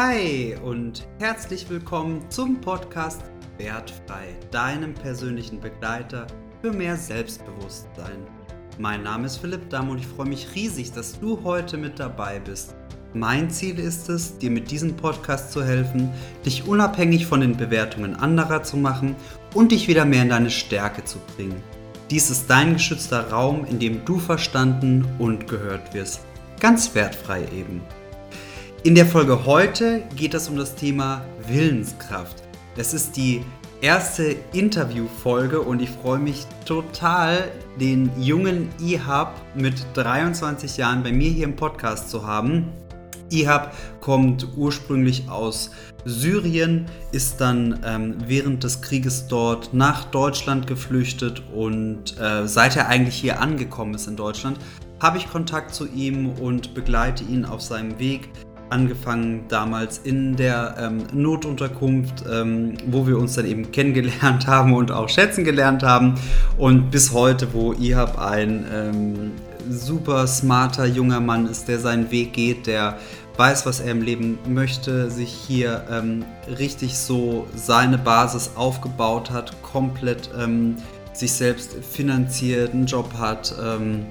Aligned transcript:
Hi 0.00 0.54
und 0.62 1.08
herzlich 1.18 1.68
willkommen 1.68 2.24
zum 2.30 2.60
Podcast 2.60 3.20
Wertfrei, 3.56 4.28
deinem 4.52 4.94
persönlichen 4.94 5.60
Begleiter 5.60 6.28
für 6.62 6.72
mehr 6.72 6.96
Selbstbewusstsein. 6.96 8.24
Mein 8.78 9.02
Name 9.02 9.26
ist 9.26 9.38
Philipp 9.38 9.68
Damm 9.70 9.90
und 9.90 9.98
ich 9.98 10.06
freue 10.06 10.28
mich 10.28 10.54
riesig, 10.54 10.92
dass 10.92 11.18
du 11.18 11.42
heute 11.42 11.76
mit 11.76 11.98
dabei 11.98 12.38
bist. 12.38 12.76
Mein 13.12 13.50
Ziel 13.50 13.80
ist 13.80 14.08
es, 14.08 14.38
dir 14.38 14.52
mit 14.52 14.70
diesem 14.70 14.94
Podcast 14.94 15.50
zu 15.50 15.64
helfen, 15.64 16.12
dich 16.46 16.68
unabhängig 16.68 17.26
von 17.26 17.40
den 17.40 17.56
Bewertungen 17.56 18.14
anderer 18.14 18.62
zu 18.62 18.76
machen 18.76 19.16
und 19.52 19.72
dich 19.72 19.88
wieder 19.88 20.04
mehr 20.04 20.22
in 20.22 20.28
deine 20.28 20.50
Stärke 20.50 21.04
zu 21.04 21.18
bringen. 21.34 21.60
Dies 22.08 22.30
ist 22.30 22.48
dein 22.48 22.74
geschützter 22.74 23.32
Raum, 23.32 23.64
in 23.64 23.80
dem 23.80 24.04
du 24.04 24.20
verstanden 24.20 25.08
und 25.18 25.48
gehört 25.48 25.92
wirst. 25.92 26.20
Ganz 26.60 26.94
wertfrei 26.94 27.42
eben. 27.52 27.82
In 28.84 28.94
der 28.94 29.06
Folge 29.06 29.44
heute 29.44 30.04
geht 30.14 30.34
es 30.34 30.48
um 30.48 30.56
das 30.56 30.76
Thema 30.76 31.24
Willenskraft. 31.48 32.44
Es 32.76 32.94
ist 32.94 33.16
die 33.16 33.42
erste 33.80 34.36
Interviewfolge 34.52 35.60
und 35.60 35.82
ich 35.82 35.90
freue 35.90 36.20
mich 36.20 36.46
total, 36.64 37.50
den 37.80 38.08
jungen 38.22 38.68
Ihab 38.80 39.34
mit 39.56 39.84
23 39.94 40.76
Jahren 40.76 41.02
bei 41.02 41.10
mir 41.10 41.28
hier 41.28 41.46
im 41.46 41.56
Podcast 41.56 42.08
zu 42.08 42.24
haben. 42.24 42.72
Ihab 43.30 43.74
kommt 44.00 44.46
ursprünglich 44.56 45.28
aus 45.28 45.72
Syrien, 46.04 46.86
ist 47.10 47.40
dann 47.40 47.80
ähm, 47.84 48.14
während 48.26 48.62
des 48.62 48.80
Krieges 48.80 49.26
dort 49.26 49.74
nach 49.74 50.04
Deutschland 50.04 50.68
geflüchtet 50.68 51.42
und 51.52 52.16
äh, 52.20 52.46
seit 52.46 52.76
er 52.76 52.86
eigentlich 52.86 53.16
hier 53.16 53.40
angekommen 53.40 53.94
ist 53.94 54.06
in 54.06 54.14
Deutschland, 54.14 54.56
habe 55.00 55.18
ich 55.18 55.28
Kontakt 55.28 55.74
zu 55.74 55.86
ihm 55.86 56.30
und 56.30 56.74
begleite 56.74 57.24
ihn 57.24 57.44
auf 57.44 57.60
seinem 57.60 57.98
Weg 57.98 58.30
angefangen 58.70 59.44
damals 59.48 59.98
in 59.98 60.36
der 60.36 60.76
ähm, 60.78 61.04
Notunterkunft, 61.12 62.24
ähm, 62.30 62.74
wo 62.86 63.06
wir 63.06 63.18
uns 63.18 63.34
dann 63.34 63.46
eben 63.46 63.70
kennengelernt 63.72 64.46
haben 64.46 64.74
und 64.74 64.90
auch 64.90 65.08
schätzen 65.08 65.44
gelernt 65.44 65.82
haben. 65.82 66.14
Und 66.56 66.90
bis 66.90 67.12
heute, 67.12 67.52
wo 67.52 67.72
Ihab 67.72 68.18
ein 68.18 68.66
ähm, 68.72 69.30
super 69.70 70.26
smarter 70.26 70.86
junger 70.86 71.20
Mann 71.20 71.46
ist, 71.46 71.68
der 71.68 71.78
seinen 71.78 72.10
Weg 72.10 72.32
geht, 72.32 72.66
der 72.66 72.98
weiß, 73.36 73.66
was 73.66 73.80
er 73.80 73.92
im 73.92 74.02
Leben 74.02 74.38
möchte, 74.48 75.10
sich 75.10 75.30
hier 75.30 75.84
ähm, 75.90 76.24
richtig 76.58 76.98
so 76.98 77.46
seine 77.54 77.96
Basis 77.96 78.50
aufgebaut 78.56 79.30
hat, 79.30 79.62
komplett 79.62 80.30
ähm, 80.36 80.76
sich 81.12 81.32
selbst 81.32 81.72
finanziert, 81.84 82.74
einen 82.74 82.86
Job 82.86 83.12
hat. 83.16 83.54
Ähm, 83.62 84.06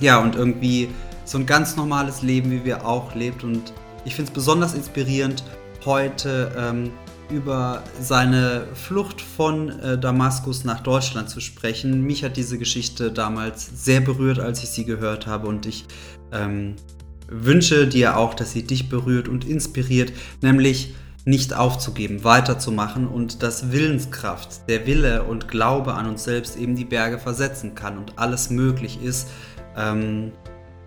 ja, 0.00 0.18
und 0.18 0.34
irgendwie 0.34 0.88
so 1.28 1.38
ein 1.38 1.46
ganz 1.46 1.76
normales 1.76 2.22
Leben, 2.22 2.50
wie 2.50 2.64
wir 2.64 2.86
auch 2.86 3.14
lebt. 3.14 3.44
Und 3.44 3.72
ich 4.04 4.14
finde 4.14 4.30
es 4.30 4.34
besonders 4.34 4.74
inspirierend, 4.74 5.44
heute 5.84 6.52
ähm, 6.58 6.90
über 7.30 7.82
seine 8.00 8.64
Flucht 8.72 9.20
von 9.20 9.68
äh, 9.80 9.98
Damaskus 9.98 10.64
nach 10.64 10.80
Deutschland 10.80 11.28
zu 11.28 11.40
sprechen. 11.40 12.02
Mich 12.02 12.24
hat 12.24 12.36
diese 12.38 12.56
Geschichte 12.56 13.12
damals 13.12 13.84
sehr 13.84 14.00
berührt, 14.00 14.38
als 14.38 14.62
ich 14.62 14.70
sie 14.70 14.86
gehört 14.86 15.26
habe. 15.26 15.48
Und 15.48 15.66
ich 15.66 15.84
ähm, 16.32 16.76
wünsche 17.28 17.86
dir 17.86 18.16
auch, 18.16 18.32
dass 18.32 18.52
sie 18.52 18.62
dich 18.62 18.88
berührt 18.88 19.28
und 19.28 19.44
inspiriert, 19.46 20.12
nämlich 20.40 20.94
nicht 21.26 21.52
aufzugeben, 21.52 22.24
weiterzumachen 22.24 23.06
und 23.06 23.42
dass 23.42 23.70
Willenskraft, 23.70 24.66
der 24.66 24.86
Wille 24.86 25.24
und 25.24 25.46
Glaube 25.48 25.92
an 25.92 26.06
uns 26.06 26.24
selbst 26.24 26.56
eben 26.56 26.74
die 26.74 26.86
Berge 26.86 27.18
versetzen 27.18 27.74
kann 27.74 27.98
und 27.98 28.18
alles 28.18 28.48
möglich 28.48 29.02
ist. 29.02 29.28
Ähm, 29.76 30.32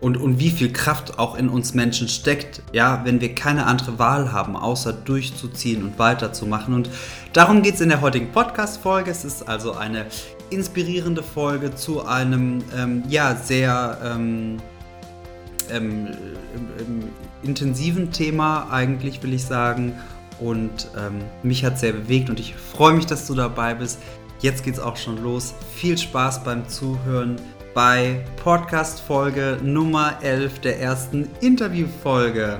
und, 0.01 0.17
und 0.17 0.39
wie 0.39 0.49
viel 0.49 0.73
Kraft 0.73 1.19
auch 1.19 1.35
in 1.35 1.47
uns 1.47 1.75
Menschen 1.75 2.07
steckt, 2.07 2.63
ja, 2.73 3.01
wenn 3.05 3.21
wir 3.21 3.35
keine 3.35 3.67
andere 3.67 3.99
Wahl 3.99 4.31
haben, 4.31 4.55
außer 4.55 4.91
durchzuziehen 4.91 5.83
und 5.83 5.99
weiterzumachen. 5.99 6.73
Und 6.73 6.89
darum 7.33 7.61
geht 7.61 7.75
es 7.75 7.81
in 7.81 7.89
der 7.89 8.01
heutigen 8.01 8.31
Podcast-Folge. 8.31 9.11
Es 9.11 9.23
ist 9.23 9.47
also 9.47 9.73
eine 9.73 10.07
inspirierende 10.49 11.21
Folge 11.21 11.75
zu 11.75 12.05
einem, 12.05 12.63
ähm, 12.75 13.03
ja, 13.09 13.35
sehr 13.35 13.99
ähm, 14.03 14.57
ähm, 15.69 16.07
intensiven 17.43 18.11
Thema, 18.11 18.69
eigentlich 18.71 19.21
will 19.21 19.33
ich 19.33 19.45
sagen. 19.45 19.93
Und 20.39 20.87
ähm, 20.97 21.19
mich 21.43 21.63
hat 21.63 21.77
sehr 21.77 21.93
bewegt 21.93 22.31
und 22.31 22.39
ich 22.39 22.55
freue 22.55 22.93
mich, 22.93 23.05
dass 23.05 23.27
du 23.27 23.35
dabei 23.35 23.75
bist. 23.75 23.99
Jetzt 24.39 24.63
geht 24.63 24.73
es 24.73 24.79
auch 24.79 24.97
schon 24.97 25.21
los. 25.21 25.53
Viel 25.75 25.95
Spaß 25.99 26.43
beim 26.43 26.67
Zuhören 26.67 27.35
bei 27.73 28.23
Podcast-Folge 28.43 29.57
Nummer 29.61 30.17
11 30.21 30.59
der 30.59 30.79
ersten 30.79 31.29
Interviewfolge. 31.39 32.59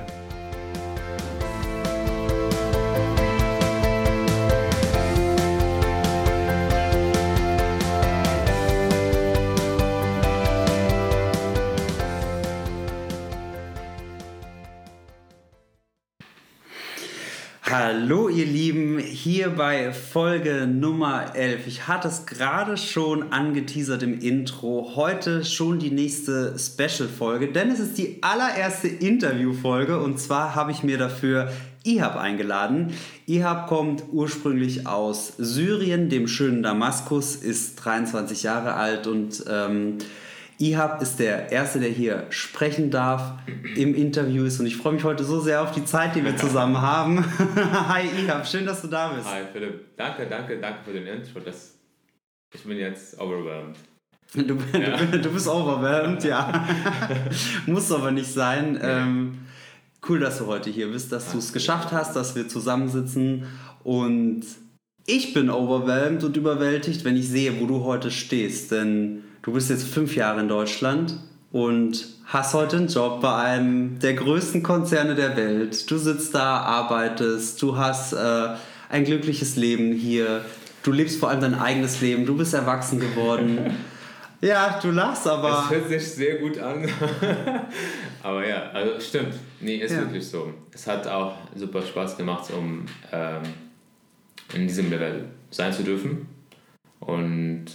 Hier 19.22 19.50
bei 19.50 19.92
Folge 19.92 20.66
Nummer 20.66 21.36
11. 21.36 21.68
Ich 21.68 21.86
hatte 21.86 22.08
es 22.08 22.26
gerade 22.26 22.76
schon 22.76 23.32
angeteasert 23.32 24.02
im 24.02 24.18
Intro. 24.18 24.94
Heute 24.96 25.44
schon 25.44 25.78
die 25.78 25.92
nächste 25.92 26.58
Special-Folge, 26.58 27.52
denn 27.52 27.70
es 27.70 27.78
ist 27.78 27.98
die 27.98 28.20
allererste 28.20 28.88
Interview-Folge 28.88 30.00
und 30.00 30.18
zwar 30.18 30.56
habe 30.56 30.72
ich 30.72 30.82
mir 30.82 30.98
dafür 30.98 31.52
Ihab 31.84 32.16
eingeladen. 32.16 32.94
Ihab 33.26 33.68
kommt 33.68 34.02
ursprünglich 34.10 34.88
aus 34.88 35.34
Syrien, 35.38 36.08
dem 36.08 36.26
schönen 36.26 36.64
Damaskus, 36.64 37.36
ist 37.36 37.76
23 37.76 38.42
Jahre 38.42 38.74
alt 38.74 39.06
und... 39.06 39.44
Ähm, 39.48 39.98
Ihab 40.62 41.02
ist 41.02 41.18
der 41.18 41.50
Erste, 41.50 41.80
der 41.80 41.88
hier 41.88 42.26
sprechen 42.30 42.92
darf, 42.92 43.34
im 43.74 43.96
Interview 43.96 44.44
ist 44.44 44.60
und 44.60 44.66
ich 44.66 44.76
freue 44.76 44.92
mich 44.92 45.02
heute 45.02 45.24
so 45.24 45.40
sehr 45.40 45.60
auf 45.60 45.72
die 45.72 45.84
Zeit, 45.84 46.14
die 46.14 46.24
wir 46.24 46.36
zusammen 46.36 46.80
haben. 46.80 47.24
Hi 47.88 48.04
Ihab, 48.22 48.46
schön, 48.46 48.64
dass 48.64 48.80
du 48.80 48.86
da 48.86 49.08
bist. 49.08 49.26
Hi 49.26 49.42
Philipp, 49.52 49.96
danke, 49.96 50.28
danke, 50.28 50.60
danke 50.60 50.78
für 50.84 50.92
den 50.92 51.08
Intro. 51.08 51.40
Das, 51.40 51.74
ich 52.54 52.62
bin 52.62 52.78
jetzt 52.78 53.20
overwhelmed. 53.20 53.76
Du, 54.34 54.56
ja. 54.78 54.96
du, 55.04 55.18
du 55.18 55.30
bist 55.32 55.48
overwhelmed, 55.48 56.22
ja. 56.22 56.64
Muss 57.66 57.90
aber 57.90 58.12
nicht 58.12 58.32
sein. 58.32 58.78
Ja. 58.80 59.02
Ähm, 59.02 59.38
cool, 60.08 60.20
dass 60.20 60.38
du 60.38 60.46
heute 60.46 60.70
hier 60.70 60.92
bist, 60.92 61.10
dass 61.10 61.32
du 61.32 61.38
es 61.38 61.52
geschafft 61.52 61.90
hast, 61.90 62.14
dass 62.14 62.36
wir 62.36 62.46
zusammensitzen 62.46 63.46
und 63.82 64.44
ich 65.06 65.34
bin 65.34 65.50
overwhelmed 65.50 66.22
und 66.22 66.36
überwältigt, 66.36 67.04
wenn 67.04 67.16
ich 67.16 67.28
sehe, 67.28 67.60
wo 67.60 67.66
du 67.66 67.82
heute 67.82 68.12
stehst, 68.12 68.70
denn 68.70 69.24
du 69.42 69.52
bist 69.52 69.70
jetzt 69.70 69.84
fünf 69.84 70.16
Jahre 70.16 70.40
in 70.40 70.48
Deutschland 70.48 71.16
und 71.50 72.06
hast 72.24 72.54
heute 72.54 72.78
einen 72.78 72.88
Job 72.88 73.20
bei 73.20 73.34
einem 73.34 73.98
der 73.98 74.14
größten 74.14 74.62
Konzerne 74.62 75.14
der 75.14 75.36
Welt. 75.36 75.90
Du 75.90 75.98
sitzt 75.98 76.34
da, 76.34 76.60
arbeitest, 76.60 77.60
du 77.60 77.76
hast 77.76 78.14
äh, 78.14 78.48
ein 78.88 79.04
glückliches 79.04 79.56
Leben 79.56 79.92
hier. 79.92 80.44
Du 80.82 80.92
lebst 80.92 81.20
vor 81.20 81.28
allem 81.28 81.40
dein 81.40 81.54
eigenes 81.54 82.00
Leben. 82.00 82.24
Du 82.24 82.36
bist 82.36 82.54
erwachsen 82.54 82.98
geworden. 82.98 83.76
ja, 84.40 84.78
du 84.80 84.90
lachst 84.90 85.26
aber. 85.26 85.64
Es 85.64 85.70
hört 85.70 85.88
sich 85.88 86.10
sehr 86.10 86.36
gut 86.36 86.58
an. 86.58 86.88
aber 88.22 88.48
ja, 88.48 88.70
also 88.70 88.98
stimmt. 88.98 89.34
Nee, 89.60 89.76
ist 89.76 89.92
ja. 89.92 89.98
wirklich 89.98 90.26
so. 90.26 90.52
Es 90.72 90.86
hat 90.86 91.06
auch 91.06 91.34
super 91.54 91.82
Spaß 91.82 92.16
gemacht, 92.16 92.50
um 92.56 92.86
ähm, 93.12 93.42
in 94.54 94.66
diesem 94.66 94.90
Level 94.90 95.26
sein 95.50 95.72
zu 95.72 95.82
dürfen. 95.84 96.26
Und 97.00 97.66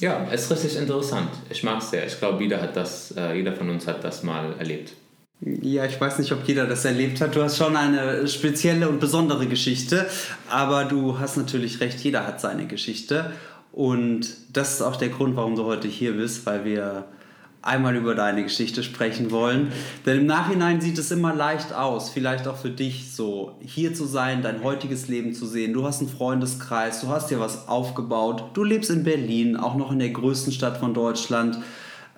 ja, 0.00 0.26
es 0.30 0.42
ist 0.42 0.50
richtig 0.50 0.76
interessant. 0.76 1.30
Ich 1.50 1.62
mag 1.62 1.78
es 1.78 1.90
sehr. 1.90 2.06
Ich 2.06 2.18
glaube, 2.18 2.42
jeder 2.42 2.60
hat 2.60 2.76
äh, 3.16 3.36
jeder 3.36 3.52
von 3.54 3.70
uns 3.70 3.86
hat 3.86 4.02
das 4.02 4.22
mal 4.22 4.54
erlebt. 4.58 4.92
Ja, 5.40 5.84
ich 5.84 6.00
weiß 6.00 6.18
nicht, 6.18 6.32
ob 6.32 6.46
jeder 6.46 6.66
das 6.66 6.84
erlebt 6.84 7.20
hat. 7.20 7.36
Du 7.36 7.42
hast 7.42 7.58
schon 7.58 7.76
eine 7.76 8.26
spezielle 8.28 8.88
und 8.88 8.98
besondere 8.98 9.46
Geschichte, 9.46 10.06
aber 10.48 10.84
du 10.84 11.18
hast 11.18 11.36
natürlich 11.36 11.80
recht, 11.80 12.00
jeder 12.00 12.26
hat 12.26 12.40
seine 12.40 12.66
Geschichte. 12.66 13.32
Und 13.72 14.28
das 14.52 14.74
ist 14.74 14.82
auch 14.82 14.96
der 14.96 15.08
Grund, 15.08 15.36
warum 15.36 15.56
du 15.56 15.64
heute 15.64 15.88
hier 15.88 16.12
bist, 16.12 16.46
weil 16.46 16.64
wir 16.64 17.04
einmal 17.64 17.96
über 17.96 18.14
deine 18.14 18.42
Geschichte 18.42 18.82
sprechen 18.82 19.30
wollen. 19.30 19.72
Denn 20.04 20.20
im 20.20 20.26
Nachhinein 20.26 20.80
sieht 20.80 20.98
es 20.98 21.10
immer 21.10 21.34
leicht 21.34 21.72
aus, 21.72 22.10
vielleicht 22.10 22.46
auch 22.46 22.56
für 22.56 22.70
dich 22.70 23.14
so, 23.14 23.56
hier 23.60 23.94
zu 23.94 24.04
sein, 24.04 24.42
dein 24.42 24.62
heutiges 24.62 25.08
Leben 25.08 25.32
zu 25.32 25.46
sehen. 25.46 25.72
Du 25.72 25.84
hast 25.84 26.00
einen 26.00 26.10
Freundeskreis, 26.10 27.00
du 27.00 27.08
hast 27.08 27.30
dir 27.30 27.40
was 27.40 27.68
aufgebaut, 27.68 28.50
du 28.54 28.64
lebst 28.64 28.90
in 28.90 29.04
Berlin, 29.04 29.56
auch 29.56 29.74
noch 29.74 29.90
in 29.90 29.98
der 29.98 30.10
größten 30.10 30.52
Stadt 30.52 30.76
von 30.76 30.94
Deutschland. 30.94 31.58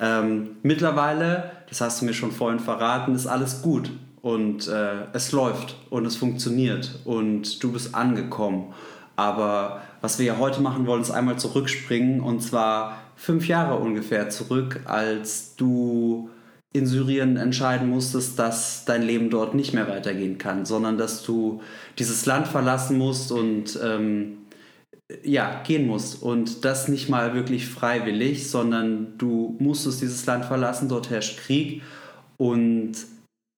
Ähm, 0.00 0.56
mittlerweile, 0.62 1.52
das 1.68 1.80
hast 1.80 2.00
du 2.00 2.06
mir 2.06 2.14
schon 2.14 2.32
vorhin 2.32 2.60
verraten, 2.60 3.14
ist 3.14 3.26
alles 3.26 3.62
gut 3.62 3.90
und 4.20 4.66
äh, 4.66 5.04
es 5.12 5.30
läuft 5.32 5.76
und 5.88 6.04
es 6.04 6.16
funktioniert 6.16 6.98
und 7.04 7.62
du 7.62 7.72
bist 7.72 7.94
angekommen. 7.94 8.74
Aber 9.16 9.82
was 10.00 10.18
wir 10.18 10.26
ja 10.26 10.38
heute 10.38 10.60
machen 10.60 10.86
wollen, 10.86 11.02
ist 11.02 11.10
einmal 11.10 11.38
zurückspringen 11.38 12.20
und 12.20 12.42
zwar 12.42 12.98
fünf 13.16 13.48
Jahre 13.48 13.76
ungefähr 13.76 14.28
zurück, 14.28 14.80
als 14.84 15.56
du 15.56 16.30
in 16.72 16.86
Syrien 16.86 17.36
entscheiden 17.36 17.88
musstest, 17.88 18.38
dass 18.38 18.84
dein 18.84 19.02
Leben 19.02 19.30
dort 19.30 19.54
nicht 19.54 19.72
mehr 19.72 19.88
weitergehen 19.88 20.36
kann, 20.36 20.66
sondern 20.66 20.98
dass 20.98 21.22
du 21.22 21.62
dieses 21.98 22.26
Land 22.26 22.46
verlassen 22.48 22.98
musst 22.98 23.32
und 23.32 23.78
ähm, 23.82 24.38
ja, 25.22 25.62
gehen 25.62 25.86
musst. 25.86 26.22
Und 26.22 26.64
das 26.64 26.88
nicht 26.88 27.08
mal 27.08 27.34
wirklich 27.34 27.66
freiwillig, 27.66 28.50
sondern 28.50 29.16
du 29.16 29.56
musstest 29.58 30.02
dieses 30.02 30.26
Land 30.26 30.44
verlassen, 30.44 30.88
dort 30.88 31.08
herrscht 31.08 31.38
Krieg. 31.38 31.82
Und 32.36 32.92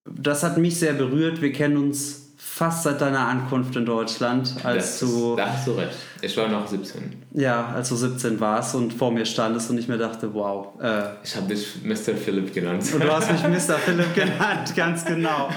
das 0.05 0.43
hat 0.43 0.59
mich 0.59 0.79
sehr 0.79 0.93
berührt. 0.93 1.43
Wir 1.43 1.53
kennen 1.53 1.77
uns 1.77 2.28
fast 2.49 2.83
seit 2.83 3.01
deiner 3.01 3.29
Ankunft 3.29 3.77
in 3.77 3.87
Deutschland, 3.87 4.55
als 4.65 4.99
das 4.99 5.01
du. 5.01 5.31
Ist, 5.31 5.39
da 5.39 5.53
hast 5.53 5.67
du 5.67 5.73
recht. 5.73 5.97
Ich 6.23 6.37
war 6.37 6.49
noch 6.49 6.67
17. 6.67 7.23
Ja, 7.33 7.67
als 7.67 7.91
du 7.91 7.97
17 7.97 8.41
warst 8.41 8.75
und 8.75 8.93
vor 8.93 9.13
mir 9.13 9.25
standest 9.25 9.71
und 9.71 9.79
ich 9.79 9.87
mir 9.87 9.99
dachte, 9.99 10.33
wow. 10.35 10.81
Äh, 10.81 11.05
ich 11.23 11.37
habe 11.37 11.47
dich 11.47 11.83
Mr. 11.85 12.17
Philipp 12.17 12.53
genannt. 12.53 12.85
Und 12.93 13.05
du 13.05 13.13
hast 13.13 13.31
mich 13.31 13.43
Mr. 13.69 13.75
Philipp 13.75 14.15
genannt, 14.15 14.75
ganz 14.75 15.05
genau. 15.05 15.51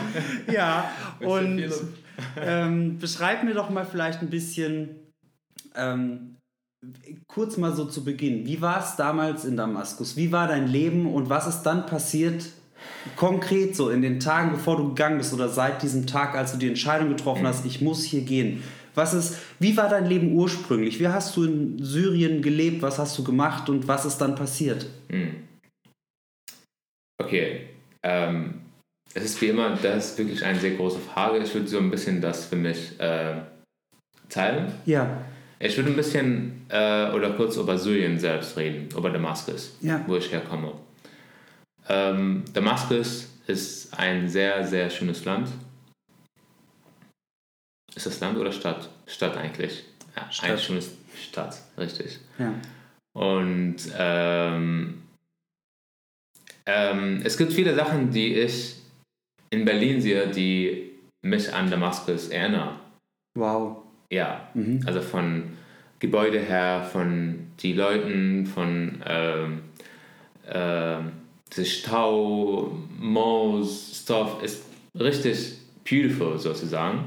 Ja, 0.52 0.92
und 1.22 1.64
ähm, 2.40 3.00
beschreib 3.00 3.44
mir 3.44 3.54
doch 3.54 3.70
mal 3.70 3.86
vielleicht 3.86 4.22
ein 4.22 4.30
bisschen, 4.30 5.00
ähm, 5.76 6.38
kurz 7.28 7.58
mal 7.58 7.74
so 7.74 7.86
zu 7.86 8.04
Beginn. 8.04 8.46
Wie 8.46 8.62
war 8.62 8.84
es 8.84 8.96
damals 8.96 9.46
in 9.46 9.56
Damaskus? 9.56 10.18
Wie 10.18 10.32
war 10.32 10.48
dein 10.48 10.68
Leben 10.68 11.12
und 11.12 11.30
was 11.30 11.48
ist 11.48 11.64
dann 11.64 11.86
passiert, 11.86 12.46
konkret 13.16 13.76
so 13.76 13.90
in 13.90 14.02
den 14.02 14.20
Tagen, 14.20 14.52
bevor 14.52 14.78
du 14.78 14.90
gegangen 14.90 15.18
bist 15.18 15.34
oder 15.34 15.50
seit 15.50 15.82
diesem 15.82 16.08
Tag, 16.08 16.36
als 16.36 16.52
du 16.52 16.58
die 16.58 16.68
Entscheidung 16.68 17.10
getroffen 17.10 17.48
hast, 17.48 17.66
ich 17.66 17.82
muss 17.82 18.04
hier 18.04 18.22
gehen? 18.22 18.64
Was 18.94 19.14
ist, 19.14 19.38
wie 19.60 19.78
war 19.78 19.90
dein 19.90 20.06
Leben 20.06 20.34
ursprünglich? 20.34 21.00
Wie 21.00 21.08
hast 21.08 21.36
du 21.38 21.46
in 21.46 21.84
Syrien 21.84 22.42
gelebt? 22.42 22.82
Was 22.82 23.00
hast 23.00 23.18
du 23.18 23.24
gemacht 23.24 23.70
und 23.70 23.88
was 23.88 24.06
ist 24.06 24.18
dann 24.18 24.36
passiert? 24.36 24.86
Hm. 25.10 25.36
Okay, 27.22 27.68
ähm, 28.04 28.62
es 29.14 29.24
ist 29.24 29.42
wie 29.42 29.48
immer, 29.48 29.78
das 29.82 30.12
ist 30.12 30.18
wirklich 30.18 30.44
eine 30.44 30.60
sehr 30.60 30.72
große 30.72 31.00
Frage. 31.00 31.40
Ich 31.40 31.54
würde 31.54 31.68
so 31.68 31.78
ein 31.78 31.92
bisschen 31.92 32.22
das 32.22 32.46
für 32.46 32.56
mich 32.56 33.00
äh, 33.00 33.36
teilen. 34.30 34.72
Ja. 34.86 35.26
Ich 35.60 35.78
würde 35.78 35.92
ein 35.92 35.96
bisschen 35.96 36.66
äh, 36.70 37.12
oder 37.12 37.32
kurz 37.32 37.56
über 37.58 37.78
Syrien 37.78 38.20
selbst 38.20 38.58
reden, 38.58 38.90
über 38.98 39.10
Damaskus, 39.10 39.78
ja. 39.82 40.04
wo 40.08 40.16
ich 40.16 40.32
herkomme. 40.32 40.74
Ähm, 41.92 42.44
Damaskus 42.54 43.28
ist 43.48 43.94
ein 44.00 44.30
sehr, 44.30 44.66
sehr 44.66 44.90
schönes 44.90 45.26
Land. 45.26 45.50
Ist 47.94 48.06
das 48.06 48.20
Land 48.22 48.38
oder 48.38 48.52
Stadt? 48.54 48.90
Stadt 49.06 49.36
eigentlich. 49.36 49.84
Ja, 50.16 50.32
Stadt. 50.32 50.52
Ein 50.52 50.58
schönes 50.58 50.96
Stadt, 51.22 51.62
richtig. 51.78 52.20
Ja. 52.40 52.54
Und 53.14 53.76
ähm, 53.98 55.04
ähm, 56.66 57.22
es 57.26 57.38
gibt 57.38 57.52
viele 57.52 57.76
Sachen, 57.76 58.10
die 58.12 58.36
ich 58.36 58.76
in 59.50 59.66
Berlin 59.66 60.00
sehe, 60.00 60.28
die 60.28 60.92
mich 61.26 61.54
an 61.54 61.70
Damaskus 61.70 62.30
erinnern. 62.30 62.80
Wow. 63.38 63.84
Ja, 64.10 64.50
Mhm. 64.54 64.82
also 64.86 65.02
von 65.02 65.58
Gebäude 66.00 66.40
her, 66.40 66.88
von 66.90 67.48
die 67.60 67.74
Leuten, 67.74 68.46
von 68.46 69.04
ähm, 69.06 69.62
ähm, 70.48 71.12
Stau, 71.66 72.72
Malls, 73.00 74.02
Stuff, 74.04 74.42
ist 74.44 74.62
richtig 75.00 75.54
beautiful 75.90 76.38
sozusagen. 76.40 77.06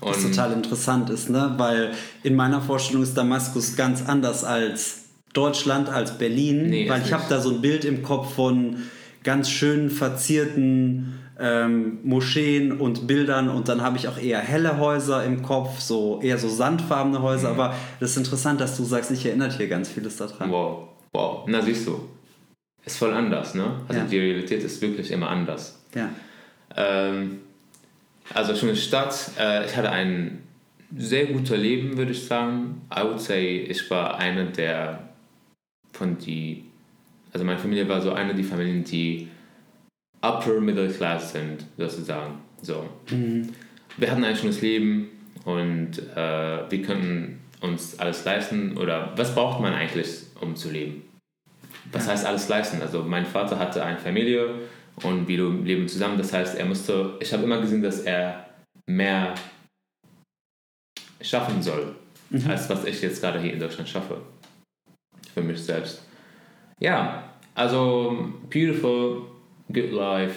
Was 0.00 0.22
total 0.22 0.52
interessant 0.52 1.10
ist, 1.10 1.28
ne? 1.30 1.54
weil 1.58 1.92
in 2.22 2.34
meiner 2.34 2.60
Vorstellung 2.62 3.02
ist 3.02 3.14
Damaskus 3.16 3.76
ganz 3.76 4.06
anders 4.06 4.44
als 4.44 5.04
Deutschland, 5.34 5.88
als 5.88 6.16
Berlin, 6.16 6.70
Nee, 6.70 6.88
weil 6.88 7.02
ich 7.02 7.12
habe 7.12 7.24
da 7.28 7.40
so 7.40 7.50
ein 7.50 7.60
Bild 7.60 7.84
im 7.84 8.02
Kopf 8.02 8.34
von 8.34 8.76
ganz 9.22 9.50
schön 9.50 9.90
verzierten 9.90 11.18
ähm, 11.38 11.98
Moscheen 12.02 12.72
und 12.80 13.06
Bildern 13.06 13.48
und 13.48 13.68
dann 13.68 13.82
habe 13.82 13.96
ich 13.98 14.08
auch 14.08 14.16
eher 14.18 14.38
helle 14.40 14.78
Häuser 14.78 15.24
im 15.24 15.42
Kopf, 15.42 15.80
so 15.80 16.20
eher 16.22 16.38
so 16.38 16.48
sandfarbene 16.48 17.20
Häuser, 17.20 17.52
Mhm. 17.52 17.60
aber 17.60 17.74
das 17.98 18.10
ist 18.12 18.16
interessant, 18.16 18.60
dass 18.60 18.76
du 18.76 18.84
sagst, 18.84 19.10
ich 19.10 19.24
erinnert 19.26 19.52
hier 19.56 19.68
ganz 19.68 19.88
vieles 19.88 20.16
daran. 20.16 20.50
Wow, 20.50 20.88
wow, 21.12 21.44
na 21.46 21.60
siehst 21.62 21.86
du, 21.86 22.00
ist 22.84 22.98
voll 22.98 23.12
anders, 23.12 23.54
ne? 23.54 23.80
Also 23.88 24.00
Ja. 24.00 24.06
die 24.06 24.18
Realität 24.18 24.62
ist 24.62 24.80
wirklich 24.80 25.10
immer 25.10 25.28
anders. 25.28 25.80
Ja. 25.94 26.08
Ähm, 26.76 27.40
also 28.32 28.54
schöne 28.54 28.76
Stadt. 28.76 29.32
Äh, 29.38 29.66
ich 29.66 29.76
hatte 29.76 29.90
ein 29.90 30.42
sehr 30.96 31.26
gutes 31.26 31.56
Leben, 31.56 31.96
würde 31.96 32.12
ich 32.12 32.24
sagen. 32.26 32.82
I 32.96 33.02
would 33.02 33.20
say, 33.20 33.58
ich 33.58 33.90
war 33.90 34.18
einer 34.18 34.44
der 34.46 35.08
von 35.92 36.18
die, 36.18 36.64
also 37.32 37.44
meine 37.44 37.58
Familie 37.58 37.88
war 37.88 38.00
so 38.00 38.12
eine 38.12 38.34
der 38.34 38.44
Familien, 38.44 38.84
die 38.84 39.28
upper 40.22 40.60
middle 40.60 40.88
class 40.88 41.32
sind, 41.32 41.66
sozusagen. 41.76 42.34
So. 42.62 42.88
Mhm. 43.10 43.50
Wir 43.96 44.10
hatten 44.10 44.24
ein 44.24 44.36
schönes 44.36 44.60
Leben 44.62 45.08
und 45.44 45.98
äh, 46.14 46.70
wir 46.70 46.82
könnten 46.82 47.40
uns 47.60 47.98
alles 47.98 48.24
leisten. 48.24 48.76
Oder 48.78 49.12
was 49.16 49.34
braucht 49.34 49.60
man 49.60 49.74
eigentlich, 49.74 50.08
um 50.40 50.56
zu 50.56 50.70
leben? 50.70 51.02
Was 51.92 52.06
heißt 52.08 52.24
alles 52.26 52.48
leisten? 52.48 52.80
Also 52.82 53.02
mein 53.02 53.26
Vater 53.26 53.58
hatte 53.58 53.82
eine 53.84 53.98
Familie 53.98 54.54
und 55.02 55.26
wir 55.26 55.48
leben 55.50 55.88
zusammen. 55.88 56.18
Das 56.18 56.32
heißt, 56.32 56.56
er 56.56 56.64
musste, 56.66 57.14
ich 57.20 57.32
habe 57.32 57.42
immer 57.44 57.60
gesehen, 57.60 57.82
dass 57.82 58.00
er 58.00 58.46
mehr 58.86 59.34
schaffen 61.20 61.62
soll, 61.62 61.94
Mhm. 62.30 62.48
als 62.50 62.68
was 62.70 62.84
ich 62.84 63.00
jetzt 63.02 63.20
gerade 63.20 63.40
hier 63.40 63.52
in 63.52 63.60
Deutschland 63.60 63.88
schaffe. 63.88 64.18
Für 65.34 65.42
mich 65.42 65.60
selbst. 65.62 66.02
Ja, 66.78 67.24
also 67.54 68.32
beautiful, 68.48 69.22
good 69.72 69.90
life, 69.92 70.34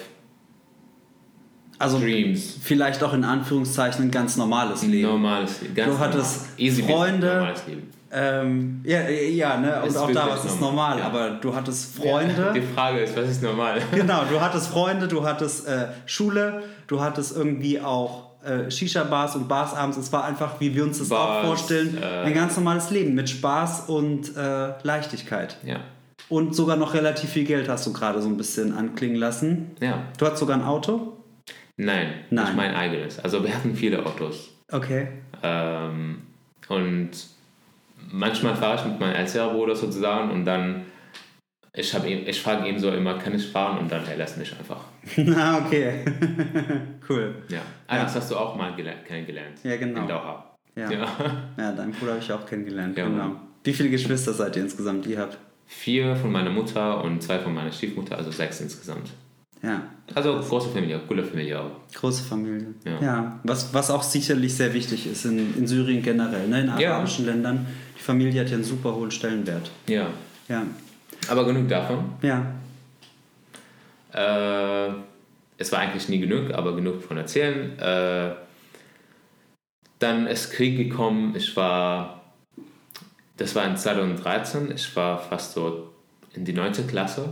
Also 1.80 2.00
dreams. 2.00 2.58
vielleicht 2.62 3.02
auch 3.04 3.14
in 3.14 3.24
Anführungszeichen 3.24 4.06
ein 4.06 4.12
ganz 4.12 4.38
normales 4.38 4.84
Leben. 4.84 5.08
Normales 5.10 5.62
Leben. 5.62 5.76
Du 5.76 6.00
hattest 6.00 6.60
normal. 6.60 6.84
Freunde. 6.98 7.28
Normales 7.28 7.68
Leben. 7.68 7.93
Ähm, 8.16 8.82
ja, 8.84 9.10
ja, 9.10 9.58
ne? 9.58 9.82
Und 9.82 9.88
Ist 9.88 9.98
auch 9.98 10.08
da 10.08 10.26
wirklich 10.26 10.44
was 10.44 10.46
ist 10.46 10.62
normal, 10.62 10.98
normal, 10.98 11.00
ja. 11.00 11.06
aber 11.06 11.30
du 11.40 11.56
hattest 11.56 11.96
Freunde. 11.96 12.52
Die 12.54 12.62
Frage 12.62 13.00
ist, 13.00 13.18
was 13.18 13.28
ist 13.28 13.42
normal? 13.42 13.82
Genau, 13.92 14.24
du 14.30 14.40
hattest 14.40 14.68
Freunde, 14.68 15.08
du 15.08 15.26
hattest 15.26 15.68
äh, 15.68 15.88
Schule, 16.06 16.62
du 16.86 17.02
hattest 17.02 17.36
irgendwie 17.36 17.82
auch 17.82 18.34
äh, 18.44 18.70
Shisha-Bars 18.70 19.36
und 19.36 19.48
Bars 19.48 19.74
abends. 19.74 19.98
Es 19.98 20.12
war 20.14 20.26
einfach, 20.26 20.60
wie 20.60 20.76
wir 20.76 20.84
uns 20.84 21.00
das 21.00 21.12
auch 21.12 21.26
Bars, 21.26 21.48
vorstellen, 21.48 21.98
äh, 22.00 22.26
ein 22.26 22.34
ganz 22.36 22.56
normales 22.56 22.92
Leben 22.92 23.16
mit 23.16 23.30
Spaß 23.30 23.90
und 23.90 24.38
äh, 24.38 24.74
Leichtigkeit. 24.84 25.58
Ja. 25.64 25.80
Und 26.30 26.56
sogar 26.56 26.78
noch 26.78 26.94
relativ 26.94 27.32
viel 27.32 27.46
Geld 27.46 27.68
hast 27.68 27.88
du 27.88 27.94
gerade 27.94 28.22
so 28.22 28.28
ein 28.28 28.38
bisschen 28.38 28.76
anklingen 28.78 29.18
lassen. 29.18 29.72
Ja. 29.80 30.04
Du 30.20 30.28
hast 30.28 30.38
sogar 30.38 30.56
ein 30.58 30.64
Auto? 30.64 31.14
Nein, 31.78 32.14
Nein. 32.30 32.46
nicht 32.46 32.56
mein 32.56 32.76
eigenes. 32.76 33.20
Also 33.20 33.44
wir 33.44 33.54
hatten 33.56 33.76
viele 33.76 34.06
Autos. 34.06 34.50
Okay. 34.72 35.08
Ähm, 35.42 36.22
und 36.70 37.10
manchmal 38.12 38.56
fahre 38.56 38.76
ich 38.80 38.86
mit 38.86 39.00
meinem 39.00 39.16
älteren 39.16 39.54
Bruder 39.56 39.76
sozusagen 39.76 40.32
und 40.32 40.46
dann 40.46 40.84
ich, 41.76 41.94
hab 41.96 42.06
ich 42.06 42.42
frage 42.42 42.68
ihn 42.70 42.78
so 42.78 42.92
immer, 42.92 43.18
kann 43.18 43.34
ich 43.34 43.48
fahren? 43.48 43.80
Und 43.80 43.92
dann 43.92 44.06
er 44.06 44.16
lässt 44.18 44.38
mich 44.38 44.54
einfach. 44.58 44.82
Na, 45.18 45.58
okay. 45.66 46.06
cool. 47.10 47.36
Ja. 47.50 47.62
Ah, 47.88 48.04
das 48.04 48.16
hast 48.16 48.30
du 48.32 48.36
auch 48.38 48.56
mal 48.56 48.72
gele- 48.74 49.02
kennengelernt. 49.08 49.58
Ja, 49.64 49.76
genau. 49.78 50.02
In 50.02 50.08
Doha. 50.08 50.56
Ja, 50.76 50.92
Ja. 50.92 51.08
ja 51.58 51.72
deinen 51.72 51.92
Bruder 51.94 52.12
habe 52.14 52.22
ich 52.24 52.32
auch 52.32 52.46
kennengelernt. 52.46 52.96
Ja, 52.98 53.06
genau. 53.06 53.36
Wie 53.64 53.74
viele 53.74 53.90
Geschwister 53.90 54.34
seid 54.34 54.56
ihr 54.56 54.64
insgesamt? 54.64 55.08
Ihr 55.08 55.20
habt? 55.20 55.38
Vier 55.66 56.16
von 56.16 56.32
meiner 56.32 56.52
Mutter 56.52 57.04
und 57.04 57.24
zwei 57.24 57.40
von 57.40 57.54
meiner 57.54 57.72
Stiefmutter, 57.72 58.18
also 58.18 58.30
sechs 58.30 58.60
insgesamt. 58.62 59.10
Ja. 59.64 59.82
Also 60.14 60.38
große 60.42 60.70
Familie, 60.70 61.00
coole 61.08 61.24
Familie 61.24 61.60
auch. 61.62 61.72
Große 61.96 62.22
Familie. 62.24 62.68
Ja. 62.84 63.02
Ja, 63.02 63.40
was, 63.46 63.74
was 63.74 63.90
auch 63.90 64.04
sicherlich 64.04 64.54
sehr 64.54 64.74
wichtig 64.74 65.08
ist 65.10 65.24
in, 65.26 65.58
in 65.58 65.66
Syrien 65.66 66.04
generell, 66.04 66.48
ne? 66.50 66.62
in 66.62 66.80
Ja. 66.80 66.96
arabischen 66.96 67.26
Ländern. 67.26 67.66
Familie 68.04 68.42
hat 68.42 68.50
ja 68.50 68.56
einen 68.56 68.66
super 68.66 68.94
hohen 68.94 69.12
Stellenwert. 69.12 69.72
Ja. 69.88 70.08
Ja. 70.50 70.66
Aber 71.30 71.46
genug 71.46 71.70
davon. 71.70 72.14
Ja. 72.22 72.54
Äh, 74.14 74.94
es 75.58 75.72
war 75.72 75.80
eigentlich 75.80 76.10
nie 76.10 76.20
genug, 76.20 76.52
aber 76.54 76.76
genug 76.76 77.02
von 77.02 77.18
erzählen. 77.18 77.80
Äh, 77.80 78.36
dann 80.00 80.28
ist 80.28 80.52
Krieg 80.52 80.78
gekommen. 80.78 81.34
Ich 81.38 81.56
war, 81.56 82.24
das 83.38 83.56
war 83.56 83.66
in 83.66 83.78
2013. 83.78 84.72
Ich 84.72 84.94
war 84.98 85.18
fast 85.18 85.54
so 85.54 85.94
in 86.34 86.44
die 86.44 86.54
9. 86.54 86.86
Klasse 86.88 87.32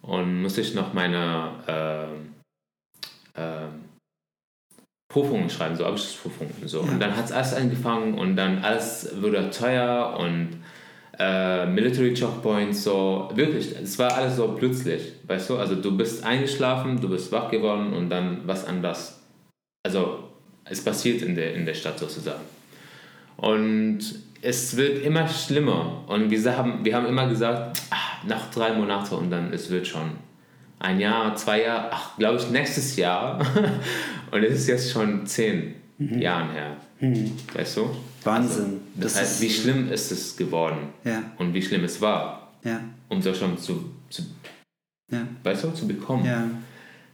und 0.00 0.40
musste 0.40 0.62
ich 0.62 0.74
noch 0.74 0.94
meine 0.94 1.50
ähm, 1.68 2.34
ähm, 3.36 3.83
Prüfungen 5.14 5.48
schreiben, 5.48 5.76
so 5.76 5.86
Abschlussprüfungen 5.86 6.52
und 6.60 6.68
so. 6.68 6.80
Ja. 6.80 6.90
Und 6.90 7.00
dann 7.00 7.16
hat 7.16 7.26
es 7.26 7.32
alles 7.32 7.54
angefangen 7.54 8.18
und 8.18 8.34
dann 8.34 8.58
alles 8.58 9.08
wurde 9.20 9.48
teuer 9.50 10.18
und 10.18 10.48
äh, 11.20 11.66
Military 11.66 12.12
Checkpoints, 12.12 12.82
so 12.82 13.30
wirklich, 13.32 13.76
es 13.80 13.96
war 14.00 14.12
alles 14.16 14.34
so 14.34 14.48
plötzlich, 14.58 15.12
weißt 15.28 15.50
du, 15.50 15.56
also 15.56 15.76
du 15.76 15.96
bist 15.96 16.24
eingeschlafen, 16.24 17.00
du 17.00 17.08
bist 17.08 17.30
wach 17.30 17.48
geworden 17.48 17.92
und 17.92 18.10
dann 18.10 18.40
was 18.44 18.66
anders. 18.66 19.22
Also 19.84 20.30
es 20.64 20.82
passiert 20.82 21.22
in 21.22 21.36
der, 21.36 21.54
in 21.54 21.64
der 21.64 21.74
Stadt 21.74 21.96
sozusagen. 21.96 22.42
Und 23.36 24.00
es 24.42 24.76
wird 24.76 25.04
immer 25.04 25.28
schlimmer 25.28 26.02
und 26.08 26.30
wir 26.30 26.56
haben, 26.56 26.84
wir 26.84 26.96
haben 26.96 27.06
immer 27.06 27.28
gesagt, 27.28 27.80
ah, 27.90 28.26
nach 28.26 28.50
drei 28.50 28.72
Monaten 28.72 29.14
und 29.14 29.30
dann 29.30 29.52
es 29.52 29.70
wird 29.70 29.86
schon 29.86 30.10
ein 30.84 31.00
Jahr, 31.00 31.34
zwei 31.36 31.62
Jahre, 31.62 31.88
ach, 31.90 32.16
glaube 32.18 32.38
ich, 32.38 32.50
nächstes 32.50 32.96
Jahr. 32.96 33.40
Und 34.30 34.42
es 34.44 34.60
ist 34.60 34.66
jetzt 34.68 34.92
schon 34.92 35.26
zehn 35.26 35.74
mhm. 35.98 36.20
Jahre 36.20 36.52
her. 36.52 36.76
Mhm. 37.00 37.32
Weißt 37.54 37.78
du? 37.78 37.90
Wahnsinn. 38.22 38.64
Also, 38.64 38.80
das, 38.96 39.12
das, 39.12 39.22
heißt, 39.22 39.40
wie 39.40 39.50
schlimm 39.50 39.90
ist 39.90 40.12
es 40.12 40.36
geworden? 40.36 40.88
Ja. 41.04 41.22
Und 41.38 41.54
wie 41.54 41.62
schlimm 41.62 41.84
es 41.84 42.00
war. 42.00 42.52
Ja. 42.62 42.80
Um 43.08 43.22
so 43.22 43.34
schon 43.34 43.58
zu, 43.58 43.92
zu 44.10 44.22
ja. 45.10 45.26
weißt 45.42 45.64
du, 45.64 45.70
zu 45.70 45.88
bekommen. 45.88 46.24
Ja. 46.24 46.44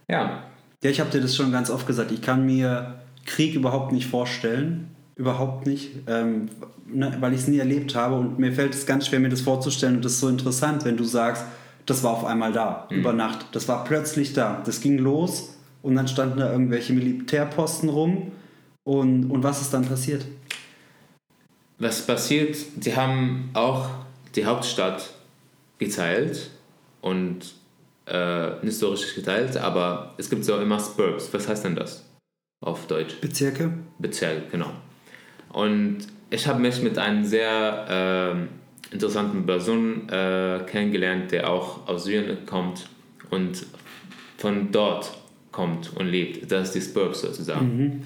Ja. 0.09 0.43
Ja, 0.83 0.89
ich 0.89 0.99
habe 0.99 1.11
dir 1.11 1.21
das 1.21 1.35
schon 1.35 1.51
ganz 1.51 1.69
oft 1.69 1.85
gesagt. 1.87 2.11
Ich 2.11 2.21
kann 2.21 2.45
mir 2.45 3.01
Krieg 3.25 3.55
überhaupt 3.55 3.91
nicht 3.91 4.07
vorstellen. 4.07 4.89
Überhaupt 5.15 5.67
nicht. 5.67 5.91
Ähm, 6.07 6.49
ne, 6.87 7.15
weil 7.19 7.33
ich 7.33 7.41
es 7.41 7.47
nie 7.47 7.59
erlebt 7.59 7.95
habe. 7.95 8.15
Und 8.15 8.39
mir 8.39 8.51
fällt 8.51 8.73
es 8.73 8.85
ganz 8.85 9.07
schwer, 9.07 9.19
mir 9.19 9.29
das 9.29 9.41
vorzustellen. 9.41 9.97
Und 9.97 10.05
das 10.05 10.13
ist 10.13 10.19
so 10.19 10.29
interessant, 10.29 10.83
wenn 10.85 10.97
du 10.97 11.03
sagst, 11.03 11.45
das 11.85 12.03
war 12.03 12.11
auf 12.11 12.25
einmal 12.25 12.51
da, 12.51 12.87
mhm. 12.89 12.97
über 12.97 13.13
Nacht. 13.13 13.45
Das 13.53 13.67
war 13.67 13.83
plötzlich 13.83 14.33
da. 14.33 14.61
Das 14.65 14.81
ging 14.81 14.97
los 14.97 15.57
und 15.81 15.95
dann 15.95 16.07
standen 16.07 16.39
da 16.39 16.51
irgendwelche 16.51 16.93
Militärposten 16.93 17.89
rum. 17.89 18.31
Und, 18.83 19.29
und 19.29 19.43
was 19.43 19.61
ist 19.61 19.73
dann 19.73 19.85
passiert? 19.85 20.25
Was 21.77 22.05
passiert? 22.05 22.55
Sie 22.79 22.95
haben 22.95 23.49
auch 23.53 23.89
die 24.35 24.45
Hauptstadt 24.45 25.13
geteilt 25.77 26.51
und 27.01 27.55
äh, 28.05 28.63
nicht 28.63 28.77
so 28.77 28.89
richtig 28.89 29.15
geteilt, 29.15 29.57
aber 29.57 30.13
es 30.17 30.29
gibt 30.29 30.45
so 30.45 30.59
immer 30.59 30.79
Spurbs. 30.79 31.33
Was 31.33 31.47
heißt 31.47 31.65
denn 31.65 31.75
das 31.75 32.05
auf 32.63 32.87
Deutsch? 32.87 33.19
Bezirke? 33.21 33.73
Bezirke, 33.97 34.43
genau. 34.51 34.71
Und 35.49 36.07
ich 36.29 36.47
habe 36.47 36.59
mich 36.59 36.81
mit 36.81 36.97
einem 36.97 37.25
sehr 37.25 38.37
äh, 38.37 38.60
interessanten 38.91 39.45
Person 39.45 40.07
äh, 40.09 40.63
kennengelernt, 40.67 41.31
der 41.31 41.49
auch 41.49 41.87
aus 41.87 42.05
Syrien 42.05 42.45
kommt 42.45 42.89
und 43.29 43.65
von 44.37 44.71
dort 44.71 45.17
kommt 45.51 45.95
und 45.95 46.07
lebt. 46.07 46.51
Das 46.51 46.69
ist 46.69 46.75
die 46.75 46.81
Spurbs 46.81 47.21
sozusagen. 47.21 47.77
Mhm. 47.77 48.01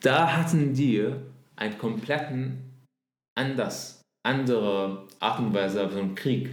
Da 0.00 0.36
hatten 0.36 0.74
die 0.74 1.06
einen 1.56 1.78
kompletten 1.78 2.62
anders, 3.34 4.02
andere 4.22 5.06
Art 5.20 5.38
und 5.40 5.54
Weise 5.54 5.88
von 5.88 6.14
Krieg 6.14 6.50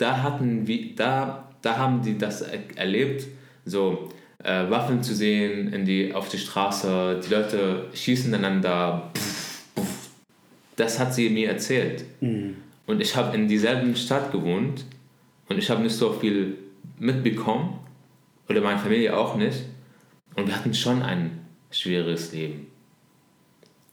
da 0.00 0.22
hatten 0.22 0.66
wir, 0.66 0.94
da, 0.96 1.48
da 1.60 1.76
haben 1.76 2.02
die 2.02 2.16
das 2.16 2.42
erlebt, 2.76 3.26
so 3.64 4.08
äh, 4.42 4.70
Waffen 4.70 5.02
zu 5.02 5.14
sehen 5.14 5.72
in 5.72 5.84
die, 5.84 6.14
auf 6.14 6.28
die 6.30 6.38
Straße, 6.38 7.20
die 7.24 7.32
Leute 7.32 7.88
schießen 7.92 8.34
einander. 8.34 9.10
Das 10.80 10.98
hat 10.98 11.14
sie 11.14 11.28
mir 11.28 11.50
erzählt. 11.50 12.04
Mhm. 12.20 12.56
Und 12.86 13.02
ich 13.02 13.14
habe 13.14 13.36
in 13.36 13.48
dieselben 13.48 13.94
Stadt 13.94 14.32
gewohnt 14.32 14.86
und 15.48 15.58
ich 15.58 15.68
habe 15.68 15.82
nicht 15.82 15.94
so 15.94 16.10
viel 16.14 16.56
mitbekommen 16.98 17.78
oder 18.48 18.62
meine 18.62 18.78
Familie 18.78 19.14
auch 19.14 19.36
nicht. 19.36 19.58
Und 20.36 20.46
wir 20.46 20.56
hatten 20.56 20.72
schon 20.72 21.02
ein 21.02 21.32
schweres 21.70 22.32
Leben. 22.32 22.68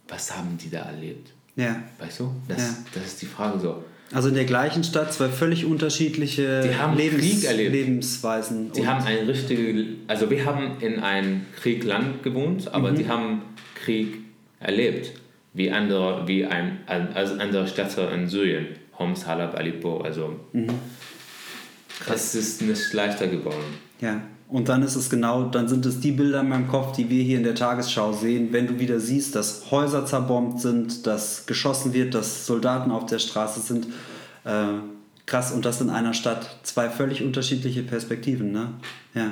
Was 0.08 0.36
haben 0.36 0.58
die 0.58 0.70
da 0.70 0.84
erlebt? 0.84 1.34
Ja. 1.58 1.84
Weißt 2.00 2.22
du? 2.22 2.34
Das, 2.48 2.58
ja. 2.58 2.78
das 2.94 3.08
ist 3.08 3.22
die 3.22 3.26
Frage 3.26 3.60
so. 3.60 3.84
Also 4.14 4.30
in 4.30 4.36
der 4.36 4.46
gleichen 4.46 4.86
Stadt 4.86 5.14
zwei 5.14 5.28
völlig 5.28 5.66
unterschiedliche 5.66 6.62
Lebens. 6.96 7.52
Lebensweisen. 7.52 8.72
Die 8.72 8.88
haben 8.88 9.06
ein 9.06 9.26
richtige, 9.26 9.88
also 10.08 10.30
wir 10.30 10.46
haben 10.46 10.80
in 10.80 11.02
einem 11.02 11.48
Kriegland 11.62 12.24
gewohnt, 12.24 12.74
aber 12.74 12.94
mhm. 12.94 12.96
die 12.96 13.08
haben 13.10 13.42
Krieg 13.76 14.20
erlebt, 14.62 15.12
wie 15.58 15.72
andere, 15.72 16.28
wie 16.28 16.46
ein, 16.46 16.80
also 16.86 17.34
andere 17.34 17.68
Städte 17.68 18.02
in 18.14 18.28
Syrien, 18.28 18.68
Homs, 19.00 19.26
Halab, 19.26 19.58
Aleppo, 19.58 20.02
also 20.02 20.40
mhm. 20.54 20.70
es 22.14 22.36
ist 22.36 22.62
nicht 22.62 22.94
leichter 22.94 23.28
geworden. 23.28 23.80
Ja. 24.00 24.22
Und 24.50 24.70
dann 24.70 24.82
ist 24.82 24.96
es 24.96 25.10
genau, 25.10 25.50
dann 25.50 25.68
sind 25.68 25.86
es 25.86 26.00
die 26.00 26.14
Bilder 26.14 26.40
in 26.40 26.48
meinem 26.48 26.70
Kopf, 26.70 26.96
die 26.96 27.10
wir 27.10 27.22
hier 27.22 27.38
in 27.38 27.44
der 27.44 27.56
Tagesschau 27.56 28.14
sehen, 28.14 28.54
wenn 28.54 28.66
du 28.66 28.80
wieder 28.80 29.00
siehst, 29.02 29.36
dass 29.36 29.72
Häuser 29.72 30.06
zerbombt 30.06 30.62
sind, 30.62 31.06
dass 31.06 31.48
geschossen 31.48 31.94
wird, 31.94 32.14
dass 32.14 32.46
Soldaten 32.46 32.92
auf 32.92 33.08
der 33.08 33.20
Straße 33.20 33.60
sind. 33.60 33.88
Äh, 34.46 34.68
krass, 35.26 35.52
und 35.52 35.66
das 35.66 35.82
in 35.82 35.90
einer 35.90 36.14
Stadt. 36.14 36.60
Zwei 36.64 36.90
völlig 36.90 37.24
unterschiedliche 37.24 37.84
Perspektiven, 37.84 38.54
ne? 38.54 38.70
Ja. 39.14 39.32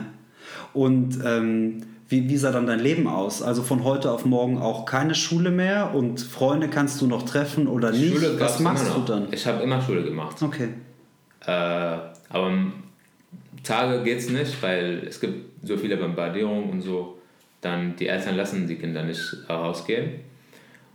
Und 0.73 1.17
ähm, 1.23 1.83
wie, 2.07 2.29
wie 2.29 2.37
sah 2.37 2.51
dann 2.51 2.67
dein 2.67 2.79
Leben 2.79 3.07
aus? 3.07 3.41
Also 3.41 3.63
von 3.63 3.83
heute 3.83 4.11
auf 4.11 4.25
morgen 4.25 4.59
auch 4.59 4.85
keine 4.85 5.15
Schule 5.15 5.49
mehr 5.49 5.93
und 5.95 6.21
Freunde 6.21 6.67
kannst 6.69 7.01
du 7.01 7.07
noch 7.07 7.23
treffen 7.23 7.67
oder 7.67 7.91
nicht? 7.91 8.13
Schule 8.13 8.39
Was 8.39 8.59
machst 8.59 8.85
du 8.95 9.01
dann? 9.01 9.27
Ich 9.31 9.45
habe 9.47 9.63
immer 9.63 9.81
Schule 9.81 10.03
gemacht. 10.03 10.41
Okay. 10.41 10.69
Äh, 11.45 11.49
aber 11.49 12.51
Tage 13.63 14.03
geht 14.03 14.19
es 14.19 14.29
nicht, 14.29 14.61
weil 14.61 15.03
es 15.07 15.19
gibt 15.19 15.67
so 15.67 15.77
viele 15.77 15.97
Bombardierungen 15.97 16.69
und 16.69 16.81
so. 16.81 17.17
Dann 17.61 17.95
die 17.95 18.07
Eltern 18.07 18.35
lassen 18.35 18.67
die 18.67 18.75
Kinder 18.75 19.03
nicht 19.03 19.35
rausgehen. 19.49 20.19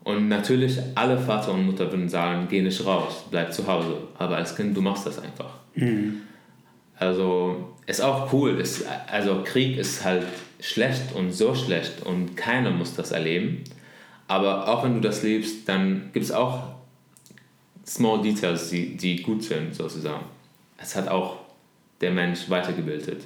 Und 0.05 0.29
natürlich, 0.29 0.79
alle 0.95 1.19
Vater 1.19 1.53
und 1.53 1.67
Mutter 1.67 1.91
würden 1.91 2.09
sagen, 2.09 2.47
geh 2.49 2.63
nicht 2.63 2.87
raus, 2.87 3.25
bleib 3.31 3.53
zu 3.53 3.67
Hause. 3.67 3.99
Aber 4.17 4.37
als 4.37 4.57
Kind, 4.57 4.77
du 4.77 4.81
machst 4.81 5.07
das 5.07 5.19
einfach. 5.19 5.51
Mhm. 5.75 6.23
Also, 6.97 7.75
ist 7.87 8.01
auch 8.01 8.33
cool. 8.33 8.59
Ist, 8.61 8.85
also, 9.11 9.43
Krieg 9.45 9.77
ist 9.77 10.05
halt 10.05 10.25
schlecht 10.61 11.15
und 11.15 11.33
so 11.33 11.55
schlecht 11.55 12.03
und 12.05 12.37
keiner 12.37 12.71
muss 12.71 12.95
das 12.95 13.13
erleben. 13.13 13.65
Aber 14.29 14.69
auch 14.69 14.85
wenn 14.85 14.95
du 14.95 15.01
das 15.01 15.23
lebst, 15.23 15.69
dann 15.69 16.11
gibt 16.13 16.25
es 16.25 16.33
auch 16.33 16.75
Small 17.87 18.23
Details, 18.23 18.71
die, 18.71 18.97
die 18.97 19.23
gut 19.23 19.43
sind, 19.43 19.75
sozusagen. 19.75 20.25
Es 20.79 20.95
hat 20.95 21.09
auch 21.09 21.39
der 22.01 22.13
Mensch 22.13 22.49
weitergebildet. 22.49 23.23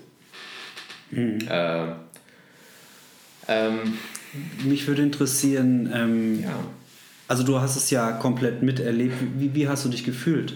Mhm. 1.11 1.39
Äh, 1.49 1.87
ähm, 3.49 3.99
Mich 4.65 4.87
würde 4.87 5.03
interessieren, 5.03 5.93
ähm, 5.95 6.43
ja. 6.43 6.59
also 7.29 7.43
du 7.43 7.61
hast 7.61 7.77
es 7.77 7.91
ja 7.91 8.13
komplett 8.13 8.63
miterlebt. 8.63 9.15
Wie, 9.39 9.55
wie 9.55 9.69
hast 9.69 9.85
du 9.85 9.91
dich 9.91 10.05
gefühlt? 10.05 10.55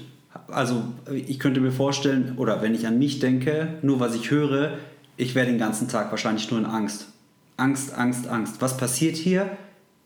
Also 0.49 0.85
ich 1.13 1.39
könnte 1.39 1.61
mir 1.61 1.73
vorstellen, 1.73 2.35
oder 2.37 2.63
wenn 2.63 2.75
ich 2.75 2.87
an 2.87 2.99
mich 2.99 3.19
denke, 3.19 3.75
nur 3.83 4.01
was 4.01 4.15
ich 4.15 4.31
höre, 4.31 4.79
ich 5.19 5.35
wäre 5.35 5.47
den 5.47 5.59
ganzen 5.59 5.89
Tag 5.89 6.11
wahrscheinlich 6.11 6.51
nur 6.51 6.61
in 6.61 6.67
Angst. 6.67 7.09
Angst, 7.57 7.93
Angst, 7.93 8.29
Angst. 8.29 8.63
Was 8.63 8.77
passiert 8.77 9.17
hier? 9.17 9.51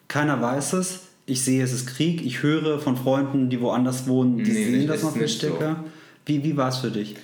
Keiner 0.09 0.40
weiß 0.40 0.73
es. 0.73 1.09
Ich 1.26 1.45
sehe, 1.45 1.62
es 1.62 1.73
ist 1.73 1.87
Krieg. 1.87 2.25
Ich 2.25 2.42
höre 2.42 2.81
von 2.81 2.97
Freunden, 2.97 3.50
die 3.50 3.61
woanders 3.61 4.09
wohnen, 4.09 4.38
die 4.38 4.50
nee, 4.50 4.64
sehen 4.64 4.88
das 4.88 5.02
noch 5.02 5.12
viel 5.12 5.28
stärker. 5.28 5.76
So. 5.85 5.90
Wie, 6.26 6.42
wie 6.42 6.57
war 6.57 6.71
es 6.71 6.78
für 6.78 6.90
dich? 6.90 7.14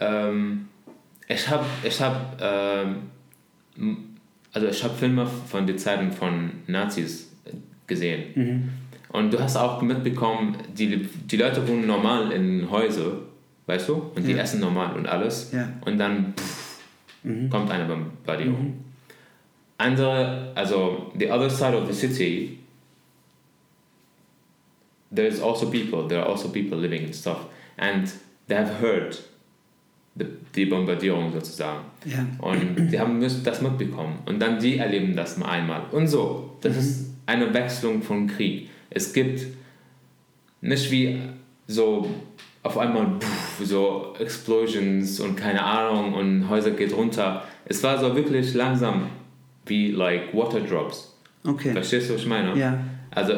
Ähm, 0.00 0.66
ich 1.28 1.48
habe 1.48 1.64
ich 1.84 2.00
hab, 2.00 2.36
ähm, 2.40 2.96
also 4.52 4.66
ich 4.66 4.82
hab 4.82 4.98
Filme 4.98 5.26
von 5.48 5.66
den 5.66 5.78
Zeiten 5.78 6.10
von 6.10 6.50
Nazis 6.66 7.30
gesehen. 7.86 8.24
Mhm. 8.34 8.68
Und 9.10 9.32
du 9.32 9.38
hast 9.38 9.56
auch 9.56 9.80
mitbekommen, 9.82 10.56
die, 10.76 11.08
die 11.08 11.36
Leute 11.36 11.66
wohnen 11.66 11.86
normal 11.86 12.32
in 12.32 12.68
Häusern, 12.70 13.18
weißt 13.66 13.88
du? 13.88 13.94
Und 14.14 14.26
ja. 14.26 14.34
die 14.34 14.38
essen 14.38 14.60
normal 14.60 14.96
und 14.96 15.06
alles. 15.06 15.52
Ja. 15.52 15.68
Und 15.84 15.98
dann 15.98 16.34
pff, 16.36 16.65
mhm. 17.26 17.50
kommt 17.50 17.70
eine 17.70 17.84
Bombardierung. 17.84 18.62
Mhm. 18.62 18.74
Andere, 19.78 20.52
also 20.54 21.12
the 21.18 21.30
other 21.30 21.50
side 21.50 21.76
of 21.76 21.86
the 21.86 21.92
city, 21.92 22.58
there's 25.14 25.40
also 25.40 25.70
people, 25.70 26.08
there 26.08 26.22
are 26.22 26.30
also 26.30 26.48
people 26.48 26.78
living 26.78 27.04
and 27.04 27.14
stuff. 27.14 27.46
And 27.76 28.10
they 28.48 28.56
have 28.56 28.80
heard 28.80 29.18
die 30.54 30.64
Bombardierung 30.64 31.30
sozusagen. 31.32 31.84
Ja. 32.06 32.26
Und 32.38 32.90
die 32.90 32.98
haben 32.98 33.20
das 33.20 33.60
mitbekommen. 33.60 34.20
Und 34.24 34.40
dann 34.40 34.58
die 34.58 34.78
erleben 34.78 35.14
das 35.14 35.36
mal 35.36 35.50
einmal. 35.50 35.82
Und 35.92 36.08
so. 36.08 36.56
Das 36.62 36.72
mhm. 36.72 36.78
ist 36.78 37.14
eine 37.26 37.52
Wechselung 37.52 38.02
von 38.02 38.26
Krieg. 38.26 38.70
Es 38.88 39.12
gibt 39.12 39.46
nicht 40.62 40.90
wie 40.90 41.20
so 41.66 42.08
auf 42.66 42.76
einmal 42.78 43.06
so 43.62 44.14
Explosions 44.18 45.20
und 45.20 45.36
keine 45.36 45.62
Ahnung 45.62 46.14
und 46.14 46.48
Häuser 46.50 46.72
geht 46.72 46.92
runter. 46.92 47.44
Es 47.64 47.82
war 47.82 47.98
so 47.98 48.14
wirklich 48.16 48.54
langsam 48.54 49.02
wie 49.66 49.92
like 49.92 50.34
Water 50.34 50.60
Drops. 50.60 51.14
Okay. 51.46 51.72
Verstehst 51.72 52.10
du, 52.10 52.14
was 52.14 52.22
ich 52.22 52.26
meine? 52.26 52.58
Ja. 52.58 52.78
Also 53.12 53.34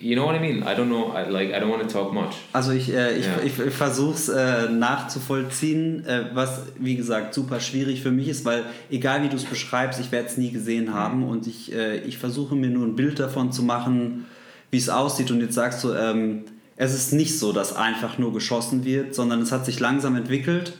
you 0.00 0.16
know 0.16 0.26
what 0.26 0.34
I 0.34 0.40
mean? 0.40 0.62
I 0.62 0.74
don't 0.74 0.88
know. 0.88 1.12
I, 1.14 1.28
like 1.30 1.50
I 1.50 1.60
don't 1.60 1.70
want 1.70 1.82
to 1.82 1.88
talk 1.88 2.12
much. 2.12 2.34
Also 2.52 2.72
ich, 2.72 2.92
äh, 2.92 3.18
ich, 3.18 3.26
yeah. 3.26 3.42
ich, 3.44 3.58
ich 3.58 3.74
versuche 3.74 4.14
es 4.14 4.28
äh, 4.28 4.68
nachzuvollziehen, 4.68 6.04
äh, 6.04 6.24
was 6.34 6.62
wie 6.76 6.96
gesagt 6.96 7.34
super 7.34 7.60
schwierig 7.60 8.02
für 8.02 8.10
mich 8.10 8.28
ist, 8.28 8.44
weil 8.44 8.64
egal 8.90 9.22
wie 9.22 9.28
du 9.28 9.36
es 9.36 9.44
beschreibst, 9.44 10.00
ich 10.00 10.10
werde 10.10 10.26
es 10.26 10.36
nie 10.36 10.50
gesehen 10.50 10.92
haben 10.92 11.22
und 11.22 11.46
ich, 11.46 11.72
äh, 11.72 11.98
ich 11.98 12.18
versuche 12.18 12.56
mir 12.56 12.70
nur 12.70 12.84
ein 12.84 12.96
Bild 12.96 13.20
davon 13.20 13.52
zu 13.52 13.62
machen, 13.62 14.26
wie 14.72 14.78
es 14.78 14.88
aussieht. 14.88 15.30
Und 15.30 15.40
jetzt 15.40 15.54
sagst 15.54 15.84
du, 15.84 15.92
ähm, 15.92 16.44
es 16.80 16.94
ist 16.94 17.12
nicht 17.12 17.36
so, 17.38 17.52
dass 17.52 17.74
einfach 17.74 18.18
nur 18.18 18.32
geschossen 18.32 18.84
wird, 18.84 19.12
sondern 19.12 19.42
es 19.42 19.50
hat 19.50 19.66
sich 19.66 19.80
langsam 19.80 20.14
entwickelt. 20.14 20.74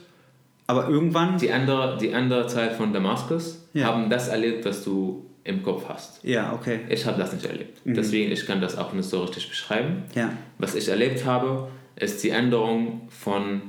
Aber 0.69 0.89
irgendwann. 0.89 1.39
Die 1.39 1.51
andere, 1.51 1.99
die 1.99 2.15
andere 2.15 2.47
Teil 2.47 2.71
von 2.71 2.93
Damaskus 2.93 3.67
ja. 3.73 3.87
haben 3.87 4.09
das 4.09 4.29
erlebt, 4.29 4.65
was 4.65 4.85
du 4.85 5.27
im 5.43 5.63
Kopf 5.65 5.89
hast. 5.89 6.23
Ja, 6.23 6.53
okay. 6.53 6.81
Ich 6.89 7.05
habe 7.05 7.19
das 7.19 7.33
nicht 7.33 7.45
erlebt. 7.45 7.85
Mhm. 7.85 7.95
Deswegen, 7.95 8.31
ich 8.31 8.47
kann 8.47 8.61
das 8.61 8.79
auch 8.79 8.93
nicht 8.93 9.09
so 9.09 9.23
richtig 9.23 9.49
beschreiben. 9.49 10.05
Ja. 10.15 10.33
Was 10.59 10.77
ich 10.77 10.89
erlebt 10.89 11.25
habe, 11.25 11.69
ist 11.97 12.23
die 12.23 12.31
Änderung 12.31 13.09
von 13.09 13.63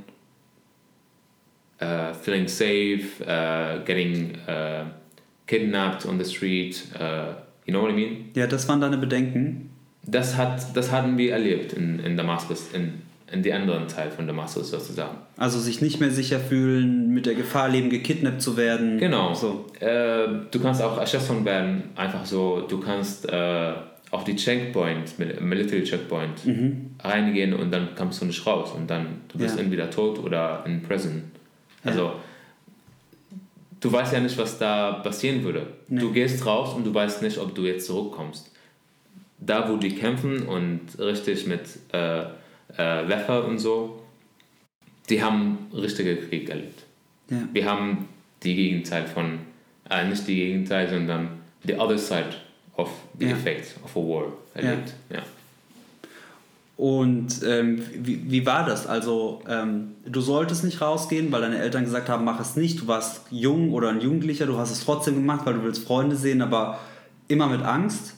uh, 1.82 2.14
feeling 2.14 2.48
safe, 2.48 3.06
uh, 3.22 3.84
getting 3.86 4.36
uh, 4.48 4.86
kidnapped 5.48 6.06
on 6.06 6.24
the 6.24 6.26
street. 6.26 6.84
Uh, 6.94 7.34
you 7.66 7.74
know 7.74 7.82
what 7.82 7.90
I 7.90 7.96
mean? 7.96 8.30
Ja, 8.36 8.46
das 8.46 8.68
waren 8.68 8.82
deine 8.82 9.00
Bedenken. 9.00 9.72
Das, 10.12 10.38
hat, 10.38 10.76
das 10.76 10.92
hatten 10.92 11.18
wir 11.18 11.34
erlebt 11.34 11.74
in, 11.74 12.00
in 12.00 12.16
Damaskus, 12.18 12.72
in, 12.74 13.02
in 13.32 13.44
die 13.44 13.54
anderen 13.54 13.88
Teil 13.88 14.10
von 14.12 14.26
Damaskus 14.28 14.72
sozusagen. 14.72 15.18
Also 15.38 15.60
sich 15.60 15.82
nicht 15.82 16.00
mehr 16.00 16.12
sicher 16.12 16.40
fühlen, 16.40 17.10
mit 17.14 17.26
der 17.26 17.36
Gefahr 17.36 17.70
leben, 17.70 17.90
gekidnappt 17.90 18.42
zu 18.42 18.58
werden. 18.58 18.98
Genau. 18.98 19.34
So. 19.34 19.66
Äh, 19.80 20.28
du 20.50 20.60
kannst 20.62 20.82
auch 20.82 20.98
erschossen 20.98 21.46
werden, 21.46 21.84
einfach 21.96 22.26
so. 22.26 22.62
Du 22.68 22.80
kannst 22.80 23.28
äh, 23.30 23.74
auf 24.12 24.24
die 24.24 24.36
Checkpoint, 24.36 25.20
Mil- 25.20 25.40
Military 25.42 25.84
Checkpoint, 25.84 26.42
reingehen 27.04 27.54
und 27.54 27.72
dann 27.72 27.90
kommst 27.96 28.22
du 28.22 28.26
nicht 28.26 28.44
raus 28.48 28.72
und 28.76 28.90
dann 28.90 29.22
du 29.32 29.38
bist 29.38 29.56
Ja. 29.58 29.62
entweder 29.64 29.90
tot 29.92 30.18
oder 30.20 30.64
in 30.66 30.82
Prison. 30.82 31.24
Also 31.84 32.14
du 33.80 33.92
weißt 33.92 34.14
ja 34.14 34.20
nicht, 34.20 34.38
was 34.38 34.58
da 34.58 34.94
passieren 34.94 35.44
würde. 35.44 35.68
Nee. 35.88 36.00
Du 36.02 36.12
gehst 36.12 36.46
raus 36.46 36.74
und 36.76 36.86
du 36.86 36.94
weißt 36.94 37.22
nicht, 37.22 37.38
ob 37.38 37.54
du 37.54 37.64
jetzt 37.66 37.86
zurückkommst. 37.86 38.52
Da, 39.42 39.70
wo 39.70 39.78
die 39.78 39.96
kämpfen 39.96 40.44
und 40.48 40.82
richtig 41.00 41.48
mit 41.48 41.62
äh, 41.94 42.22
äh, 42.22 42.28
Waffe 42.78 43.44
und 43.44 43.60
so, 43.60 44.02
die 45.10 45.24
haben 45.24 45.68
richtige 45.74 46.18
Krieg 46.18 46.50
erlebt. 46.50 46.84
Ja. 47.30 47.38
Wir 47.54 47.66
haben 47.66 48.08
die 48.44 48.56
Gegenteil 48.56 49.08
von, 49.08 49.40
äh, 49.90 50.08
nicht 50.08 50.28
die 50.28 50.36
Gegenteil, 50.36 50.90
sondern 50.90 51.30
the 51.66 51.76
other 51.76 51.98
side 51.98 52.36
of 52.76 52.90
the 53.18 53.26
Ja. 53.28 53.32
effect 53.32 53.76
of 53.84 53.96
a 53.96 54.00
war 54.00 54.34
erlebt. 54.54 54.94
Ja. 55.10 55.24
Und 56.78 57.42
ähm, 57.46 57.84
wie, 57.94 58.32
wie 58.32 58.46
war 58.46 58.66
das? 58.66 58.88
Also, 58.88 59.42
ähm, 59.50 59.96
du 60.06 60.22
solltest 60.22 60.64
nicht 60.64 60.80
rausgehen, 60.80 61.30
weil 61.30 61.42
deine 61.42 61.58
Eltern 61.60 61.84
gesagt 61.84 62.08
haben, 62.08 62.24
mach 62.24 62.40
es 62.40 62.56
nicht. 62.56 62.80
Du 62.80 62.88
warst 62.88 63.24
jung 63.32 63.74
oder 63.74 63.90
ein 63.90 64.00
Jugendlicher, 64.00 64.46
du 64.46 64.58
hast 64.58 64.72
es 64.72 64.86
trotzdem 64.86 65.16
gemacht, 65.16 65.46
weil 65.46 65.56
du 65.56 65.64
willst 65.64 65.86
Freunde 65.86 66.16
sehen, 66.16 66.42
aber 66.42 66.80
immer 67.28 67.48
mit 67.48 67.62
Angst? 67.64 68.16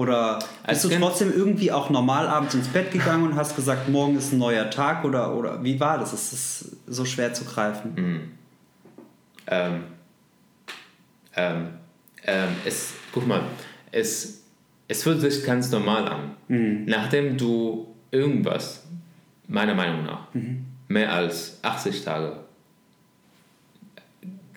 Oder 0.00 0.38
bist 0.66 0.82
du 0.84 0.88
Kind- 0.88 1.02
trotzdem 1.02 1.30
irgendwie 1.30 1.70
auch 1.70 1.90
normal 1.90 2.26
abends 2.26 2.54
ins 2.54 2.68
Bett 2.68 2.90
gegangen 2.90 3.24
und 3.24 3.34
hast 3.36 3.54
gesagt, 3.54 3.90
morgen 3.90 4.16
ist 4.16 4.32
ein 4.32 4.38
neuer 4.38 4.70
Tag? 4.70 5.04
Oder, 5.04 5.34
oder 5.36 5.62
wie 5.62 5.78
war 5.78 5.98
das? 5.98 6.14
Es 6.14 6.32
ist 6.32 6.76
so 6.86 7.04
schwer 7.04 7.34
zu 7.34 7.44
greifen. 7.44 8.30
Ähm, 9.46 9.82
ähm, 11.36 11.66
ähm, 12.24 12.48
es, 12.64 12.94
guck 13.12 13.26
mal, 13.26 13.42
es, 13.92 14.42
es 14.88 15.02
fühlt 15.02 15.20
sich 15.20 15.44
ganz 15.44 15.70
normal 15.70 16.08
an. 16.08 16.86
Nachdem 16.86 17.36
du 17.36 17.94
irgendwas, 18.10 18.84
meiner 19.48 19.74
Meinung 19.74 20.04
nach, 20.04 20.28
mehr 20.88 21.12
als 21.12 21.58
80 21.62 22.04
Tage 22.04 22.36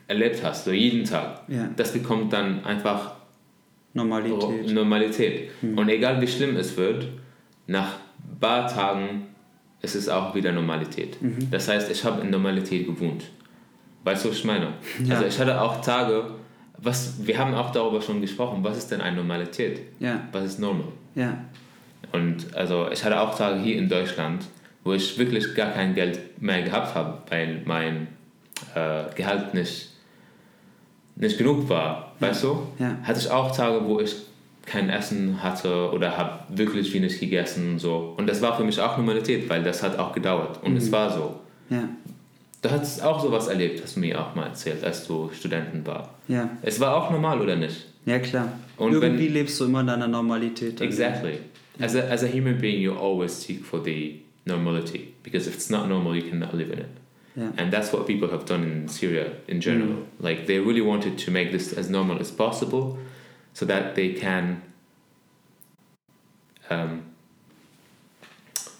erlebt 0.07 0.41
hast, 0.43 0.65
so 0.65 0.71
jeden 0.71 1.03
Tag, 1.05 1.41
Ja. 1.49 1.69
das 1.75 1.91
bekommt 1.91 2.31
dann 2.31 2.63
einfach 2.65 3.11
Normalität. 3.93 4.71
Normalität. 4.73 5.49
Und 5.61 5.89
egal 5.89 6.19
wie 6.21 6.27
schlimm 6.27 6.55
es 6.57 6.75
wird, 6.77 7.07
nach 7.67 7.89
ein 8.31 8.39
paar 8.39 8.67
Tagen 8.67 9.27
ist 9.81 9.95
es 9.95 10.09
auch 10.09 10.33
wieder 10.33 10.51
Normalität. 10.51 11.17
Das 11.51 11.67
heißt, 11.67 11.91
ich 11.91 12.03
habe 12.03 12.21
in 12.21 12.29
Normalität 12.29 12.87
gewohnt. 12.87 13.25
Weißt 14.03 14.25
du, 14.25 14.29
was 14.29 14.37
ich 14.37 14.45
meine? 14.45 14.73
Ja. 15.03 15.15
Also 15.15 15.27
ich 15.27 15.39
hatte 15.39 15.61
auch 15.61 15.81
Tage, 15.81 16.31
was, 16.77 17.15
wir 17.25 17.37
haben 17.37 17.53
auch 17.53 17.71
darüber 17.71 18.01
schon 18.01 18.19
gesprochen, 18.21 18.63
was 18.63 18.77
ist 18.77 18.91
denn 18.91 19.01
eine 19.01 19.17
Normalität? 19.17 19.81
Ja, 19.99 20.21
Was 20.31 20.45
ist 20.45 20.59
normal? 20.59 20.87
ja, 21.15 21.37
Und 22.11 22.53
also 22.55 22.89
ich 22.91 23.03
hatte 23.03 23.19
auch 23.19 23.37
Tage 23.37 23.59
hier 23.61 23.77
in 23.77 23.87
Deutschland, 23.87 24.43
wo 24.83 24.91
ich 24.93 25.17
wirklich 25.17 25.53
gar 25.55 25.71
kein 25.71 25.93
Geld 25.95 26.41
mehr 26.41 26.63
gehabt 26.63 26.95
habe, 26.95 27.19
weil 27.29 27.61
mein 27.65 28.07
äh, 28.75 29.03
Gehalt 29.15 29.53
nicht, 29.53 29.89
nicht 31.15 31.37
genug 31.37 31.69
war, 31.69 32.13
weißt 32.19 32.43
du? 32.43 32.67
Ja. 32.79 32.97
Hatte 33.03 33.19
ich 33.19 33.29
auch 33.29 33.55
Tage, 33.55 33.85
wo 33.85 33.99
ich 33.99 34.15
kein 34.65 34.89
Essen 34.89 35.43
hatte 35.43 35.91
oder 35.91 36.17
habe 36.17 36.39
wirklich 36.57 36.93
wenig 36.93 37.19
gegessen 37.19 37.73
und 37.73 37.79
so. 37.79 38.13
Und 38.17 38.27
das 38.27 38.41
war 38.41 38.55
für 38.57 38.63
mich 38.63 38.79
auch 38.79 38.97
Normalität, 38.97 39.49
weil 39.49 39.61
das 39.63 39.83
hat 39.83 39.99
auch 39.99 40.13
gedauert 40.13 40.59
und 40.63 40.77
es 40.77 40.91
war 40.91 41.11
so. 41.11 41.35
ja, 41.69 41.83
Du 42.61 42.71
hast 42.71 43.03
auch 43.03 43.21
sowas 43.21 43.47
erlebt, 43.47 43.83
hast 43.83 43.97
du 43.97 43.99
mir 43.99 44.17
auch 44.21 44.35
mal 44.35 44.45
erzählt, 44.47 44.83
als 44.85 45.05
du 45.05 45.29
Studenten 45.33 45.85
war. 45.85 46.13
ja. 46.29 46.49
Es 46.61 46.79
war 46.79 46.95
auch 46.95 47.11
normal, 47.11 47.41
oder 47.41 47.57
nicht? 47.57 47.87
Ja, 48.05 48.19
klar. 48.19 48.47
Und 48.77 48.93
Irgendwie 48.93 49.25
wenn- 49.27 49.33
lebst 49.33 49.59
du 49.59 49.65
immer 49.65 49.81
in 49.81 49.87
deiner 49.87 50.07
Normalität. 50.07 50.73
Also, 50.81 50.83
Exactly. 50.85 51.39
As 51.81 51.95
a, 51.95 51.99
as 52.01 52.23
a 52.23 52.27
human 52.27 52.57
being, 52.59 52.81
you 52.81 52.93
always 52.93 53.41
seek 53.41 53.65
for 53.65 53.83
the 53.83 54.21
normality 54.45 55.09
because 55.23 55.47
if 55.49 55.55
it's 55.55 55.69
not 55.69 55.87
normal, 55.89 56.15
you 56.15 56.21
cannot 56.29 56.53
live 56.53 56.71
in 56.71 56.79
it. 56.79 56.85
Yeah. 57.35 57.51
And 57.57 57.71
that's 57.71 57.91
what 57.91 58.05
people 58.05 58.29
have 58.29 58.45
done 58.45 58.63
in 58.63 58.87
Syria 58.87 59.31
in 59.47 59.59
general. 59.59 60.03
Like 60.19 60.45
they 60.45 60.59
really 60.59 60.81
wanted 60.81 61.17
to 61.25 61.31
make 61.31 61.51
this 61.51 61.73
as 61.73 61.89
normal 61.89 62.19
as 62.19 62.31
possible, 62.31 62.97
so 63.53 63.65
that 63.65 63.95
they 63.95 64.13
can 64.13 64.61
um, 66.69 67.01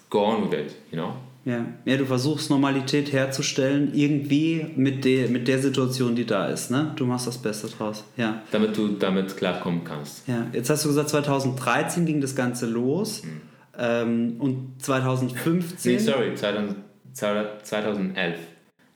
go 0.08 0.24
on 0.24 0.42
with 0.42 0.52
it. 0.52 0.76
You 0.90 0.98
know. 0.98 1.14
Ja. 1.46 1.66
ja, 1.84 1.96
du 1.98 2.06
versuchst 2.06 2.48
Normalität 2.48 3.12
herzustellen, 3.12 3.92
irgendwie 3.92 4.64
mit 4.76 5.04
der, 5.04 5.28
mit 5.28 5.46
der 5.46 5.58
Situation, 5.58 6.16
die 6.16 6.24
da 6.24 6.46
ist. 6.46 6.70
Ne? 6.70 6.92
Du 6.96 7.04
machst 7.04 7.26
das 7.26 7.36
Beste 7.36 7.66
draus. 7.66 8.02
Ja. 8.16 8.42
Damit 8.50 8.78
du 8.78 8.88
damit 8.88 9.36
klarkommen 9.36 9.84
kannst. 9.84 10.26
ja. 10.26 10.46
Jetzt 10.54 10.70
hast 10.70 10.84
du 10.84 10.88
gesagt, 10.88 11.10
2013 11.10 12.06
ging 12.06 12.22
das 12.22 12.34
Ganze 12.34 12.64
los. 12.64 13.22
Ähm, 13.78 14.36
und 14.38 14.76
2015. 14.78 15.92
Nee, 15.92 15.98
sorry, 15.98 16.34
2000, 16.34 16.76
2011. 17.14 18.36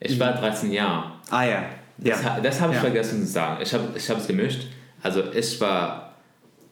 Ich 0.00 0.18
war 0.20 0.32
13 0.32 0.72
Jahre. 0.72 1.12
Ah 1.30 1.44
ja. 1.44 1.62
ja. 2.02 2.14
Das, 2.16 2.22
das 2.42 2.60
habe 2.60 2.72
ich 2.72 2.76
Ja. 2.78 2.82
vergessen 2.82 3.20
zu 3.24 3.32
sagen. 3.32 3.60
Ich 3.62 3.72
habe 3.72 3.84
ich 3.96 4.08
es 4.08 4.26
gemischt. 4.26 4.66
Also 5.02 5.22
ich 5.32 5.60
war 5.60 6.14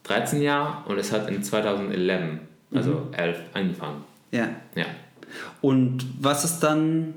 13 0.03 0.41
Jahre 0.41 0.87
und 0.89 0.97
es 0.99 1.11
hat 1.11 1.29
in 1.29 1.41
2011, 1.43 2.39
also 2.73 3.07
11, 3.11 3.37
angefangen. 3.53 4.03
ja. 4.31 4.49
Ja. 4.75 4.85
Und 5.61 6.05
was 6.21 6.45
ist 6.45 6.59
dann 6.61 7.15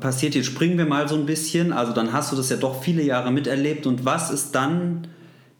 passiert? 0.00 0.34
Jetzt 0.34 0.46
springen 0.46 0.76
wir 0.76 0.84
mal 0.84 1.08
so 1.08 1.14
ein 1.14 1.24
bisschen. 1.24 1.72
Also 1.72 1.92
dann 1.92 2.12
hast 2.12 2.30
du 2.32 2.36
das 2.36 2.50
ja 2.50 2.56
doch 2.56 2.82
viele 2.82 3.02
Jahre 3.02 3.30
miterlebt. 3.32 3.86
Und 3.86 4.04
was 4.04 4.30
ist 4.30 4.54
dann 4.54 5.06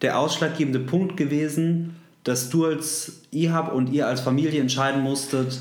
der 0.03 0.19
ausschlaggebende 0.19 0.81
Punkt 0.81 1.17
gewesen, 1.17 1.97
dass 2.25 2.51
du 2.51 2.67
als 2.67 3.23
IHAB 3.33 3.73
und 3.73 3.91
ihr 3.93 4.07
als 4.07 4.21
Familie 4.21 4.61
entscheiden 4.61 5.01
musstet, 5.03 5.59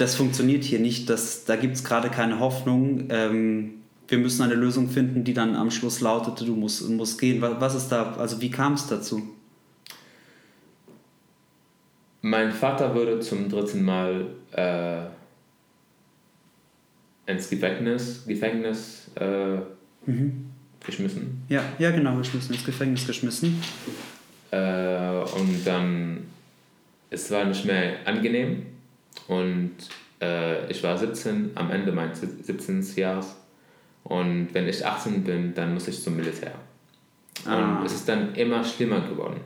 das 0.00 0.14
funktioniert 0.14 0.64
hier 0.64 0.78
nicht, 0.78 1.10
das, 1.10 1.44
da 1.44 1.56
gibt 1.56 1.76
es 1.76 1.84
gerade 1.84 2.08
keine 2.08 2.40
Hoffnung. 2.40 3.08
Ähm, 3.10 3.74
wir 4.08 4.18
müssen 4.18 4.42
eine 4.42 4.54
Lösung 4.54 4.88
finden, 4.88 5.24
die 5.24 5.34
dann 5.34 5.54
am 5.54 5.70
Schluss 5.70 6.00
lautete, 6.00 6.44
du 6.44 6.56
musst, 6.56 6.88
musst 6.88 7.20
gehen. 7.20 7.40
Was, 7.42 7.74
ist 7.74 7.88
da, 7.88 8.14
also 8.14 8.40
wie 8.40 8.50
kam 8.50 8.72
es 8.74 8.86
dazu? 8.86 9.22
Mein 12.22 12.50
Vater 12.52 12.94
wurde 12.94 13.20
zum 13.20 13.48
dritten 13.48 13.82
Mal 13.82 14.26
äh, 14.52 15.02
ins 17.30 17.48
Gefängnis, 17.48 18.24
Gefängnis 18.26 19.10
äh, 19.14 19.58
geschmissen. 20.84 21.42
Ja, 21.48 21.62
ja 21.78 21.90
genau, 21.90 22.16
geschmissen, 22.16 22.54
ins 22.54 22.64
Gefängnis 22.64 23.06
geschmissen. 23.06 23.62
Äh, 24.50 25.20
und 25.36 25.64
dann, 25.64 26.24
es 27.10 27.30
war 27.30 27.44
nicht 27.44 27.64
mehr 27.64 28.06
angenehm. 28.06 28.69
Und 29.28 29.76
äh, 30.20 30.70
ich 30.70 30.82
war 30.82 30.96
17, 30.96 31.52
am 31.54 31.70
Ende 31.70 31.92
meines 31.92 32.20
17. 32.20 32.84
Jahres. 32.96 33.36
Und 34.04 34.48
wenn 34.52 34.68
ich 34.68 34.84
18 34.84 35.24
bin, 35.24 35.54
dann 35.54 35.74
muss 35.74 35.88
ich 35.88 36.02
zum 36.02 36.16
Militär. 36.16 36.54
Ah. 37.44 37.78
Und 37.78 37.86
es 37.86 37.94
ist 37.94 38.08
dann 38.08 38.34
immer 38.34 38.64
schlimmer 38.64 39.00
geworden. 39.00 39.40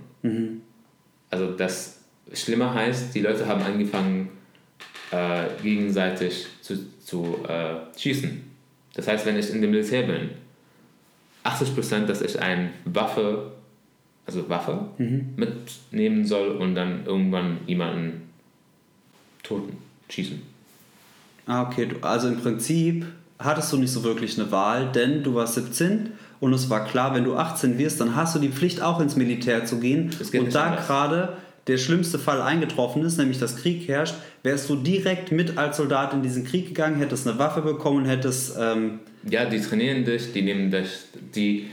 Also 1.31 1.53
das 1.53 2.01
Schlimmer 2.33 2.73
heißt, 2.73 3.15
die 3.15 3.21
Leute 3.21 3.47
haben 3.47 3.63
angefangen, 3.63 4.31
äh, 5.11 5.45
gegenseitig 5.63 6.47
zu, 6.61 6.79
zu 7.01 7.45
äh, 7.47 7.99
schießen. 7.99 8.43
Das 8.95 9.09
heißt, 9.09 9.27
wenn 9.27 9.39
ich 9.39 9.51
in 9.51 9.61
dem 9.61 9.71
Militär 9.71 10.05
bin, 10.05 10.31
80%, 11.45 12.07
dass 12.07 12.23
ich 12.23 12.41
eine 12.41 12.71
Waffe, 12.85 13.53
also 14.27 14.49
Waffe, 14.49 14.89
mitnehmen 15.37 16.25
soll 16.25 16.53
und 16.53 16.75
dann 16.75 17.05
irgendwann 17.05 17.59
jemanden 17.67 18.24
toten, 19.45 19.77
schießen. 20.09 20.43
Ah, 21.47 21.63
okay. 21.63 21.89
Also 22.01 22.29
im 22.29 22.41
Prinzip 22.41 23.07
hattest 23.39 23.73
du 23.73 23.77
nicht 23.77 23.93
so 23.93 24.03
wirklich 24.03 24.39
eine 24.39 24.51
Wahl, 24.51 24.91
denn 24.93 25.23
du 25.23 25.35
warst 25.35 25.55
17 25.55 26.13
und 26.41 26.53
es 26.53 26.69
war 26.71 26.85
klar, 26.87 27.15
wenn 27.15 27.25
du 27.25 27.37
18 27.37 27.79
wirst, 27.79 28.01
dann 28.01 28.17
hast 28.17 28.35
du 28.35 28.39
die 28.41 28.49
Pflicht, 28.49 28.83
auch 28.83 29.01
ins 29.01 29.17
Militär 29.17 29.65
zu 29.65 29.79
gehen. 29.79 30.11
Und 30.33 30.55
da 30.55 30.75
gerade 30.77 31.37
der 31.67 31.79
schlimmste 31.79 32.19
Fall 32.19 32.43
eingetroffen 32.43 33.03
ist, 33.05 33.17
nämlich 33.17 33.39
dass 33.39 33.57
Krieg 33.57 33.89
herrscht, 33.89 34.15
wärst 34.43 34.69
du 34.69 34.77
direkt 34.77 35.33
mit 35.33 35.57
als 35.57 35.79
Soldat 35.79 36.13
in 36.13 36.23
diesen 36.23 36.45
Krieg 36.45 36.69
gegangen, 36.69 36.97
hättest 36.97 37.27
eine 37.27 37.39
Waffe 37.39 37.63
bekommen, 37.63 38.05
hättest... 38.05 38.57
Ähm, 38.61 39.01
Ja, 39.31 39.47
die 39.47 39.61
trainieren 39.61 40.05
dich, 40.05 40.33
die 40.33 40.43
nehmen 40.43 40.71
dich, 40.71 40.89
die. 41.35 41.71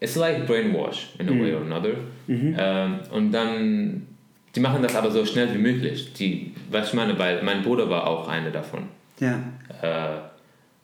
It's 0.00 0.16
like 0.16 0.46
brainwash 0.46 1.10
in 1.18 1.28
a 1.28 1.32
way 1.32 1.54
or 1.54 1.62
another. 1.62 1.94
Ähm, 2.28 2.98
und 3.12 3.32
dann, 3.32 4.06
die 4.54 4.60
machen 4.60 4.82
das 4.82 4.94
aber 4.94 5.10
so 5.10 5.24
schnell 5.24 5.52
wie 5.54 5.58
möglich. 5.58 6.12
Die, 6.14 6.54
was 6.70 6.88
ich 6.88 6.94
meine, 6.94 7.18
weil 7.18 7.42
mein 7.42 7.62
Bruder 7.62 7.88
war 7.88 8.06
auch 8.06 8.28
eine 8.28 8.50
davon. 8.50 8.84
ja, 9.18 9.38
Äh, 9.82 10.18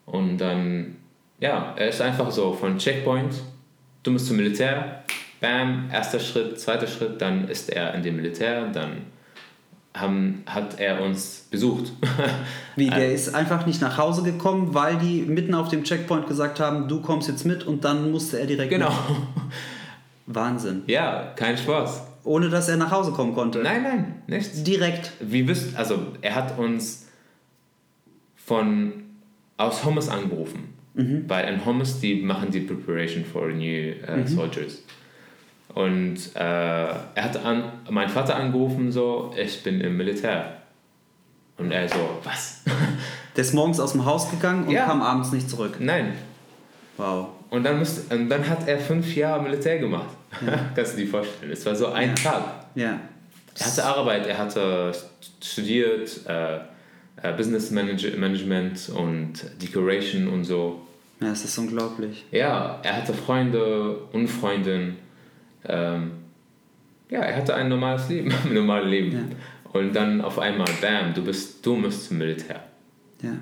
Und 0.06 0.38
dann, 0.38 0.96
ja, 1.38 1.74
er 1.76 1.88
ist 1.88 2.00
einfach 2.00 2.30
so 2.30 2.52
von 2.54 2.78
Checkpoint, 2.78 3.34
du 4.02 4.10
musst 4.10 4.26
zum 4.26 4.36
Militär, 4.38 5.02
bam, 5.40 5.90
erster 5.92 6.18
Schritt, 6.18 6.58
zweiter 6.58 6.86
Schritt, 6.86 7.20
dann 7.20 7.46
ist 7.48 7.68
er 7.70 7.94
in 7.94 8.02
dem 8.02 8.16
Militär, 8.16 8.66
dann 8.72 9.02
haben, 9.94 10.42
hat 10.46 10.80
er 10.80 11.02
uns 11.02 11.46
besucht. 11.50 11.92
Wie, 12.76 12.88
der 12.88 13.12
ist 13.12 13.34
einfach 13.34 13.66
nicht 13.66 13.80
nach 13.82 13.98
Hause 13.98 14.22
gekommen, 14.22 14.72
weil 14.72 14.96
die 14.96 15.22
mitten 15.22 15.54
auf 15.54 15.68
dem 15.68 15.84
Checkpoint 15.84 16.26
gesagt 16.26 16.58
haben, 16.60 16.88
du 16.88 17.02
kommst 17.02 17.28
jetzt 17.28 17.44
mit 17.44 17.64
und 17.64 17.84
dann 17.84 18.10
musste 18.10 18.38
er 18.40 18.46
direkt 18.46 18.70
genau. 18.70 18.90
Mit. 18.90 19.18
Wahnsinn. 20.36 20.82
Ja, 20.86 21.32
kein 21.36 21.56
Spaß. 21.56 22.02
Ohne 22.28 22.50
dass 22.50 22.68
er 22.68 22.76
nach 22.76 22.90
Hause 22.90 23.12
kommen 23.12 23.34
konnte. 23.34 23.60
Nein, 23.60 23.82
nein, 23.82 24.22
nichts. 24.26 24.62
Direkt. 24.62 25.12
Wie 25.18 25.48
wisst, 25.48 25.74
also 25.76 25.98
er 26.20 26.34
hat 26.34 26.58
uns 26.58 27.06
von 28.36 28.92
aus 29.56 29.82
Homs 29.82 30.10
angerufen. 30.10 30.74
Mhm. 30.92 31.24
Weil 31.26 31.48
in 31.48 31.64
Homs, 31.64 32.00
die 32.00 32.20
machen 32.22 32.50
die 32.50 32.60
Preparation 32.60 33.24
for 33.24 33.48
new 33.48 33.92
uh, 34.06 34.16
mhm. 34.18 34.26
soldiers. 34.26 34.82
Und 35.74 36.16
äh, 36.34 36.38
er 36.38 37.06
hat 37.16 37.42
an, 37.44 37.64
meinen 37.88 38.10
Vater 38.10 38.36
angerufen, 38.36 38.92
so, 38.92 39.32
ich 39.34 39.62
bin 39.62 39.80
im 39.80 39.96
Militär. 39.96 40.58
Und 41.56 41.72
er 41.72 41.88
so, 41.88 42.20
was? 42.24 42.62
Der 43.36 43.42
ist 43.42 43.54
morgens 43.54 43.80
aus 43.80 43.92
dem 43.92 44.04
Haus 44.04 44.30
gegangen 44.30 44.66
und 44.66 44.72
ja. 44.72 44.84
kam 44.84 45.00
abends 45.00 45.32
nicht 45.32 45.48
zurück. 45.48 45.76
Nein. 45.80 46.12
Wow. 46.98 47.28
Und 47.50 47.64
dann, 47.64 47.78
musste, 47.78 48.14
und 48.14 48.28
dann 48.28 48.46
hat 48.46 48.68
er 48.68 48.78
fünf 48.78 49.14
Jahre 49.16 49.42
Militär 49.42 49.78
gemacht. 49.78 50.14
Ja. 50.44 50.58
Kannst 50.74 50.94
du 50.94 50.98
dir 50.98 51.08
vorstellen? 51.08 51.52
Es 51.52 51.64
war 51.64 51.74
so 51.74 51.86
ein 51.86 52.10
ja. 52.10 52.14
Tag. 52.14 52.42
Ja. 52.74 53.00
Er 53.58 53.66
hatte 53.66 53.84
Arbeit, 53.84 54.26
er 54.26 54.38
hatte 54.38 54.92
studiert, 55.42 56.20
äh, 56.28 56.56
äh, 57.22 57.32
Business 57.36 57.70
Management 57.70 58.90
und 58.90 59.32
Decoration 59.60 60.28
und 60.28 60.44
so. 60.44 60.82
Ja, 61.20 61.32
es 61.32 61.44
ist 61.44 61.58
unglaublich. 61.58 62.24
Ja, 62.30 62.78
er 62.82 62.96
hatte 62.96 63.14
Freunde 63.14 63.96
und 64.12 64.28
Freundinnen. 64.28 64.98
Ähm, 65.64 66.12
ja, 67.10 67.20
er 67.20 67.36
hatte 67.36 67.54
ein 67.54 67.68
normales 67.68 68.08
Leben, 68.08 68.32
ein 68.44 68.54
normales 68.54 68.88
Leben. 68.88 69.12
Ja. 69.12 69.80
Und 69.80 69.94
dann 69.94 70.20
auf 70.20 70.38
einmal, 70.38 70.68
bam, 70.80 71.12
du 71.14 71.24
bist, 71.24 71.64
du 71.64 71.74
musst 71.74 72.08
zum 72.08 72.18
Militär. 72.18 72.62
Ja. 73.22 73.32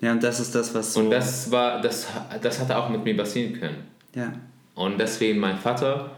Ja, 0.00 0.12
und 0.12 0.22
das 0.22 0.40
ist 0.40 0.54
das, 0.54 0.74
was 0.74 0.94
so. 0.94 1.00
Und 1.00 1.10
das 1.10 1.50
war, 1.50 1.80
das, 1.80 2.06
das 2.40 2.60
hatte 2.60 2.76
auch 2.76 2.88
mit 2.88 3.04
mir 3.04 3.16
passieren 3.16 3.58
können. 3.58 3.84
Ja. 4.14 4.32
Und 4.74 4.98
deswegen, 4.98 5.38
mein 5.38 5.58
Vater 5.58 6.12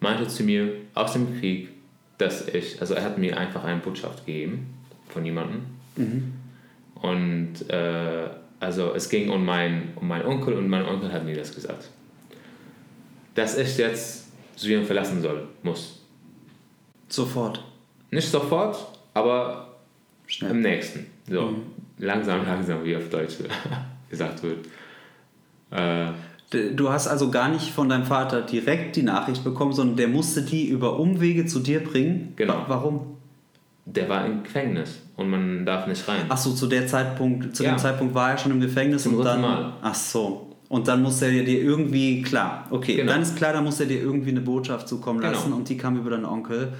meinte 0.00 0.26
zu 0.26 0.42
mir 0.42 0.72
aus 0.94 1.12
dem 1.12 1.38
Krieg, 1.38 1.68
dass 2.18 2.48
ich, 2.48 2.80
also 2.80 2.94
er 2.94 3.04
hat 3.04 3.18
mir 3.18 3.36
einfach 3.36 3.64
eine 3.64 3.80
Botschaft 3.80 4.24
gegeben 4.24 4.74
von 5.08 5.24
jemandem. 5.24 5.62
Mhm. 5.96 6.32
Und 6.94 7.68
äh, 7.68 8.28
also 8.58 8.94
es 8.94 9.08
ging 9.08 9.28
um, 9.30 9.44
mein, 9.44 9.92
um 9.96 10.08
meinen 10.08 10.24
Onkel 10.24 10.54
und 10.54 10.68
mein 10.68 10.86
Onkel 10.86 11.12
hat 11.12 11.24
mir 11.24 11.36
das 11.36 11.54
gesagt. 11.54 11.88
Dass 13.34 13.58
ich 13.58 13.76
jetzt 13.76 14.28
Syrien 14.56 14.86
verlassen 14.86 15.20
soll, 15.20 15.46
muss. 15.62 16.00
Sofort. 17.08 17.62
Nicht 18.10 18.30
sofort, 18.30 18.78
aber 19.12 19.76
Schnell. 20.26 20.52
im 20.52 20.62
nächsten. 20.62 21.06
So, 21.28 21.42
mhm. 21.42 21.62
Langsam, 21.98 22.44
langsam, 22.46 22.84
wie 22.84 22.96
auf 22.96 23.08
Deutsch 23.08 23.36
gesagt 24.10 24.42
wird. 24.42 24.66
Äh, 25.70 26.12
Du 26.50 26.90
hast 26.90 27.08
also 27.08 27.30
gar 27.30 27.48
nicht 27.48 27.72
von 27.72 27.88
deinem 27.88 28.04
Vater 28.04 28.40
direkt 28.40 28.94
die 28.94 29.02
Nachricht 29.02 29.42
bekommen, 29.42 29.72
sondern 29.72 29.96
der 29.96 30.06
musste 30.06 30.42
die 30.42 30.68
über 30.68 30.98
Umwege 30.98 31.46
zu 31.46 31.58
dir 31.58 31.82
bringen. 31.82 32.34
Genau. 32.36 32.64
Warum? 32.68 33.16
Der 33.84 34.08
war 34.08 34.24
im 34.26 34.44
Gefängnis 34.44 35.02
und 35.16 35.28
man 35.28 35.66
darf 35.66 35.88
nicht 35.88 36.06
rein. 36.06 36.22
Ach 36.28 36.36
so, 36.36 36.52
zu 36.52 36.68
der 36.68 36.86
Zeitpunkt, 36.86 37.56
zu 37.56 37.64
ja. 37.64 37.70
dem 37.70 37.78
Zeitpunkt 37.78 38.14
war 38.14 38.30
er 38.30 38.38
schon 38.38 38.52
im 38.52 38.60
Gefängnis 38.60 39.02
Zum 39.02 39.16
und 39.16 39.24
dann. 39.24 39.40
Mal. 39.40 39.72
Ach 39.82 39.94
so. 39.94 40.52
Und 40.68 40.86
dann 40.88 41.02
musste 41.02 41.26
er 41.26 41.44
dir 41.44 41.60
irgendwie, 41.60 42.22
klar, 42.22 42.66
okay, 42.70 42.96
genau. 42.96 43.12
dann 43.12 43.22
ist 43.22 43.36
klar, 43.36 43.52
dann 43.52 43.64
musste 43.64 43.84
er 43.84 43.88
dir 43.88 44.00
irgendwie 44.00 44.30
eine 44.30 44.40
Botschaft 44.40 44.88
zukommen 44.88 45.20
genau. 45.20 45.32
lassen 45.32 45.52
und 45.52 45.68
die 45.68 45.76
kam 45.76 45.96
über 45.96 46.10
deinen 46.10 46.24
Onkel. 46.24 46.72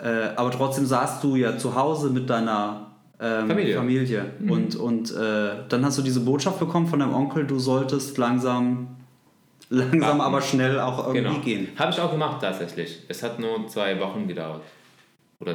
Äh, 0.00 0.34
aber 0.36 0.50
trotzdem 0.50 0.86
saßt 0.86 1.22
du 1.22 1.36
ja 1.36 1.58
zu 1.58 1.74
Hause 1.74 2.10
mit 2.10 2.30
deiner 2.30 2.89
ähm, 3.20 3.48
Familie. 3.48 3.76
Familie. 3.76 4.32
Mhm. 4.38 4.50
Und, 4.50 4.76
und 4.76 5.14
äh, 5.14 5.50
dann 5.68 5.84
hast 5.84 5.98
du 5.98 6.02
diese 6.02 6.20
Botschaft 6.20 6.58
bekommen 6.58 6.86
von 6.86 7.00
deinem 7.00 7.14
Onkel, 7.14 7.46
du 7.46 7.58
solltest 7.58 8.16
langsam, 8.16 8.96
langsam 9.68 10.00
Warten. 10.00 10.20
aber 10.20 10.40
schnell 10.40 10.80
auch 10.80 11.06
irgendwie 11.06 11.22
genau. 11.22 11.40
gehen. 11.40 11.68
Habe 11.76 11.92
ich 11.92 12.00
auch 12.00 12.10
gemacht 12.10 12.40
tatsächlich. 12.40 13.02
Es 13.08 13.22
hat 13.22 13.38
nur 13.38 13.68
zwei 13.68 14.00
Wochen 14.00 14.26
gedauert. 14.26 14.62
Oder 15.38 15.54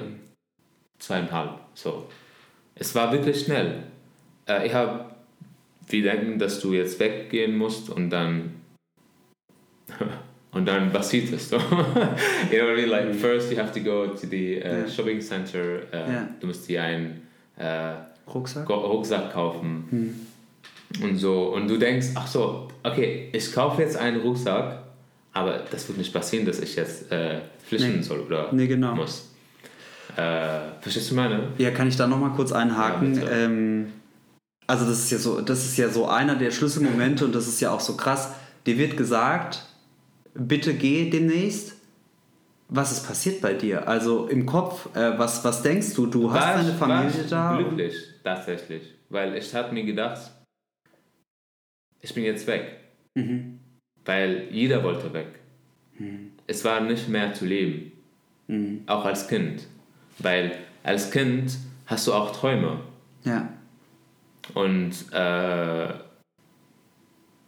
zweieinhalb. 1.00 1.60
So. 1.74 2.06
Es 2.76 2.94
war 2.94 3.12
wirklich 3.12 3.44
schnell. 3.44 3.84
Äh, 4.48 4.68
ich 4.68 4.74
habe, 4.74 5.06
wir 5.88 6.04
denken, 6.04 6.38
dass 6.38 6.60
du 6.60 6.74
jetzt 6.74 7.00
weggehen 7.00 7.58
musst 7.58 7.90
und 7.90 8.12
dann 8.12 8.52
und 10.52 10.68
dann 10.68 10.92
passiert 10.92 11.34
es. 11.34 11.50
you 11.52 11.58
know 11.58 11.68
what 11.68 12.52
I 12.52 12.76
mean? 12.76 12.90
Like, 12.90 13.08
mhm. 13.08 13.14
first 13.16 13.52
you 13.52 13.58
have 13.58 13.74
to 13.74 13.80
go 13.80 14.08
to 14.08 14.28
the 14.28 14.62
uh, 14.62 14.68
yeah. 14.68 14.88
shopping 14.88 15.20
center. 15.20 15.82
Uh, 15.92 15.96
yeah. 15.96 16.30
Du 16.40 16.48
musst 16.48 16.68
dir 16.68 16.84
ein 16.84 17.22
äh, 17.58 17.94
Rucksack? 18.32 18.70
Rucksack 18.70 19.34
kaufen. 19.34 19.88
Hm. 19.90 21.04
Und 21.04 21.18
so. 21.18 21.54
Und 21.54 21.68
du 21.68 21.78
denkst, 21.78 22.08
ach 22.16 22.28
so, 22.28 22.68
okay, 22.84 23.30
ich 23.34 23.52
kaufe 23.54 23.82
jetzt 23.82 23.98
einen 23.98 24.22
Rucksack, 24.22 24.80
aber 25.34 25.64
das 25.70 25.88
wird 25.88 25.98
nicht 25.98 26.14
passieren, 26.14 26.46
dass 26.46 26.60
ich 26.60 26.76
jetzt 26.76 27.12
äh, 27.12 27.42
flüchten 27.64 27.98
nee. 27.98 28.02
soll 28.02 28.20
oder 28.20 28.52
nee, 28.52 28.68
genau. 28.68 28.96
muss. 28.96 29.32
Äh, 30.16 30.60
verstehst 30.80 31.12
du 31.12 31.16
meine? 31.16 31.50
Ja, 31.58 31.72
kann 31.72 31.88
ich 31.88 31.98
da 31.98 32.08
nochmal 32.08 32.32
kurz 32.32 32.52
einhaken? 32.52 33.16
Ja, 33.16 33.30
ähm, 33.30 33.88
also 34.68 34.86
das 34.86 35.00
ist 35.00 35.12
ja 35.12 35.18
so, 35.18 35.42
das 35.42 35.66
ist 35.66 35.78
ja 35.78 35.90
so 35.90 36.08
einer 36.08 36.36
der 36.36 36.52
Schlüsselmomente 36.52 37.26
und 37.26 37.36
das 37.36 37.48
ist 37.48 37.60
ja 37.60 37.72
auch 37.72 37.80
so 37.80 37.98
krass. 37.98 38.32
Dir 38.66 38.78
wird 38.78 38.98
gesagt, 38.98 39.66
bitte 40.34 40.74
geh 40.74 41.10
demnächst 41.10 41.75
was 42.68 42.92
ist 42.92 43.08
passiert 43.08 43.42
bei 43.42 43.54
dir? 43.54 43.88
Also 43.88 44.28
im 44.28 44.46
Kopf, 44.46 44.96
äh, 44.96 45.18
was, 45.18 45.44
was 45.44 45.62
denkst 45.62 45.94
du? 45.94 46.08
Du 46.08 46.32
hast 46.32 46.42
war 46.42 46.56
deine 46.56 46.74
Familie 46.74 47.22
ich 47.22 47.30
da? 47.30 47.56
glücklich, 47.56 47.96
tatsächlich. 48.24 48.96
Weil 49.10 49.36
ich 49.36 49.54
habe 49.54 49.74
mir 49.74 49.84
gedacht, 49.84 50.32
ich 52.02 52.14
bin 52.14 52.24
jetzt 52.24 52.48
weg. 52.48 52.80
Mhm. 53.16 53.60
Weil 54.04 54.48
jeder 54.52 54.84
wollte 54.84 55.14
weg. 55.14 55.40
Mhm. 55.98 56.32
Es 56.48 56.64
war 56.66 56.82
nicht 56.82 57.08
mehr 57.08 57.34
zu 57.34 57.46
leben. 57.46 57.92
Mhm. 58.48 58.84
Auch 58.88 59.06
als 59.06 59.28
Kind. 59.28 59.68
Weil 60.20 60.58
als 60.84 61.12
Kind 61.12 61.58
hast 61.86 62.08
du 62.08 62.14
auch 62.14 62.36
Träume. 62.36 62.80
Ja. 63.24 63.50
Und 64.54 64.94
äh, 65.12 65.88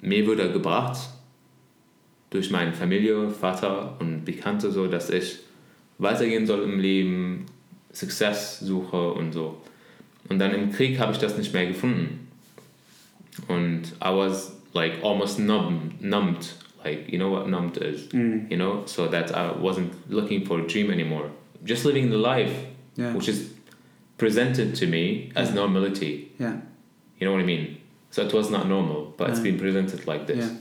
mir 0.01 0.27
wurde 0.27 0.51
gebracht, 0.51 0.97
durch 2.29 2.51
meine 2.51 2.73
Familie, 2.73 3.29
Vater 3.29 3.95
und 3.99 4.16
Bekannte 4.27 4.71
so, 4.71 4.87
dass 4.87 5.09
ich 5.09 5.39
weitergehen 5.97 6.45
soll 6.45 6.63
im 6.63 6.79
Leben, 6.79 7.45
Success 7.93 8.59
suche 8.59 9.13
und 9.13 9.31
so. 9.31 9.61
Und 10.29 10.39
dann 10.39 10.53
im 10.53 10.71
Krieg 10.71 10.99
habe 10.99 11.13
ich 11.13 11.17
das 11.17 11.37
nicht 11.37 11.53
mehr 11.53 11.65
gefunden. 11.65 12.27
Und 13.47 13.93
I 14.03 14.09
was 14.09 14.51
like 14.73 15.03
almost 15.03 15.39
numb, 15.39 15.93
numbed, 16.01 16.53
like 16.83 17.09
you 17.11 17.17
know 17.17 17.31
what 17.31 17.47
numbed 17.47 17.77
is, 17.77 18.09
mm. 18.11 18.49
you 18.49 18.57
know, 18.57 18.83
so 18.85 19.07
that 19.07 19.31
I 19.31 19.51
wasn't 19.59 19.91
looking 20.09 20.45
for 20.45 20.59
a 20.59 20.67
dream 20.67 20.91
anymore. 20.91 21.31
Just 21.63 21.85
living 21.85 22.09
the 22.09 22.17
life, 22.17 22.53
yeah. 22.95 23.13
which 23.13 23.29
is 23.29 23.53
presented 24.17 24.75
to 24.75 24.87
me 24.87 25.31
as 25.35 25.49
yeah. 25.49 25.55
normality. 25.55 26.31
Yeah. 26.37 26.57
You 27.19 27.27
know 27.27 27.31
what 27.33 27.41
I 27.41 27.45
mean? 27.45 27.77
So 28.11 28.23
it 28.23 28.33
was 28.33 28.49
not 28.49 28.67
normal, 28.67 29.13
but 29.17 29.29
it's 29.29 29.39
been 29.39 29.57
presented 29.57 30.05
like 30.07 30.27
this 30.27 30.45
yeah. 30.45 30.57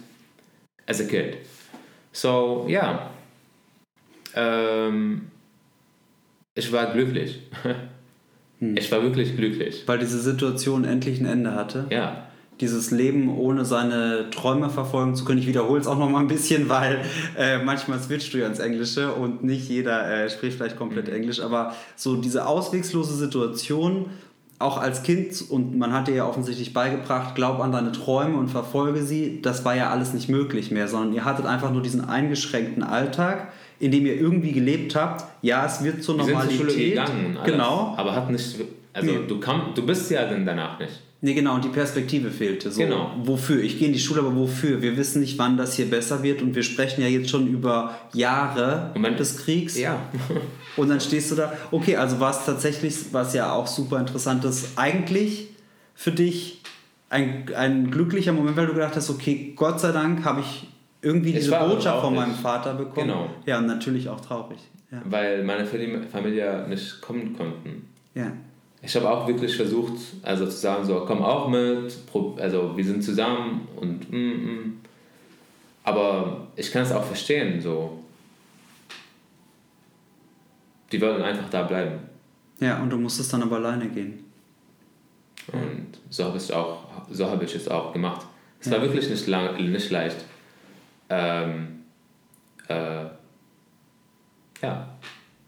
as 0.86 1.00
a 1.00 1.06
kid. 1.06 1.46
So, 2.12 2.66
ja. 2.68 3.10
Ähm, 4.36 5.22
ich 6.54 6.72
war 6.72 6.92
glücklich. 6.92 7.40
hm. 8.60 8.76
Ich 8.76 8.90
war 8.92 9.02
wirklich 9.02 9.36
glücklich. 9.36 9.82
Weil 9.86 9.98
diese 9.98 10.20
Situation 10.20 10.84
endlich 10.84 11.20
ein 11.20 11.26
Ende 11.26 11.54
hatte. 11.54 11.86
Ja. 11.90 12.28
Dieses 12.60 12.90
Leben 12.90 13.36
ohne 13.36 13.66
seine 13.66 14.30
Träume 14.30 14.70
verfolgen 14.70 15.14
zu 15.14 15.24
können. 15.24 15.38
Ich 15.38 15.46
wiederhole 15.46 15.80
es 15.80 15.86
auch 15.86 15.98
noch 15.98 16.08
mal 16.08 16.20
ein 16.20 16.28
bisschen, 16.28 16.68
weil 16.70 17.02
äh, 17.36 17.58
manchmal 17.58 17.98
switcht 17.98 18.32
du 18.32 18.38
ja 18.38 18.46
ins 18.46 18.58
Englische 18.58 19.12
und 19.12 19.44
nicht 19.44 19.68
jeder 19.68 20.08
äh, 20.08 20.30
spricht 20.30 20.56
vielleicht 20.56 20.78
komplett 20.78 21.08
mhm. 21.08 21.14
Englisch. 21.14 21.40
Aber 21.40 21.74
so 21.96 22.16
diese 22.16 22.46
auswegslose 22.46 23.14
Situation, 23.14 24.06
auch 24.58 24.78
als 24.78 25.02
Kind, 25.02 25.44
und 25.50 25.76
man 25.76 25.92
hat 25.92 26.08
dir 26.08 26.14
ja 26.14 26.26
offensichtlich 26.26 26.72
beigebracht, 26.72 27.34
glaub 27.34 27.60
an 27.60 27.72
deine 27.72 27.92
Träume 27.92 28.38
und 28.38 28.48
verfolge 28.48 29.02
sie, 29.02 29.42
das 29.42 29.66
war 29.66 29.76
ja 29.76 29.90
alles 29.90 30.14
nicht 30.14 30.30
möglich 30.30 30.70
mehr, 30.70 30.88
sondern 30.88 31.12
ihr 31.12 31.26
hattet 31.26 31.44
einfach 31.44 31.70
nur 31.70 31.82
diesen 31.82 32.08
eingeschränkten 32.08 32.82
Alltag, 32.82 33.52
in 33.78 33.90
dem 33.90 34.06
ihr 34.06 34.18
irgendwie 34.18 34.52
gelebt 34.52 34.94
habt. 34.94 35.24
Ja, 35.42 35.66
es 35.66 35.82
wird 35.82 36.02
zur 36.02 36.16
Normalität. 36.16 36.50
Wir 36.50 36.56
sind 36.56 36.66
zur 36.66 36.70
Schule 36.70 36.88
gegangen, 36.88 37.36
alles, 37.36 37.52
genau. 37.52 37.94
Aber 37.96 38.14
hat 38.14 38.30
nicht, 38.30 38.56
also 38.92 39.12
nee. 39.12 39.18
du, 39.26 39.40
kam, 39.40 39.72
du 39.74 39.84
bist 39.84 40.10
ja 40.10 40.24
dann 40.24 40.46
danach 40.46 40.78
nicht. 40.78 41.02
Nee, 41.22 41.32
genau, 41.32 41.54
und 41.54 41.64
die 41.64 41.70
Perspektive 41.70 42.30
fehlte. 42.30 42.70
So, 42.70 42.80
genau. 42.80 43.10
Wofür? 43.22 43.62
Ich 43.62 43.78
gehe 43.78 43.88
in 43.88 43.94
die 43.94 43.98
Schule, 43.98 44.20
aber 44.20 44.36
wofür? 44.36 44.82
Wir 44.82 44.96
wissen 44.98 45.20
nicht, 45.20 45.38
wann 45.38 45.56
das 45.56 45.74
hier 45.74 45.88
besser 45.90 46.22
wird 46.22 46.42
und 46.42 46.54
wir 46.54 46.62
sprechen 46.62 47.00
ja 47.00 47.08
jetzt 47.08 47.30
schon 47.30 47.46
über 47.46 47.98
Jahre 48.12 48.92
man, 48.96 49.16
des 49.16 49.38
Kriegs. 49.38 49.78
Ja. 49.78 49.98
und 50.76 50.88
dann 50.90 51.00
stehst 51.00 51.30
du 51.30 51.34
da. 51.34 51.54
Okay, 51.70 51.96
also 51.96 52.20
war 52.20 52.32
es 52.32 52.44
tatsächlich, 52.44 52.94
was 53.12 53.32
ja 53.32 53.52
auch 53.52 53.66
super 53.66 53.98
interessant 53.98 54.44
ist, 54.44 54.76
eigentlich 54.76 55.48
für 55.94 56.12
dich 56.12 56.60
ein, 57.08 57.46
ein 57.56 57.90
glücklicher 57.90 58.32
Moment, 58.32 58.56
weil 58.56 58.66
du 58.66 58.74
gedacht 58.74 58.96
hast, 58.96 59.08
okay, 59.08 59.54
Gott 59.56 59.80
sei 59.80 59.92
Dank 59.92 60.24
habe 60.24 60.42
ich 60.42 60.68
irgendwie 61.02 61.32
diese 61.32 61.50
Botschaft 61.50 62.02
von 62.02 62.14
meinem 62.14 62.34
Vater 62.34 62.74
bekommen. 62.74 63.08
Genau. 63.08 63.30
Ja, 63.44 63.58
und 63.58 63.66
natürlich 63.66 64.08
auch 64.08 64.20
traurig. 64.20 64.58
Ja. 64.90 65.02
Weil 65.04 65.44
meine 65.44 65.66
Familie 65.66 66.66
nicht 66.68 67.00
kommen 67.00 67.36
konnten. 67.36 67.88
Ja. 68.14 68.32
Ich 68.82 68.94
habe 68.94 69.10
auch 69.10 69.26
wirklich 69.26 69.56
versucht, 69.56 69.98
also 70.22 70.44
zu 70.46 70.56
sagen, 70.56 70.84
so, 70.84 71.04
komm 71.06 71.22
auch 71.22 71.48
mit, 71.48 71.92
also 72.38 72.76
wir 72.76 72.84
sind 72.84 73.02
zusammen 73.02 73.66
und 73.74 74.12
mm, 74.12 74.16
mm. 74.16 74.80
aber 75.82 76.46
ich 76.54 76.70
kann 76.70 76.82
es 76.82 76.92
auch 76.92 77.04
verstehen, 77.04 77.60
so. 77.60 78.02
Die 80.92 81.00
wollten 81.00 81.22
einfach 81.22 81.50
da 81.50 81.64
bleiben. 81.64 81.98
Ja, 82.60 82.80
und 82.80 82.90
du 82.90 82.96
musstest 82.96 83.32
dann 83.32 83.42
aber 83.42 83.56
alleine 83.56 83.88
gehen. 83.88 84.24
Und 85.52 85.98
so 86.08 86.24
habe 86.24 86.38
ich, 86.38 86.52
auch, 86.52 86.84
so 87.10 87.28
hab 87.28 87.42
ich 87.42 87.54
es 87.54 87.68
auch 87.68 87.92
gemacht. 87.92 88.26
Es 88.60 88.66
ja. 88.66 88.72
war 88.72 88.82
wirklich 88.82 89.10
nicht, 89.10 89.26
lang, 89.26 89.56
nicht 89.56 89.90
leicht. 89.90 90.16
Ähm, 91.08 91.84
äh, 92.68 93.04
ja. 94.62 94.62
ja. 94.62 94.88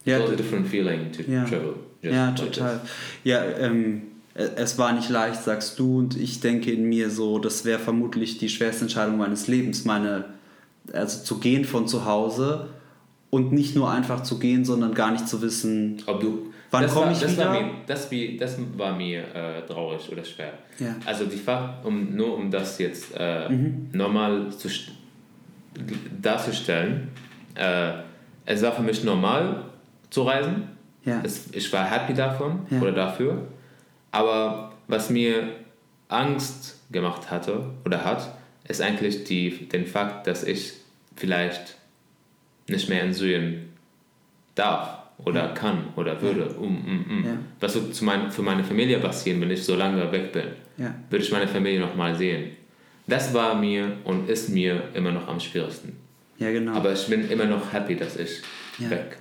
It 0.05 0.31
a 0.31 0.37
different 0.37 0.69
feeling 0.69 1.13
to 1.13 1.23
ja. 1.23 1.45
travel. 1.45 1.75
ja, 2.03 2.31
total. 2.33 2.81
Ja, 3.25 3.45
ähm, 3.45 4.03
es 4.35 4.79
war 4.79 4.93
nicht 4.93 5.09
leicht, 5.09 5.43
sagst 5.43 5.79
du, 5.79 5.99
und 5.99 6.17
ich 6.17 6.41
denke 6.41 6.71
in 6.71 6.85
mir 6.85 7.11
so, 7.11 7.39
das 7.39 7.65
wäre 7.65 7.81
vermutlich 7.81 8.39
die 8.39 8.49
schwerste 8.49 8.83
Entscheidung 8.83 9.19
meines 9.19 9.49
Lebens, 9.49 9.85
meine, 9.85 10.27
also 10.93 11.25
zu 11.25 11.41
gehen 11.41 11.65
von 11.65 11.89
zu 11.89 12.05
Hause 12.05 12.69
und 13.31 13.53
nicht 13.53 13.75
nur 13.75 13.91
einfach 13.91 14.23
zu 14.23 14.39
gehen, 14.39 14.65
sondern 14.65 14.95
gar 14.95 15.11
nicht 15.11 15.29
zu 15.29 15.43
wissen, 15.43 16.03
ob 16.07 16.21
du 16.21 16.53
Wann 16.71 16.87
komme 16.87 17.13
ich 17.13 17.19
das 17.19 17.33
wieder? 17.33 17.47
War 17.47 17.63
mir, 17.63 17.71
das, 17.87 18.11
das 18.39 18.57
war 18.77 18.95
mir 18.95 19.23
äh, 19.35 19.63
traurig 19.67 20.07
oder 20.13 20.23
schwer. 20.23 20.53
Ja. 20.79 20.97
Also 21.07 21.25
die 21.25 21.39
Fakt, 21.39 21.85
um, 21.87 22.15
nur 22.15 22.37
um 22.37 22.51
das 22.51 22.79
jetzt 22.79 23.07
äh, 23.17 23.49
mhm. 23.49 23.89
normal 23.93 24.53
zu, 24.53 24.69
darzustellen, 26.21 27.09
äh, 27.55 27.93
es 28.47 28.63
war 28.63 28.73
für 28.73 28.83
mich 28.83 29.05
normal 29.05 29.65
zu 30.11 30.23
reisen. 30.23 30.69
Ja. 31.05 31.21
Es, 31.23 31.53
ich 31.53 31.73
war 31.73 31.85
happy 31.85 32.15
davon 32.15 32.67
ja. 32.71 32.81
oder 32.81 32.93
dafür. 32.93 33.47
Aber 34.11 34.73
was 34.87 35.11
mir 35.11 35.51
Angst 36.09 36.81
gemacht 36.91 37.31
hatte 37.31 37.71
oder 37.85 38.05
hat, 38.05 38.35
ist 38.67 38.81
eigentlich 38.81 39.25
die, 39.25 39.69
den 39.69 39.87
Fakt, 39.87 40.27
dass 40.27 40.45
ich 40.45 40.73
vielleicht 41.17 41.77
nicht 42.69 42.89
mehr 42.89 43.03
in 43.03 43.13
Syrien 43.13 43.73
darf 44.55 44.99
oder 45.25 45.47
ja. 45.47 45.53
kann 45.53 45.85
oder 45.97 46.21
würde. 46.21 46.49
Um, 46.55 46.85
um, 46.85 47.05
um. 47.09 47.39
Was 47.61 47.75
wird 47.75 47.95
zu 47.95 48.05
mein, 48.05 48.31
für 48.31 48.43
meine 48.43 48.65
Familie 48.65 48.99
passieren, 48.99 49.41
wenn 49.41 49.51
ich 49.51 49.65
so 49.65 49.75
lange 49.75 50.11
weg 50.13 50.33
bin? 50.33 50.47
Würde 51.11 51.25
ich 51.25 51.33
meine 51.33 51.49
Familie 51.49 51.81
noch 51.81 51.95
mal 51.95 52.15
sehen? 52.15 52.53
Das 53.09 53.35
war 53.35 53.55
mir 53.55 53.97
und 54.05 54.29
ist 54.29 54.51
mir 54.51 54.83
immer 54.95 55.11
noch 55.11 55.27
am 55.27 55.41
schwierigsten. 55.41 55.97
Ja, 56.39 56.53
genau. 56.53 56.75
Aber 56.75 56.93
ich 56.93 57.07
bin 57.09 57.29
immer 57.29 57.47
noch 57.47 57.73
happy, 57.73 57.97
dass 57.97 58.17
ich 58.17 58.43
weg 58.79 59.19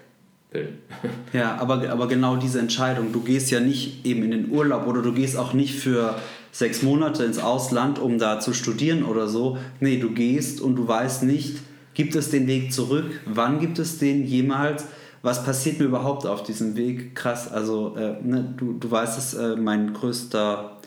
bin. 0.51 0.67
Ja, 1.33 1.57
aber, 1.57 1.89
aber 1.89 2.07
genau 2.07 2.37
diese 2.37 2.59
Entscheidung, 2.59 3.11
du 3.11 3.21
gehst 3.21 3.51
ja 3.51 3.59
nicht 3.59 4.05
eben 4.05 4.23
in 4.23 4.31
den 4.31 4.51
Urlaub 4.51 4.87
oder 4.87 5.01
du 5.01 5.13
gehst 5.13 5.35
auch 5.37 5.53
nicht 5.53 5.75
für 5.75 6.15
sechs 6.51 6.83
Monate 6.83 7.23
ins 7.23 7.39
Ausland, 7.39 7.99
um 7.99 8.17
da 8.17 8.39
zu 8.39 8.53
studieren 8.53 9.03
oder 9.03 9.27
so. 9.27 9.57
Nee, 9.79 9.97
du 9.97 10.11
gehst 10.11 10.61
und 10.61 10.75
du 10.75 10.87
weißt 10.87 11.23
nicht, 11.23 11.57
gibt 11.93 12.15
es 12.15 12.29
den 12.29 12.47
Weg 12.47 12.71
zurück? 12.71 13.21
Wann 13.25 13.59
gibt 13.59 13.79
es 13.79 13.97
den 13.97 14.25
jemals? 14.25 14.85
was 15.27 15.43
passiert 15.43 15.79
mir 15.79 15.85
überhaupt 15.85 16.25
auf 16.25 16.43
diesem 16.43 16.75
Weg? 16.75 17.15
Krass, 17.15 17.51
also 17.51 17.95
äh, 17.97 18.15
ne, 18.23 18.53
du, 18.55 18.73
du 18.73 18.89
weißt 18.89 19.17
es, 19.17 19.33
äh, 19.33 19.55
mein 19.55 19.93
größter 19.93 20.77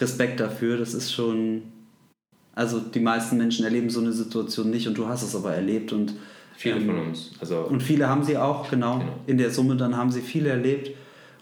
Respekt 0.00 0.40
dafür, 0.40 0.76
das 0.76 0.94
ist 0.94 1.12
schon, 1.12 1.62
also 2.54 2.80
die 2.80 3.00
meisten 3.00 3.36
Menschen 3.36 3.64
erleben 3.64 3.90
so 3.90 4.00
eine 4.00 4.12
Situation 4.12 4.70
nicht 4.70 4.86
und 4.86 4.96
du 4.96 5.08
hast 5.08 5.22
es 5.22 5.34
aber 5.34 5.54
erlebt 5.54 5.92
und 5.92 6.14
viele 6.56 6.76
ähm, 6.76 6.86
von 6.86 6.98
uns. 6.98 7.32
Also 7.40 7.60
und 7.60 7.82
viele 7.82 8.08
haben 8.08 8.24
sie 8.24 8.38
auch, 8.38 8.70
genau, 8.70 8.98
genau. 8.98 9.12
In 9.26 9.38
der 9.38 9.50
Summe 9.50 9.76
dann 9.76 9.96
haben 9.96 10.10
sie 10.10 10.20
viele 10.20 10.50
erlebt 10.50 10.90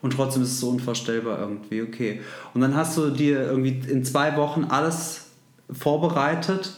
und 0.01 0.13
trotzdem 0.15 0.43
ist 0.43 0.53
es 0.53 0.61
so 0.61 0.71
unvorstellbar 0.71 1.39
irgendwie, 1.39 1.83
okay. 1.83 2.21
Und 2.55 2.61
dann 2.61 2.75
hast 2.75 2.97
du 2.97 3.11
dir 3.11 3.43
irgendwie 3.43 3.83
in 3.89 4.05
zwei 4.05 4.37
Wochen 4.37 4.65
alles 4.65 5.31
vorbereitet, 5.71 6.73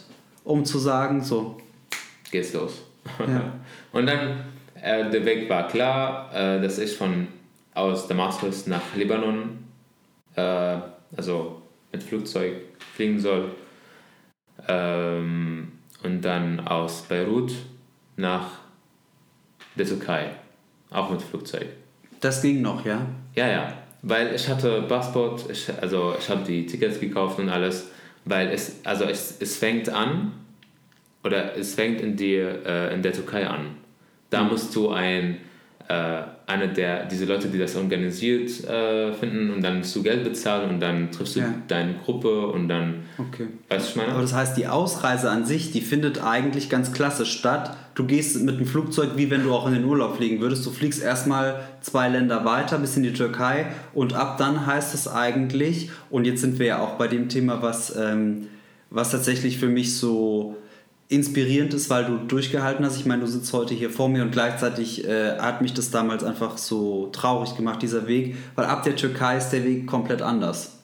um 0.44 0.64
zu 0.64 0.78
sagen, 0.78 1.22
so. 1.22 1.58
Geht's 2.30 2.52
los. 2.52 2.82
Ja. 3.18 3.54
und 3.92 4.06
dann 4.06 4.44
äh, 4.82 5.10
der 5.10 5.24
Weg 5.24 5.48
war 5.48 5.68
klar, 5.68 6.30
äh, 6.34 6.60
dass 6.60 6.78
ich 6.78 6.96
von 6.96 7.28
aus 7.74 8.06
Damaskus 8.06 8.66
nach 8.66 8.82
Libanon, 8.94 9.58
äh, 10.36 10.76
also 11.16 11.62
mit 11.92 12.02
Flugzeug 12.02 12.54
fliegen 12.94 13.18
soll. 13.18 13.50
Ähm, 14.68 15.72
und 16.02 16.22
dann 16.22 16.60
aus 16.60 17.02
Beirut 17.02 17.52
nach 18.16 18.46
der 19.74 19.86
Türkei, 19.86 20.30
auch 20.90 21.10
mit 21.10 21.22
Flugzeug. 21.22 21.66
Das 22.20 22.42
ging 22.42 22.62
noch, 22.62 22.84
ja? 22.84 23.06
Ja, 23.34 23.48
ja, 23.48 23.72
weil 24.02 24.34
ich 24.34 24.48
hatte 24.48 24.82
Passport, 24.82 25.50
ich, 25.50 25.70
also 25.80 26.14
ich 26.18 26.28
habe 26.28 26.44
die 26.44 26.66
Tickets 26.66 27.00
gekauft 27.00 27.38
und 27.38 27.48
alles, 27.48 27.90
weil 28.24 28.48
es, 28.48 28.80
also 28.84 29.04
es, 29.04 29.40
es 29.40 29.56
fängt 29.56 29.88
an, 29.88 30.32
oder 31.24 31.56
es 31.56 31.74
fängt 31.74 32.00
in, 32.00 32.16
die, 32.16 32.36
äh, 32.36 32.92
in 32.92 33.02
der 33.02 33.12
Türkei 33.12 33.46
an. 33.46 33.76
Da 34.30 34.42
mhm. 34.42 34.50
musst 34.50 34.76
du 34.76 34.90
ein, 34.90 35.38
äh, 35.88 36.22
eine 36.46 36.68
der, 36.68 37.04
diese 37.04 37.26
Leute, 37.26 37.48
die 37.48 37.58
das 37.58 37.76
organisiert, 37.76 38.64
äh, 38.64 39.12
finden 39.12 39.50
und 39.50 39.62
dann 39.62 39.78
musst 39.78 39.94
du 39.94 40.02
Geld 40.02 40.24
bezahlen 40.24 40.70
und 40.70 40.80
dann 40.80 41.10
triffst 41.10 41.36
du 41.36 41.40
ja. 41.40 41.54
deine 41.68 41.94
Gruppe 41.94 42.46
und 42.46 42.68
dann. 42.68 43.02
Okay. 43.18 43.48
Weißt 43.68 43.86
du, 43.86 43.90
ich 43.90 43.96
meine? 43.96 44.12
Aber 44.12 44.22
das 44.22 44.32
heißt, 44.32 44.56
die 44.56 44.66
Ausreise 44.66 45.30
an 45.30 45.44
sich, 45.44 45.72
die 45.72 45.82
findet 45.82 46.22
eigentlich 46.24 46.70
ganz 46.70 46.92
klasse 46.92 47.26
statt. 47.26 47.76
Du 47.94 48.06
gehst 48.06 48.40
mit 48.42 48.58
dem 48.58 48.66
Flugzeug, 48.66 49.10
wie 49.16 49.30
wenn 49.30 49.44
du 49.44 49.52
auch 49.52 49.66
in 49.66 49.74
den 49.74 49.84
Urlaub 49.84 50.16
fliegen 50.16 50.40
würdest. 50.40 50.64
Du 50.64 50.70
fliegst 50.70 51.02
erstmal 51.02 51.60
zwei 51.82 52.08
Länder 52.08 52.46
weiter 52.46 52.78
bis 52.78 52.96
in 52.96 53.02
die 53.02 53.12
Türkei 53.12 53.66
und 53.92 54.14
ab 54.14 54.38
dann 54.38 54.66
heißt 54.66 54.94
es 54.94 55.06
eigentlich, 55.06 55.90
und 56.08 56.26
jetzt 56.26 56.40
sind 56.40 56.58
wir 56.58 56.66
ja 56.66 56.78
auch 56.80 56.94
bei 56.94 57.08
dem 57.08 57.28
Thema, 57.28 57.60
was, 57.60 57.94
ähm, 57.94 58.46
was 58.88 59.10
tatsächlich 59.10 59.58
für 59.58 59.68
mich 59.68 59.96
so 59.96 60.56
inspirierend 61.14 61.74
ist, 61.74 61.90
weil 61.90 62.04
du 62.04 62.16
durchgehalten 62.18 62.84
hast. 62.84 62.96
Ich 62.96 63.06
meine, 63.06 63.22
du 63.22 63.26
sitzt 63.26 63.52
heute 63.52 63.74
hier 63.74 63.90
vor 63.90 64.08
mir 64.08 64.22
und 64.22 64.32
gleichzeitig 64.32 65.06
äh, 65.06 65.38
hat 65.38 65.62
mich 65.62 65.74
das 65.74 65.90
damals 65.90 66.24
einfach 66.24 66.58
so 66.58 67.08
traurig 67.12 67.56
gemacht, 67.56 67.82
dieser 67.82 68.06
Weg, 68.06 68.36
weil 68.54 68.66
ab 68.66 68.82
der 68.82 68.96
Türkei 68.96 69.36
ist 69.36 69.50
der 69.50 69.64
Weg 69.64 69.86
komplett 69.86 70.22
anders. 70.22 70.82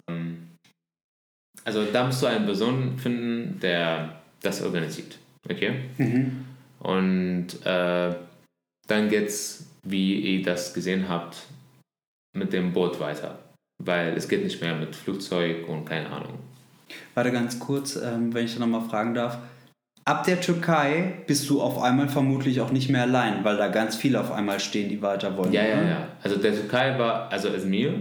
Also 1.64 1.84
da 1.84 2.06
musst 2.06 2.22
du 2.22 2.26
einen 2.26 2.46
Person 2.46 2.98
finden, 2.98 3.60
der 3.60 4.20
das 4.40 4.62
organisiert. 4.62 5.18
Okay? 5.48 5.74
Mhm. 5.98 6.44
Und 6.80 7.64
äh, 7.64 8.14
dann 8.86 9.08
geht's, 9.08 9.66
wie 9.82 10.14
ihr 10.14 10.42
das 10.42 10.74
gesehen 10.74 11.08
habt, 11.08 11.36
mit 12.36 12.52
dem 12.52 12.72
Boot 12.72 12.98
weiter. 13.00 13.38
Weil 13.82 14.16
es 14.16 14.28
geht 14.28 14.42
nicht 14.44 14.60
mehr 14.60 14.74
mit 14.74 14.96
Flugzeug 14.96 15.68
und 15.68 15.84
keine 15.84 16.10
Ahnung. 16.10 16.38
Warte 17.14 17.30
ganz 17.30 17.58
kurz, 17.58 17.96
ähm, 17.96 18.34
wenn 18.34 18.46
ich 18.46 18.54
da 18.54 18.60
nochmal 18.60 18.88
fragen 18.88 19.14
darf 19.14 19.38
ab 20.04 20.24
der 20.24 20.40
Türkei 20.40 21.14
bist 21.26 21.48
du 21.48 21.60
auf 21.60 21.82
einmal 21.82 22.08
vermutlich 22.08 22.60
auch 22.60 22.72
nicht 22.72 22.90
mehr 22.90 23.02
allein, 23.02 23.44
weil 23.44 23.56
da 23.56 23.68
ganz 23.68 23.96
viele 23.96 24.20
auf 24.20 24.32
einmal 24.32 24.60
stehen, 24.60 24.88
die 24.88 25.02
weiter 25.02 25.36
wollen. 25.36 25.52
Ja, 25.52 25.62
ja, 25.62 25.82
ja. 25.82 26.08
Also 26.22 26.36
der 26.36 26.52
Türkei 26.52 26.98
war, 26.98 27.30
also 27.30 27.48
Izmir, 27.48 27.92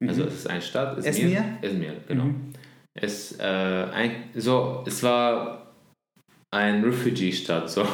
mhm. 0.00 0.08
also 0.08 0.24
es 0.24 0.34
ist 0.34 0.50
eine 0.50 0.62
Stadt. 0.62 0.98
Izmir? 0.98 1.44
Izmir, 1.62 1.94
genau. 2.08 2.24
Mhm. 2.24 2.52
Es, 2.94 3.38
äh, 3.38 3.44
ein, 3.44 4.10
so, 4.34 4.84
es 4.86 5.02
war 5.02 5.66
ein 6.50 6.84
Refugee-Stadt, 6.84 7.70
so 7.70 7.86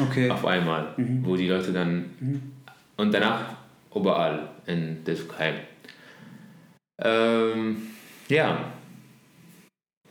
okay. 0.00 0.30
auf 0.30 0.44
einmal, 0.44 0.94
mhm. 0.96 1.24
wo 1.24 1.36
die 1.36 1.48
Leute 1.48 1.72
dann 1.72 2.10
mhm. 2.18 2.42
und 2.96 3.14
danach 3.14 3.54
überall 3.94 4.48
in 4.66 5.04
der 5.04 5.14
Türkei. 5.14 5.54
Ähm, 7.02 7.76
ja, 8.28 8.72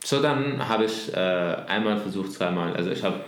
so, 0.04 0.22
dann 0.22 0.66
habe 0.66 0.84
ich 0.84 1.12
äh, 1.14 1.16
einmal 1.16 1.98
versucht, 1.98 2.32
zweimal. 2.32 2.74
Also 2.74 2.90
ich 2.90 3.02
habe. 3.02 3.20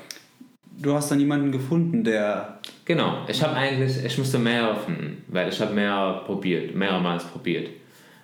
Du 0.79 0.95
hast 0.95 1.11
dann 1.11 1.21
jemanden 1.21 1.53
gefunden, 1.53 2.03
der. 2.03 2.59
Genau, 2.85 3.25
ich 3.29 3.43
habe 3.43 3.55
eigentlich, 3.55 4.05
ich 4.05 4.19
musste 4.19 4.39
mehr 4.39 4.75
finden, 4.75 5.25
weil 5.29 5.49
ich 5.49 5.61
habe 5.61 5.73
mehr 5.73 6.23
probiert, 6.27 6.75
mehrmals 6.75 7.25
probiert. 7.25 7.69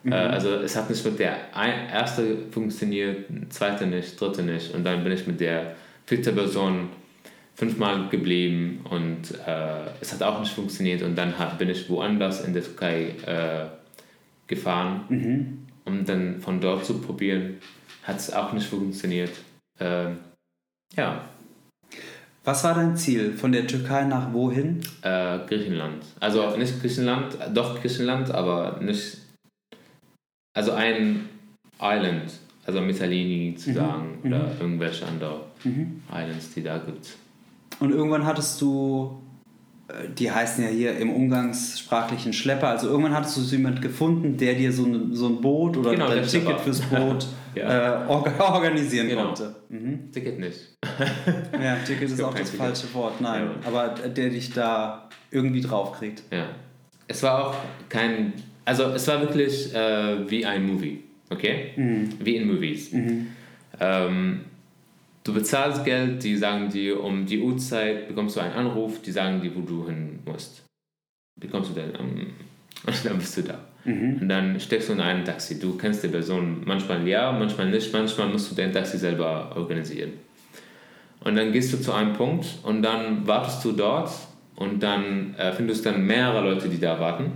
Mhm. 0.03 0.13
Äh, 0.13 0.17
also 0.17 0.55
es 0.55 0.75
hat 0.77 0.91
nicht 0.91 1.05
mit 1.05 1.19
der 1.19 1.37
erste 1.55 2.39
funktioniert, 2.51 3.27
zweite 3.51 3.87
nicht, 3.87 4.21
dritte 4.21 4.43
nicht 4.43 4.75
und 4.75 4.85
dann 4.85 5.05
bin 5.05 5.13
ich 5.13 5.27
mit 5.27 5.41
der 5.41 5.75
vierten 6.07 6.35
Person 6.35 6.89
fünfmal 7.55 8.09
geblieben 8.09 8.81
und 8.91 9.33
äh, 9.47 9.91
es 10.01 10.13
hat 10.13 10.23
auch 10.23 10.41
nicht 10.41 10.53
funktioniert 10.53 11.03
und 11.03 11.17
dann 11.17 11.39
hat, 11.39 11.59
bin 11.59 11.69
ich 11.69 11.89
woanders 11.89 12.45
in 12.45 12.53
der 12.53 12.63
Türkei 12.63 13.15
äh, 13.27 13.67
gefahren, 14.47 15.05
mhm. 15.09 15.59
um 15.85 16.05
dann 16.05 16.41
von 16.41 16.61
dort 16.61 16.85
zu 16.85 17.01
probieren 17.01 17.59
hat 18.09 18.16
es 18.16 18.33
auch 18.33 18.53
nicht 18.53 18.66
funktioniert. 18.66 19.31
Ähm, 19.79 20.18
ja. 20.97 21.21
Was 22.44 22.64
war 22.64 22.75
dein 22.75 22.97
Ziel? 22.97 23.33
Von 23.35 23.53
der 23.53 23.66
Türkei 23.66 24.05
nach 24.05 24.33
wohin? 24.33 24.81
Äh, 25.03 25.38
Griechenland. 25.47 26.03
Also 26.18 26.57
nicht 26.57 26.81
Griechenland, 26.81 27.37
doch 27.55 27.81
Griechenland, 27.81 28.31
aber 28.31 28.81
nicht. 28.81 29.18
Also 30.57 30.73
ein 30.73 31.29
Island. 31.81 32.33
also 32.66 32.83
Mittalini 32.83 33.55
zu 33.57 33.71
Mhm. 33.71 33.75
sagen 33.75 34.18
oder 34.25 34.38
Mhm. 34.40 34.61
irgendwelche 34.61 35.07
andere 35.07 35.40
Mhm. 35.64 36.03
Islands, 36.12 36.53
die 36.55 36.62
da 36.62 36.77
gibt. 36.77 37.16
Und 37.81 37.92
irgendwann 37.92 38.27
hattest 38.27 38.61
du, 38.61 39.23
äh, 39.88 40.09
die 40.11 40.31
heißen 40.31 40.62
ja 40.64 40.68
hier 40.68 40.99
im 40.99 41.11
umgangssprachlichen 41.11 42.35
Schlepper, 42.35 42.68
also 42.68 42.88
irgendwann 42.88 43.14
hattest 43.14 43.38
du 43.38 43.40
so 43.40 43.57
jemand 43.57 43.81
gefunden, 43.81 44.37
der 44.37 44.53
dir 44.55 44.71
so, 44.71 44.85
ein- 44.85 45.14
so 45.14 45.29
ein 45.29 45.40
Boot 45.40 45.79
oder 45.79 45.92
Genau, 45.92 46.09
ein 46.09 46.23
Ticket 46.25 46.42
Schlepper. 46.42 46.59
fürs 46.59 46.81
Boot 46.83 47.27
Ja. 47.59 48.05
äh, 48.05 48.09
orga 48.09 48.33
organisieren 48.55 49.09
Genau. 49.09 49.27
konnte. 49.27 49.55
Mhm. 49.68 50.11
Ticket 50.12 50.38
nicht. 50.38 50.77
Ja, 51.61 51.77
Ticket 51.85 52.11
ist 52.11 52.23
auch 52.23 52.33
das 52.35 52.51
Ticket. 52.51 52.59
falsche 52.66 52.94
Wort, 52.94 53.21
nein. 53.21 53.44
Ja. 53.62 53.68
Aber 53.68 53.88
der 54.09 54.31
dich 54.31 54.53
da 54.53 55.09
irgendwie 55.31 55.61
draufkriegt. 55.61 56.23
Ja. 56.31 56.47
Es 57.07 57.23
war 57.23 57.49
auch 57.49 57.57
kein, 57.88 58.33
also 58.64 58.85
es 58.85 59.07
war 59.09 59.21
wirklich 59.21 59.75
äh, 59.75 60.31
wie 60.31 60.44
ein 60.47 60.66
Movie, 60.66 61.03
okay? 61.31 61.73
Mhm. 61.77 62.11
Wie 62.21 62.37
in 62.37 62.47
Movies. 62.47 62.92
Mhm. 62.92 63.29
Ähm, 63.81 64.40
du 65.25 65.33
bezahlst 65.35 65.85
Geld, 65.85 66.23
die 66.23 66.37
sagen 66.37 66.68
dir, 66.68 67.03
um 67.03 67.25
die 67.27 67.40
Uhrzeit 67.40 68.09
bekommst 68.09 68.37
du 68.37 68.40
einen 68.40 68.55
Anruf, 68.55 69.01
die 69.03 69.11
sagen 69.12 69.40
dir, 69.40 69.55
wo 69.55 69.61
du 69.61 69.87
hin 69.87 70.18
musst. 70.25 70.64
Bekommst 71.40 71.71
du 71.71 71.75
dann, 71.75 71.92
ähm, 71.99 72.27
und 72.87 73.05
dann 73.05 73.18
bist 73.18 73.37
du 73.37 73.42
da. 73.42 73.59
Mhm. 73.88 74.18
Und 74.20 74.29
dann 74.29 74.61
steckst 74.61 74.88
du 74.88 74.92
in 74.92 75.01
einem 75.01 75.24
Taxi. 75.24 75.59
Du 75.59 75.77
kennst 75.77 76.03
die 76.05 76.09
Person 76.09 76.62
manchmal 76.64 77.07
ja, 77.09 77.33
manchmal 77.33 77.70
nicht. 77.70 77.92
Manchmal 77.92 78.29
musst 78.29 78.51
du 78.51 78.55
dein 78.55 78.72
Taxi 78.72 78.98
selber 78.98 79.53
organisieren. 79.57 80.12
Und 81.24 81.37
dann 81.37 81.53
gehst 81.53 81.72
du 81.72 81.81
zu 81.81 81.92
einem 81.92 82.12
Punkt 82.12 82.46
und 82.62 82.83
dann 82.83 83.27
wartest 83.27 83.64
du 83.64 83.72
dort 83.72 84.11
und 84.57 84.83
dann 84.83 85.35
äh, 85.37 85.53
findest 85.53 85.85
du 85.85 85.90
dann 85.90 86.07
mehrere 86.07 86.53
Leute, 86.53 86.68
die 86.68 86.79
da 86.79 87.01
warten. 87.01 87.33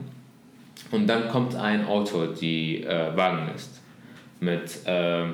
Und 0.90 1.06
dann 1.06 1.28
kommt 1.28 1.56
ein 1.56 1.86
Auto, 1.86 2.26
die 2.26 2.84
äh, 2.84 3.16
Wagen 3.16 3.50
ist. 3.54 3.80
Mit 4.40 4.86
äh, 4.86 5.24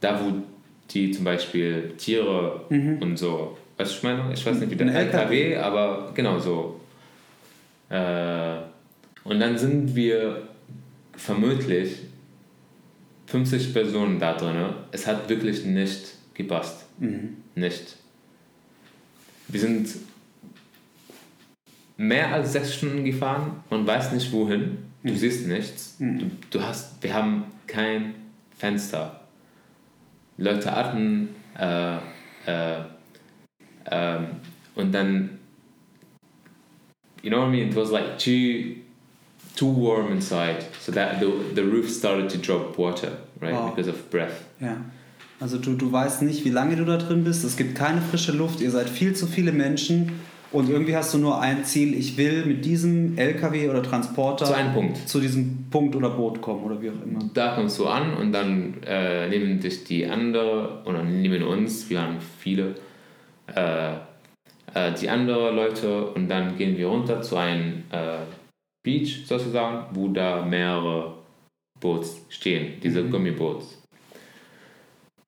da, 0.00 0.20
wo 0.20 0.42
die 0.90 1.10
zum 1.10 1.24
Beispiel 1.24 1.94
Tiere 1.96 2.62
und 3.00 3.18
so. 3.18 3.56
Weißt 3.76 3.92
du, 3.92 3.96
ich 3.96 4.02
meine? 4.02 4.32
Ich 4.32 4.44
weiß 4.44 4.58
nicht, 4.60 4.70
wie 4.70 4.76
der 4.76 4.86
LKW. 4.88 5.52
LKW, 5.52 5.56
aber 5.56 6.10
genau 6.14 6.38
so. 6.38 6.80
Äh, 7.90 8.56
und 9.28 9.40
dann 9.40 9.58
sind 9.58 9.94
wir 9.94 10.48
vermutlich 11.12 11.98
50 13.26 13.74
Personen 13.74 14.18
da 14.18 14.34
drin. 14.34 14.56
Es 14.90 15.06
hat 15.06 15.28
wirklich 15.28 15.64
nicht 15.64 16.14
gepasst. 16.32 16.86
Mhm. 16.98 17.36
Nicht. 17.54 17.96
Wir 19.48 19.60
sind 19.60 19.88
mehr 21.98 22.32
als 22.32 22.52
sechs 22.52 22.74
Stunden 22.74 23.04
gefahren. 23.04 23.62
Man 23.68 23.86
weiß 23.86 24.12
nicht 24.12 24.32
wohin. 24.32 24.78
Du 25.02 25.14
siehst 25.14 25.46
nichts. 25.46 25.96
Du, 25.98 26.30
du 26.50 26.62
hast, 26.62 27.02
wir 27.02 27.12
haben 27.12 27.44
kein 27.66 28.14
Fenster. 28.56 29.20
Leute 30.38 30.72
atmen 30.72 31.28
äh, 31.58 31.96
äh, 32.46 32.80
ähm, 33.90 34.26
und 34.74 34.92
dann 34.92 35.38
you 37.22 37.30
know 37.30 37.40
what 37.40 37.48
I 37.48 37.50
mean? 37.50 37.68
It 37.68 37.74
was 37.74 37.90
like 37.90 38.18
too 38.18 38.76
too 39.58 39.66
warm 39.66 40.12
inside, 40.12 40.64
so 40.80 40.92
that 40.92 41.20
the 41.20 41.26
the 41.54 41.62
roof 41.62 41.90
started 41.90 42.30
to 42.30 42.38
drop 42.38 42.78
water, 42.78 43.12
right? 43.40 43.54
Wow. 43.54 43.70
Because 43.74 43.90
of 43.90 44.10
breath. 44.10 44.44
Ja. 44.60 44.76
Also 45.40 45.58
du, 45.58 45.74
du 45.74 45.92
weißt 45.92 46.22
nicht, 46.22 46.44
wie 46.44 46.50
lange 46.50 46.76
du 46.76 46.84
da 46.84 46.96
drin 46.96 47.24
bist. 47.24 47.44
Es 47.44 47.56
gibt 47.56 47.76
keine 47.76 48.00
frische 48.00 48.32
Luft. 48.32 48.60
Ihr 48.60 48.70
seid 48.70 48.88
viel 48.90 49.14
zu 49.14 49.26
viele 49.26 49.52
Menschen. 49.52 50.20
Und 50.50 50.70
irgendwie 50.70 50.96
hast 50.96 51.12
du 51.12 51.18
nur 51.18 51.40
ein 51.40 51.64
Ziel. 51.64 51.94
Ich 51.94 52.16
will 52.16 52.46
mit 52.46 52.64
diesem 52.64 53.18
LKW 53.18 53.68
oder 53.68 53.82
Transporter 53.82 54.46
Zu 54.46 54.54
einem 54.54 54.72
Punkt. 54.72 55.08
zu 55.08 55.20
diesem 55.20 55.66
Punkt 55.70 55.94
oder 55.94 56.10
Boot 56.10 56.40
kommen 56.40 56.64
oder 56.64 56.80
wie 56.80 56.88
auch 56.88 57.02
immer. 57.04 57.20
Da 57.34 57.54
kommst 57.54 57.78
du 57.78 57.86
an 57.86 58.14
und 58.14 58.32
dann 58.32 58.74
äh, 58.86 59.28
nehmen 59.28 59.60
dich 59.60 59.84
die 59.84 60.06
andere 60.06 60.82
oder 60.86 61.04
nehmen 61.04 61.42
uns, 61.42 61.90
wir 61.90 62.00
haben 62.00 62.16
viele, 62.40 62.76
äh, 63.54 63.92
äh, 63.92 64.92
die 64.98 65.08
andere 65.10 65.52
Leute 65.52 66.06
und 66.06 66.28
dann 66.28 66.56
gehen 66.56 66.78
wir 66.78 66.86
runter 66.86 67.20
zu 67.20 67.36
einem 67.36 67.84
äh, 67.90 68.20
Beach 68.82 69.26
sozusagen, 69.26 69.86
wo 69.94 70.08
da 70.08 70.44
mehrere 70.44 71.14
Boots 71.80 72.16
stehen, 72.28 72.80
diese 72.82 73.02
Mhm. 73.02 73.10
Gummiboots. 73.10 73.78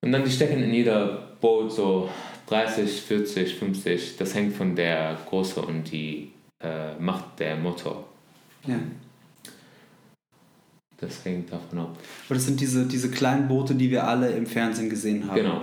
Und 0.03 0.13
dann 0.13 0.25
die 0.25 0.31
stecken 0.31 0.63
in 0.63 0.73
jeder 0.73 1.37
Boot 1.41 1.73
so 1.73 2.09
30, 2.49 3.03
40, 3.03 3.55
50, 3.55 4.17
das 4.17 4.35
hängt 4.35 4.57
von 4.57 4.75
der 4.75 5.19
Größe 5.29 5.61
und 5.63 5.91
die 5.93 6.33
äh, 6.63 6.95
Macht 6.99 7.39
der 7.39 7.57
Motor. 7.57 8.05
Ja. 8.67 8.79
Das 10.99 11.25
hängt 11.25 11.51
davon 11.53 11.79
ab. 11.79 11.97
Aber 12.27 12.35
das 12.35 12.45
sind 12.47 12.61
diese, 12.61 12.87
diese 12.87 13.11
kleinen 13.11 13.49
Boote, 13.49 13.75
die 13.75 13.91
wir 13.91 14.07
alle 14.07 14.31
im 14.33 14.47
Fernsehen 14.47 14.91
gesehen 14.91 15.27
haben. 15.29 15.37
Genau. 15.37 15.61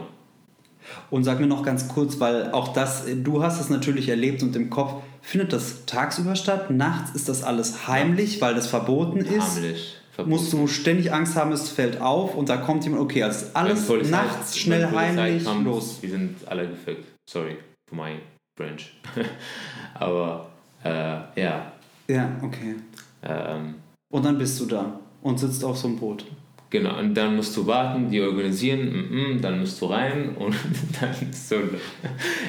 Und 1.11 1.25
sag 1.25 1.39
mir 1.39 1.47
noch 1.47 1.63
ganz 1.63 1.87
kurz, 1.89 2.19
weil 2.19 2.51
auch 2.51 2.69
das, 2.73 3.05
du 3.23 3.43
hast 3.43 3.59
es 3.59 3.69
natürlich 3.69 4.09
erlebt 4.09 4.41
und 4.41 4.55
im 4.55 4.69
Kopf, 4.69 5.03
findet 5.27 5.51
das 5.51 5.85
tagsüber 5.85 6.35
statt? 6.37 6.71
Nachts 6.71 7.11
ist 7.13 7.27
das 7.27 7.43
alles 7.43 7.87
heimlich, 7.87 8.39
weil 8.39 8.55
das 8.55 8.67
verboten 8.67 9.19
ist? 9.19 9.57
Harmlich. 9.57 9.97
Musst 10.25 10.51
du 10.53 10.65
ständig 10.67 11.13
Angst 11.13 11.35
haben, 11.35 11.51
es 11.51 11.69
fällt 11.69 12.01
auf 12.01 12.33
und 12.33 12.49
da 12.49 12.57
kommt 12.57 12.83
jemand, 12.85 13.03
okay, 13.03 13.21
also 13.23 13.47
alles 13.53 13.87
nachts 14.09 14.57
schnell 14.57 14.89
heimlich 14.89 15.43
kommt, 15.43 15.65
los. 15.65 15.99
Die 16.01 16.07
sind 16.07 16.35
alle 16.47 16.67
gefickt. 16.67 17.05
Sorry 17.29 17.57
for 17.87 17.97
my 17.97 18.15
French. 18.57 18.93
Aber 19.93 20.49
äh, 20.83 20.89
ja. 20.89 21.71
Ja, 22.07 22.31
okay. 22.41 22.75
Ähm, 23.21 23.75
Und 24.09 24.25
dann 24.25 24.37
bist 24.39 24.59
du 24.59 24.65
da 24.65 24.99
und 25.21 25.39
sitzt 25.39 25.63
auf 25.63 25.77
so 25.77 25.87
einem 25.87 25.97
Boot. 25.99 26.25
genau, 26.71 26.97
und 26.97 27.13
dann 27.13 27.35
musst 27.35 27.55
du 27.55 27.67
warten, 27.67 28.09
die 28.09 28.21
organisieren, 28.21 28.79
mm, 28.79 29.35
mm, 29.35 29.41
dann 29.41 29.59
musst 29.59 29.79
du 29.81 29.85
rein 29.87 30.35
und 30.35 30.55
dann 31.01 31.11
ist 31.29 31.49
so. 31.49 31.57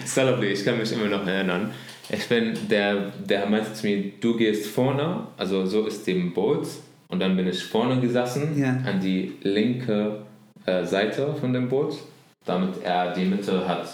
so 0.07 0.23
lovely, 0.23 0.53
ich 0.53 0.65
kann 0.65 0.79
mich 0.79 0.93
immer 0.93 1.07
noch 1.09 1.27
erinnern. 1.27 1.73
Ich 2.11 2.29
bin, 2.29 2.57
der, 2.69 3.11
der 3.25 3.47
meinte 3.47 3.73
zu 3.75 3.87
mir, 3.87 4.13
du 4.21 4.37
gehst 4.37 4.67
vorne, 4.67 5.27
also 5.37 5.67
so 5.67 5.87
ist 5.87 6.07
dem 6.07 6.33
Boot, 6.33 6.67
und 7.09 7.21
dann 7.21 7.37
bin 7.37 7.47
ich 7.47 7.63
vorne 7.65 8.01
gesessen, 8.01 8.59
Ja. 8.59 8.71
an 8.85 9.01
die 9.01 9.37
linke 9.43 10.23
äh, 10.67 10.85
Seite 10.85 11.35
von 11.35 11.53
dem 11.53 11.69
Boot, 11.69 11.99
damit 12.45 12.83
er 12.83 13.13
die 13.13 13.25
Mitte 13.25 13.67
hat, 13.67 13.89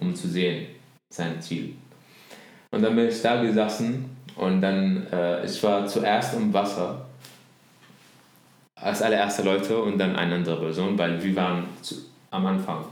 um 0.00 0.14
zu 0.14 0.28
sehen, 0.28 0.66
sein 1.12 1.40
Ziel. 1.40 1.74
Und 2.72 2.82
dann 2.82 2.94
bin 2.94 3.08
ich 3.08 3.20
da 3.22 3.42
gesessen 3.42 4.16
und 4.36 4.60
dann, 4.60 5.06
äh, 5.12 5.44
ich 5.44 5.60
war 5.62 5.86
zuerst 5.86 6.34
im 6.34 6.52
Wasser, 6.52 7.06
als 8.80 9.02
allererste 9.02 9.42
Leute 9.42 9.80
und 9.82 9.98
dann 9.98 10.14
eine 10.14 10.34
andere 10.34 10.60
Person, 10.60 10.96
weil 10.98 11.22
wir 11.22 11.34
waren 11.34 11.64
zu, 11.82 11.94
am 12.30 12.46
Anfang. 12.46 12.84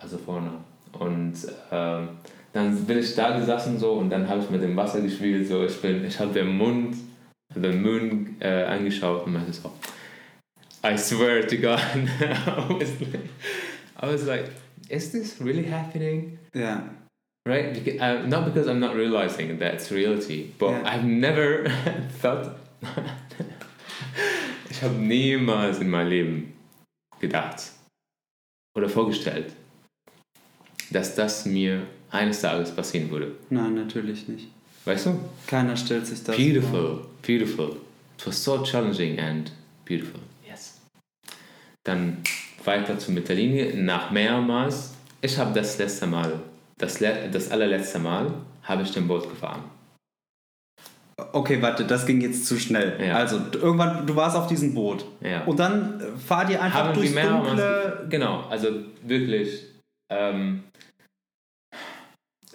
Also 0.00 0.18
vorne. 0.18 0.50
Und 0.92 1.34
ähm, 1.70 2.08
dann 2.56 2.86
bin 2.86 2.98
ich 2.98 3.14
da 3.14 3.38
gesessen 3.38 3.78
so 3.78 3.92
und 3.92 4.08
dann 4.08 4.26
habe 4.26 4.40
ich 4.40 4.48
mit 4.48 4.62
dem 4.62 4.74
Wasser 4.76 5.02
gespielt. 5.02 5.46
So. 5.46 5.64
Ich, 5.64 5.78
bin, 5.82 6.04
ich 6.06 6.18
habe 6.18 6.32
den 6.32 6.56
Mund, 6.56 6.96
den 7.54 7.82
Moon 7.82 8.36
äh, 8.40 8.64
angeschaut 8.64 9.26
und 9.26 9.34
meinte 9.34 9.52
so, 9.52 9.70
I 10.82 10.96
swear 10.96 11.46
to 11.46 11.56
God. 11.56 11.78
I, 11.94 12.72
was 12.72 12.98
like, 12.98 13.28
I 14.00 14.06
was 14.06 14.26
like, 14.26 14.50
is 14.88 15.12
this 15.12 15.38
really 15.38 15.64
happening? 15.64 16.38
Ja. 16.54 16.84
Right? 17.46 17.74
Because, 17.74 18.00
uh, 18.00 18.26
not 18.26 18.46
because 18.46 18.68
I'm 18.68 18.80
not 18.80 18.94
realizing 18.96 19.58
that 19.58 19.74
it's 19.74 19.92
reality, 19.92 20.52
but 20.58 20.70
Yeah. 20.70 20.82
I've 20.86 21.04
never 21.04 21.68
felt. 22.20 22.52
ich 24.70 24.82
habe 24.82 24.94
niemals 24.94 25.80
in 25.80 25.90
meinem 25.90 26.08
Leben 26.08 26.52
gedacht 27.20 27.72
oder 28.74 28.88
vorgestellt, 28.88 29.52
dass 30.90 31.14
das 31.14 31.44
mir 31.46 31.86
eines 32.10 32.40
Tages 32.40 32.70
passieren 32.70 33.10
würde. 33.10 33.32
Nein, 33.50 33.74
natürlich 33.74 34.28
nicht. 34.28 34.48
Weißt 34.84 35.06
du? 35.06 35.18
Keiner 35.46 35.76
stellt 35.76 36.06
sich 36.06 36.22
das 36.22 36.36
vor. 36.36 36.44
Beautiful, 36.44 37.00
beautiful. 37.26 37.76
It 38.18 38.26
was 38.26 38.42
so 38.42 38.62
challenging 38.62 39.18
and 39.18 39.52
beautiful. 39.84 40.20
Yes. 40.48 40.80
Dann 41.84 42.18
weiter 42.64 42.98
zu 42.98 43.12
Mittellinie. 43.12 43.76
Nach 43.76 44.10
mehrmals, 44.10 44.94
ich 45.20 45.36
habe 45.38 45.52
das 45.52 45.78
letzte 45.78 46.06
Mal, 46.06 46.40
das, 46.78 47.00
le 47.00 47.28
das 47.30 47.50
allerletzte 47.50 47.98
Mal, 47.98 48.32
habe 48.62 48.82
ich 48.82 48.90
den 48.92 49.08
Boot 49.08 49.28
gefahren. 49.28 49.64
Okay, 51.32 51.62
warte, 51.62 51.84
das 51.84 52.04
ging 52.06 52.20
jetzt 52.20 52.46
zu 52.46 52.58
schnell. 52.58 52.98
Ja. 53.04 53.16
Also, 53.16 53.40
irgendwann, 53.52 54.06
du 54.06 54.14
warst 54.16 54.36
auf 54.36 54.48
diesem 54.48 54.74
Boot. 54.74 55.04
Ja. 55.20 55.44
Und 55.44 55.58
dann 55.58 56.00
äh, 56.00 56.04
fahrt 56.18 56.50
ihr 56.50 56.62
einfach 56.62 56.84
haben 56.84 56.94
durchs 56.94 57.14
mehrmals. 57.14 57.48
dunkle... 57.48 58.06
Genau, 58.10 58.44
also 58.50 58.68
wirklich. 59.02 59.64
Ähm, 60.10 60.64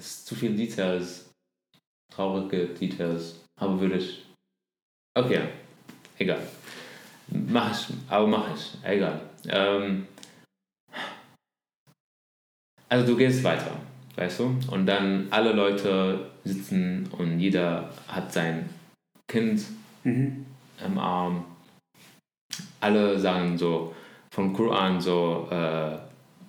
es 0.01 0.25
zu 0.25 0.35
viel 0.35 0.55
Details, 0.55 1.29
traurige 2.13 2.67
Details, 2.67 3.39
aber 3.59 3.79
würde 3.79 3.97
ich. 3.97 4.25
Okay, 5.17 5.41
egal. 6.17 6.41
Mach 7.27 7.71
ich, 7.71 7.95
aber 8.09 8.27
mach 8.27 8.55
ich, 8.55 8.77
egal. 8.83 9.21
Ähm, 9.47 10.07
also 12.89 13.05
du 13.07 13.15
gehst 13.15 13.43
weiter, 13.43 13.77
weißt 14.15 14.39
du? 14.39 14.59
Und 14.71 14.85
dann 14.85 15.27
alle 15.31 15.53
Leute 15.53 16.31
sitzen 16.43 17.07
und 17.17 17.39
jeder 17.39 17.89
hat 18.07 18.33
sein 18.33 18.69
Kind 19.27 19.63
Mhm. 20.03 20.45
im 20.83 20.97
Arm. 20.97 21.45
alle 22.79 23.19
sagen 23.19 23.57
so 23.57 23.93
vom 24.31 24.53
Koran 24.53 24.99
so, 24.99 25.47
uh, 25.51 25.99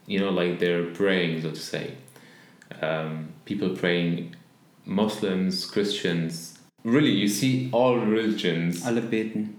you 0.07 0.19
know, 0.19 0.31
like 0.31 0.59
they're 0.59 0.93
praying, 0.95 1.41
so 1.43 1.51
to 1.51 1.57
say. 1.57 1.93
Um, 2.81 3.29
people 3.45 3.71
praying, 3.71 4.35
Muslims, 4.85 5.65
Christians, 5.67 6.59
really, 6.85 7.11
you 7.11 7.29
see 7.29 7.69
all 7.73 7.97
religions. 7.99 8.85
Alle 8.87 9.01
beten. 9.01 9.57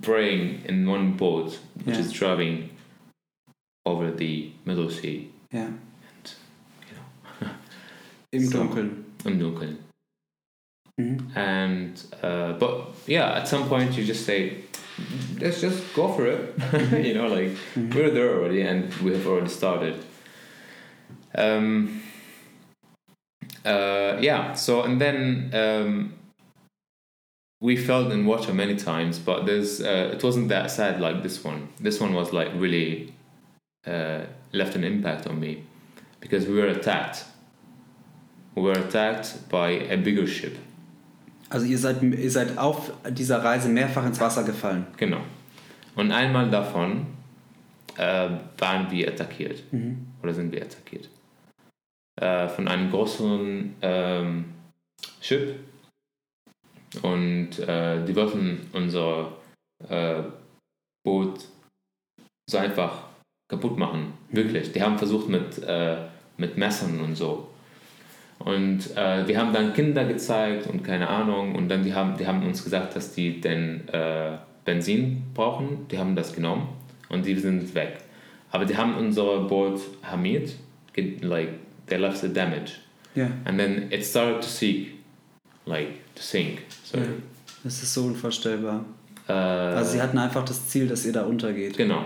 Praying 0.00 0.62
in 0.64 0.86
one 0.88 1.12
boat, 1.16 1.58
which 1.84 1.96
Yeah. 1.96 2.00
is 2.00 2.12
driving 2.12 2.70
over 3.86 4.10
the 4.10 4.52
Middle 4.64 4.90
Sea. 4.90 5.30
Ja. 5.52 5.60
And, 5.66 6.34
you 6.88 6.96
know, 6.96 7.50
Im 8.32 8.46
So. 8.46 8.58
Dunkeln. 8.58 9.04
im 9.24 9.38
Dunkeln. 9.38 9.76
Mhm. 11.00 11.36
And 11.36 12.02
uh, 12.22 12.52
but 12.58 12.94
yeah, 13.06 13.36
at 13.38 13.48
some 13.48 13.68
point 13.68 13.96
you 13.96 14.04
just 14.04 14.24
say, 14.26 14.56
let's 15.40 15.60
just 15.60 15.94
go 15.94 16.08
for 16.12 16.26
it. 16.26 16.54
you 17.06 17.14
know, 17.14 17.28
like 17.28 17.56
we're 17.76 18.10
there 18.10 18.34
already, 18.38 18.62
and 18.62 18.92
we 19.02 19.12
have 19.12 19.26
already 19.26 19.48
started. 19.50 19.94
Um, 21.34 22.02
uh, 23.64 24.18
yeah. 24.20 24.54
So 24.54 24.82
and 24.82 25.00
then 25.00 25.50
um, 25.54 26.14
we 27.60 27.76
felt 27.76 28.12
in 28.12 28.26
water 28.26 28.52
many 28.52 28.76
times, 28.76 29.18
but 29.18 29.46
there's 29.46 29.80
uh, 29.80 30.10
it 30.12 30.22
wasn't 30.22 30.48
that 30.48 30.70
sad 30.70 31.00
like 31.00 31.22
this 31.22 31.44
one. 31.44 31.68
This 31.80 32.00
one 32.00 32.14
was 32.14 32.32
like 32.32 32.48
really 32.54 33.12
uh, 33.86 34.22
left 34.52 34.74
an 34.74 34.84
impact 34.84 35.26
on 35.26 35.38
me 35.38 35.64
because 36.20 36.46
we 36.46 36.54
were 36.54 36.68
attacked. 36.68 37.24
We 38.54 38.62
were 38.62 38.72
attacked 38.72 39.48
by 39.48 39.70
a 39.70 39.96
bigger 39.96 40.26
ship. 40.26 40.58
Also 41.50 41.66
ihr 41.66 41.78
seid, 41.78 42.02
ihr 42.02 42.30
seid 42.30 42.56
auf 42.56 42.92
dieser 43.10 43.44
Reise 43.44 43.68
mehrfach 43.68 44.06
ins 44.06 44.20
Wasser 44.20 44.42
gefallen. 44.42 44.86
Genau. 44.96 45.20
Und 45.94 46.10
einmal 46.10 46.50
davon 46.50 47.06
äh, 47.96 48.30
waren 48.58 48.90
wir 48.90 49.08
attackiert. 49.08 49.62
Oder 50.22 50.34
sind 50.34 50.50
wir 50.52 50.62
attackiert. 50.62 51.08
Äh, 52.20 52.48
von 52.48 52.68
einem 52.68 52.90
größeren 52.90 53.74
ähm, 53.80 54.44
Schiff. 55.20 55.54
Und 57.00 57.58
äh, 57.60 58.04
die 58.04 58.14
wollten 58.14 58.68
unser 58.74 59.32
äh, 59.88 60.22
Boot 61.02 61.46
so 62.50 62.58
einfach 62.58 63.04
kaputt 63.48 63.78
machen. 63.78 64.12
Wirklich. 64.30 64.72
Die 64.72 64.82
haben 64.82 64.98
versucht 64.98 65.28
mit, 65.28 65.62
äh, 65.62 65.96
mit 66.36 66.58
Messern 66.58 67.00
und 67.00 67.16
so. 67.16 67.48
Und 68.38 68.94
äh, 68.96 69.26
wir 69.26 69.38
haben 69.38 69.54
dann 69.54 69.72
Kinder 69.72 70.04
gezeigt 70.04 70.66
und 70.66 70.82
keine 70.82 71.08
Ahnung. 71.08 71.54
Und 71.54 71.68
dann 71.68 71.82
die 71.82 71.94
haben, 71.94 72.18
die 72.18 72.26
haben 72.26 72.44
uns 72.46 72.62
gesagt, 72.62 72.94
dass 72.94 73.14
die 73.14 73.40
den 73.40 73.88
äh, 73.88 74.36
Benzin 74.66 75.22
brauchen. 75.32 75.88
Die 75.88 75.98
haben 75.98 76.14
das 76.14 76.34
genommen 76.34 76.68
und 77.08 77.24
die 77.24 77.36
sind 77.36 77.74
weg. 77.74 78.00
Aber 78.50 78.66
die 78.66 78.76
haben 78.76 78.96
unser 78.96 79.44
Boot 79.44 79.80
Hamid, 80.02 80.56
like 81.22 81.54
they 81.92 82.00
left 82.00 82.18
the 82.20 82.28
damage. 82.28 82.72
Ja. 83.14 83.28
And 83.44 83.58
then 83.58 83.88
it 83.90 84.04
started 84.04 84.40
to 84.42 84.48
sink, 84.48 84.88
like 85.66 86.00
to 86.14 86.22
sink. 86.22 86.62
Sorry. 86.84 87.04
Ja. 87.04 87.10
Das 87.64 87.82
ist 87.82 87.92
so 87.94 88.04
unvorstellbar. 88.04 88.84
Äh, 89.28 89.32
Also 89.32 89.92
sie 89.92 90.02
hatten 90.02 90.18
einfach 90.18 90.44
das 90.44 90.68
Ziel, 90.68 90.88
dass 90.88 91.04
ihr 91.04 91.12
da 91.12 91.22
untergeht. 91.24 91.76
Genau. 91.76 92.04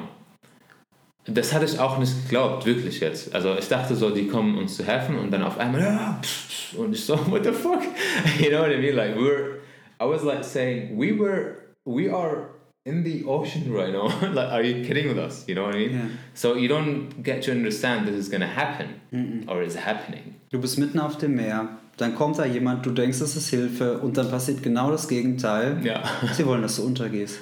Das 1.28 1.52
hatte 1.52 1.64
ich 1.64 1.78
auch 1.78 1.98
nicht 1.98 2.12
geglaubt, 2.24 2.66
wirklich 2.66 3.00
jetzt. 3.00 3.34
Also 3.34 3.56
ich 3.58 3.68
dachte 3.68 3.96
so, 3.96 4.10
die 4.10 4.28
kommen 4.28 4.58
uns 4.58 4.76
zu 4.76 4.84
helfen 4.84 5.18
und 5.18 5.30
dann 5.32 5.42
auf 5.42 5.58
einmal, 5.58 5.82
ah, 5.82 6.20
pff, 6.22 6.74
und 6.78 6.92
ich 6.92 7.04
so, 7.04 7.14
what 7.30 7.44
the 7.44 7.52
fuck? 7.52 7.82
You 8.38 8.50
know 8.50 8.60
what 8.60 8.70
I 8.70 8.76
mean? 8.78 8.94
Like 8.94 9.16
we're, 9.16 9.56
I 10.00 10.04
was 10.04 10.22
like 10.22 10.44
saying, 10.44 10.96
we 10.98 11.12
were, 11.18 11.56
we 11.84 12.10
are 12.12 12.48
in 12.86 13.02
the 13.04 13.24
ocean 13.24 13.70
right 13.78 13.92
now. 13.92 14.06
like, 14.32 14.50
are 14.50 14.62
you 14.62 14.84
kidding 14.86 15.08
with 15.08 15.18
us? 15.18 15.44
You 15.46 15.56
know 15.56 15.64
what 15.64 15.74
I 15.74 15.78
mean? 15.78 15.92
Ja. 15.92 16.04
So 16.34 16.54
you 16.54 16.68
don't 16.68 17.22
get 17.22 17.42
to 17.42 17.50
understand 17.50 18.06
this 18.06 18.16
is 18.16 18.28
gonna 18.30 18.46
happen 18.46 19.44
or 19.48 19.62
is 19.62 19.76
happening. 19.76 20.36
Du 20.50 20.58
bist 20.58 20.78
mitten 20.78 20.98
auf 20.98 21.18
dem 21.18 21.34
Meer, 21.34 21.68
dann 21.96 22.14
kommt 22.14 22.38
da 22.38 22.44
jemand, 22.46 22.86
du 22.86 22.90
denkst, 22.90 23.20
es 23.20 23.36
ist 23.36 23.48
Hilfe 23.48 23.98
und 23.98 24.16
dann 24.16 24.30
passiert 24.30 24.62
genau 24.62 24.90
das 24.90 25.08
Gegenteil. 25.08 25.78
Ja. 25.84 26.02
Sie 26.32 26.46
wollen, 26.46 26.62
dass 26.62 26.76
du 26.76 26.84
untergehst. 26.84 27.40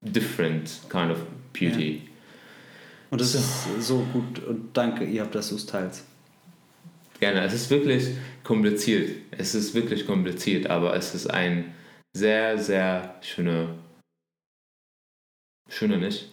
Different 0.00 0.80
kind 0.88 1.12
of 1.12 1.18
beauty. 1.52 2.02
Und 3.10 3.20
das 3.20 3.34
ist 3.34 3.66
so 3.80 4.06
gut 4.12 4.42
und 4.48 4.70
danke, 4.72 5.04
ihr 5.04 5.20
habt 5.20 5.34
das 5.34 5.48
so 5.48 5.58
teils. 5.58 6.04
Gerne. 7.20 7.44
Es 7.44 7.52
ist 7.52 7.70
wirklich 7.70 8.08
kompliziert. 8.42 9.10
Es 9.30 9.54
ist 9.54 9.74
wirklich 9.74 10.06
kompliziert, 10.06 10.68
aber 10.68 10.96
es 10.96 11.14
ist 11.14 11.28
ein 11.28 11.66
sehr, 12.14 12.58
sehr 12.58 13.14
schöner, 13.20 13.68
schöner 15.72 15.96
nicht? 15.98 16.28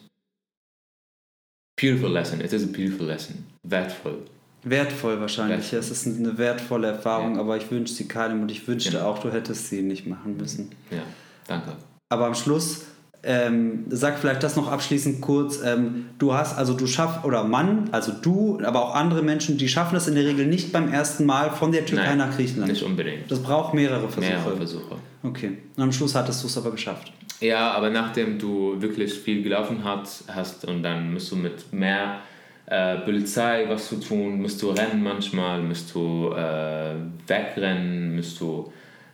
Beautiful 1.80 2.12
lesson. 2.12 2.42
It 2.42 2.52
is 2.54 2.64
a 2.64 2.68
beautiful 2.68 3.06
lesson. 3.08 3.46
Wertvoll. 3.64 4.18
Wertvoll 4.64 5.20
wahrscheinlich. 5.22 5.72
Wertvoll. 5.72 5.80
Es 5.80 5.92
ist 5.92 6.08
eine 6.08 6.38
wertvolle 6.38 6.88
Erfahrung, 6.88 7.36
Ja. 7.36 7.42
aber 7.42 7.56
ich 7.58 7.72
wünsche 7.72 7.94
sie 7.94 8.08
keinem 8.08 8.42
und 8.42 8.52
ich 8.52 8.68
wünschte 8.68 8.92
Genau. 8.92 9.06
auch, 9.06 9.20
du 9.20 9.32
hättest 9.32 9.70
sie 9.70 9.82
nicht 9.82 10.06
machen 10.06 10.36
müssen. 10.36 10.72
Ja, 10.92 11.04
danke. 11.48 11.78
Aber 12.10 12.26
am 12.26 12.36
Schluss, 12.36 12.82
ähm, 13.24 13.86
sag 13.90 14.18
vielleicht 14.20 14.44
das 14.44 14.58
noch 14.58 14.70
abschließend 14.70 15.22
kurz, 15.22 15.62
ähm, 15.64 16.08
du 16.18 16.34
hast, 16.34 16.58
also 16.58 16.74
du 16.74 16.88
schaffst, 16.88 17.24
oder 17.24 17.46
Mann, 17.46 17.90
also 17.94 18.12
du, 18.12 18.60
aber 18.64 18.84
auch 18.84 18.96
andere 18.96 19.22
Menschen, 19.22 19.58
die 19.58 19.70
schaffen 19.70 19.94
das 19.96 20.08
in 20.10 20.16
der 20.16 20.26
Regel 20.26 20.48
nicht 20.48 20.74
beim 20.74 20.92
ersten 20.92 21.26
Mal 21.26 21.52
von 21.52 21.72
der 21.72 21.86
Türkei 21.86 22.08
Nein, 22.08 22.18
nach 22.18 22.36
Griechenland. 22.36 22.72
Nicht 22.74 22.84
unbedingt. 22.84 23.32
Das 23.32 23.40
braucht 23.42 23.74
mehrere 23.74 24.10
Versuche. 24.10 24.34
Mehrere 24.34 24.58
Versuche. 24.58 24.96
Okay. 25.24 25.58
Und 25.78 25.84
am 25.84 25.92
Schluss 25.94 26.14
hattest 26.16 26.44
du 26.44 26.48
es 26.48 26.58
aber 26.58 26.72
geschafft. 26.72 27.14
Ja, 27.40 27.72
aber 27.72 27.90
nachdem 27.90 28.38
du 28.38 28.82
wirklich 28.82 29.14
viel 29.14 29.44
gelaufen 29.44 29.84
hast, 29.84 30.26
hast 30.34 30.66
und 30.66 30.84
dann 30.84 31.14
musst 31.14 31.32
du 31.32 31.38
mit 31.38 31.72
mehr 31.72 32.20
äh, 32.66 32.98
Polizei 32.98 33.66
was 33.70 33.88
zu 33.88 33.96
tun, 33.96 34.42
musst 34.42 34.62
du 34.62 34.72
rennen 34.72 35.02
manchmal, 35.02 35.62
musst 35.62 35.94
du 35.96 36.32
äh, 36.34 36.96
wegrennen, 37.28 38.16
musst 38.16 38.40
du 38.42 38.72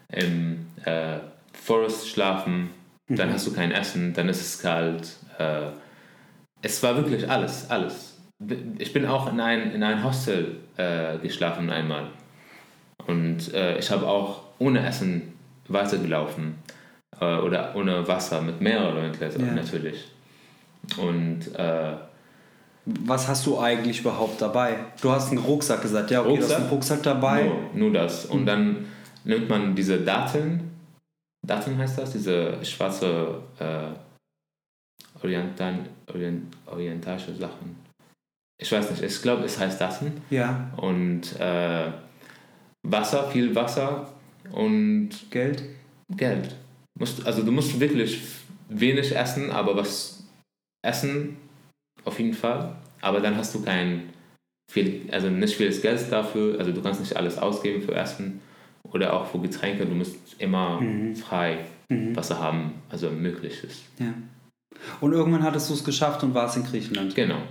im 0.09 0.65
äh, 0.83 1.19
Forest 1.53 2.09
schlafen, 2.09 2.71
dann 3.07 3.31
hast 3.31 3.45
du 3.45 3.53
kein 3.53 3.71
Essen, 3.71 4.13
dann 4.13 4.27
ist 4.29 4.41
es 4.41 4.61
kalt. 4.61 5.17
Äh, 5.37 5.67
es 6.61 6.81
war 6.81 6.95
wirklich 6.95 7.29
alles, 7.29 7.69
alles. 7.69 8.17
Ich 8.79 8.91
bin 8.91 9.05
auch 9.05 9.31
in 9.31 9.39
ein, 9.39 9.71
in 9.71 9.83
ein 9.83 10.03
Hostel 10.03 10.57
äh, 10.77 11.17
geschlafen 11.19 11.69
einmal. 11.69 12.07
Und 13.05 13.53
äh, 13.53 13.77
ich 13.77 13.91
habe 13.91 14.07
auch 14.07 14.41
ohne 14.57 14.85
Essen 14.85 15.33
weitergelaufen. 15.67 16.55
Äh, 17.19 17.37
oder 17.37 17.75
ohne 17.75 18.07
Wasser, 18.07 18.41
mit 18.41 18.59
mehreren 18.61 18.95
Leuten 18.95 19.41
Ja. 19.45 19.53
natürlich. 19.53 20.05
Und 20.97 21.53
äh, 21.55 21.93
Was 22.85 23.27
hast 23.27 23.45
du 23.47 23.59
eigentlich 23.59 24.01
überhaupt 24.01 24.41
dabei? 24.41 24.77
Du 25.01 25.09
hast 25.11 25.29
einen 25.29 25.39
Rucksack 25.39 25.81
gesagt, 25.81 26.11
ja, 26.11 26.21
okay, 26.21 26.29
du 26.29 26.35
hast 26.37 26.41
Rucksack? 26.43 26.59
einen 26.59 26.69
Rucksack 26.69 27.03
dabei. 27.03 27.43
nur, 27.43 27.59
nur 27.73 27.93
das. 27.93 28.25
Und 28.25 28.45
dann 28.45 28.85
nimmt 29.23 29.49
man 29.49 29.73
diese 29.75 29.99
Datteln, 29.99 30.71
Datteln 31.45 31.77
heißt 31.77 31.97
das, 31.97 32.11
diese 32.11 32.63
schwarze 32.63 33.39
äh, 33.59 33.87
Oriental, 35.23 35.79
Orient, 36.07 36.55
orientalische 36.67 37.33
Sachen. 37.35 37.75
Ich 38.61 38.71
weiß 38.71 38.91
nicht, 38.91 39.03
ich 39.03 39.21
glaube, 39.21 39.43
es 39.45 39.59
heißt 39.59 39.79
Datteln. 39.81 40.21
Ja, 40.29 40.71
Und 40.77 41.39
äh, 41.39 41.91
Wasser, 42.83 43.29
viel 43.31 43.53
Wasser 43.55 44.07
und 44.51 45.09
Geld. 45.31 45.63
Geld. 46.15 46.55
Musst, 46.97 47.25
also 47.25 47.43
du 47.43 47.51
musst 47.51 47.79
wirklich 47.79 48.21
wenig 48.69 49.15
essen, 49.15 49.51
aber 49.51 49.75
was 49.75 50.23
essen 50.81 51.37
auf 52.03 52.19
jeden 52.19 52.33
Fall. 52.33 52.75
Aber 53.01 53.19
dann 53.19 53.35
hast 53.37 53.53
du 53.53 53.61
kein 53.61 54.09
viel, 54.71 55.07
also 55.11 55.29
nicht 55.29 55.55
vieles 55.55 55.81
Geld 55.81 56.11
dafür. 56.11 56.57
Also 56.59 56.71
du 56.71 56.81
kannst 56.81 56.99
nicht 56.99 57.15
alles 57.15 57.37
ausgeben 57.37 57.81
für 57.81 57.93
Essen 57.93 58.41
oder 58.83 59.13
auch 59.13 59.27
für 59.27 59.39
Getränke. 59.39 59.85
Du 59.85 59.93
musst 59.93 60.15
immer 60.39 60.81
frei 61.15 61.65
Wasser 61.89 62.39
haben, 62.39 62.73
also 62.89 63.09
möglich 63.11 63.63
ist. 63.63 63.83
Ja. 63.99 64.13
Und 65.01 65.13
irgendwann 65.13 65.43
hattest 65.43 65.69
du 65.69 65.73
es 65.73 65.83
geschafft 65.83 66.23
und 66.23 66.33
warst 66.33 66.57
in 66.57 66.63
Griechenland. 66.63 67.15
Genau. 67.15 67.41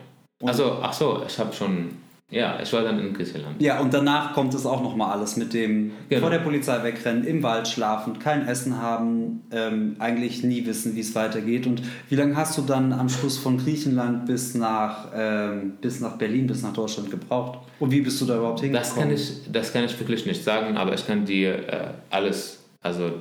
Also, 0.43 0.79
ach 0.83 0.93
so, 0.93 1.23
ich 1.27 1.39
habe 1.39 1.53
schon, 1.53 1.91
ja, 2.35 2.59
ich 2.61 2.73
war 2.73 2.83
dann 2.83 2.99
in 2.99 3.15
Griechenland. 3.15 3.63
Ja, 3.63 3.79
und 3.81 3.95
danach 3.95 4.35
kommt 4.35 4.53
es 4.55 4.67
auch 4.67 4.83
nochmal 4.83 5.13
alles 5.13 5.37
mit 5.37 5.55
dem 5.55 5.93
Genau. 6.09 6.23
vor 6.23 6.31
der 6.31 6.41
Polizei 6.41 6.83
wegrennen, 6.83 7.25
im 7.25 7.43
Wald 7.45 7.69
schlafen, 7.69 8.19
kein 8.19 8.49
Essen 8.49 8.81
haben, 8.83 9.43
ähm, 9.53 9.95
eigentlich 10.01 10.43
nie 10.43 10.67
wissen, 10.67 10.97
wie 10.97 11.01
es 11.01 11.15
weitergeht. 11.15 11.67
Und 11.67 11.83
wie 12.09 12.17
lange 12.17 12.37
hast 12.37 12.59
du 12.59 12.63
dann 12.63 12.93
am 12.93 13.09
Schluss 13.09 13.39
von 13.39 13.59
Griechenland 13.59 14.27
bis 14.27 14.55
nach, 14.55 15.09
ähm, 15.15 15.75
bis 15.81 16.01
nach 16.01 16.17
Berlin, 16.19 16.49
bis 16.49 16.63
nach 16.63 16.73
Deutschland 16.73 17.11
gebraucht? 17.11 17.61
Und 17.79 17.93
wie 17.93 18.01
bist 18.01 18.21
du 18.21 18.25
da 18.27 18.37
überhaupt 18.37 18.61
hingekommen? 18.61 18.89
Das 18.89 18.97
kann 18.97 19.11
ich, 19.13 19.53
das 19.53 19.73
kann 19.73 19.85
ich 19.85 19.99
wirklich 20.01 20.27
nicht 20.27 20.43
sagen, 20.43 20.77
aber 20.77 20.95
ich 20.95 21.07
kann 21.07 21.25
dir 21.25 21.69
äh, 21.69 21.87
alles, 22.11 22.59
also 22.83 23.13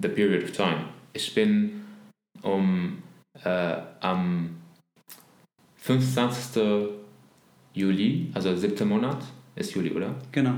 the 0.00 0.08
period 0.08 0.44
of 0.44 0.52
time. 0.52 0.84
Ich 1.12 1.34
bin 1.34 1.82
um 2.42 3.02
äh, 3.44 3.74
am 4.00 4.50
25. 5.78 6.99
Juli, 7.74 8.30
also 8.34 8.56
siebter 8.56 8.84
Monat, 8.84 9.18
ist 9.56 9.74
Juli, 9.74 9.90
oder? 9.90 10.14
Genau. 10.32 10.54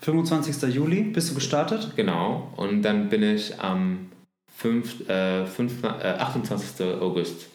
25. 0.00 0.74
Juli 0.74 1.02
bist 1.02 1.30
du 1.30 1.34
gestartet? 1.34 1.92
Genau. 1.96 2.52
Und 2.56 2.82
dann 2.82 3.08
bin 3.08 3.22
ich 3.22 3.58
am 3.60 4.10
5, 4.56 5.08
äh, 5.08 5.46
5, 5.46 5.82
äh, 5.84 5.86
28. 5.86 7.00
August 7.00 7.48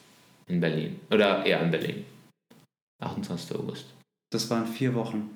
in 0.47 0.59
Berlin. 0.59 0.99
Oder 1.11 1.45
eher 1.45 1.61
in 1.61 1.71
Berlin. 1.71 2.05
28. 3.01 3.55
August. 3.57 3.85
Das 4.31 4.49
waren 4.49 4.65
vier 4.65 4.93
Wochen. 4.95 5.29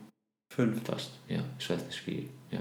Fünf. 0.53 0.83
Fast, 0.83 1.11
ja. 1.29 1.43
Ich 1.59 1.69
weiß 1.69 1.85
nicht 1.85 2.07
wie. 2.07 2.27
Ja. 2.51 2.59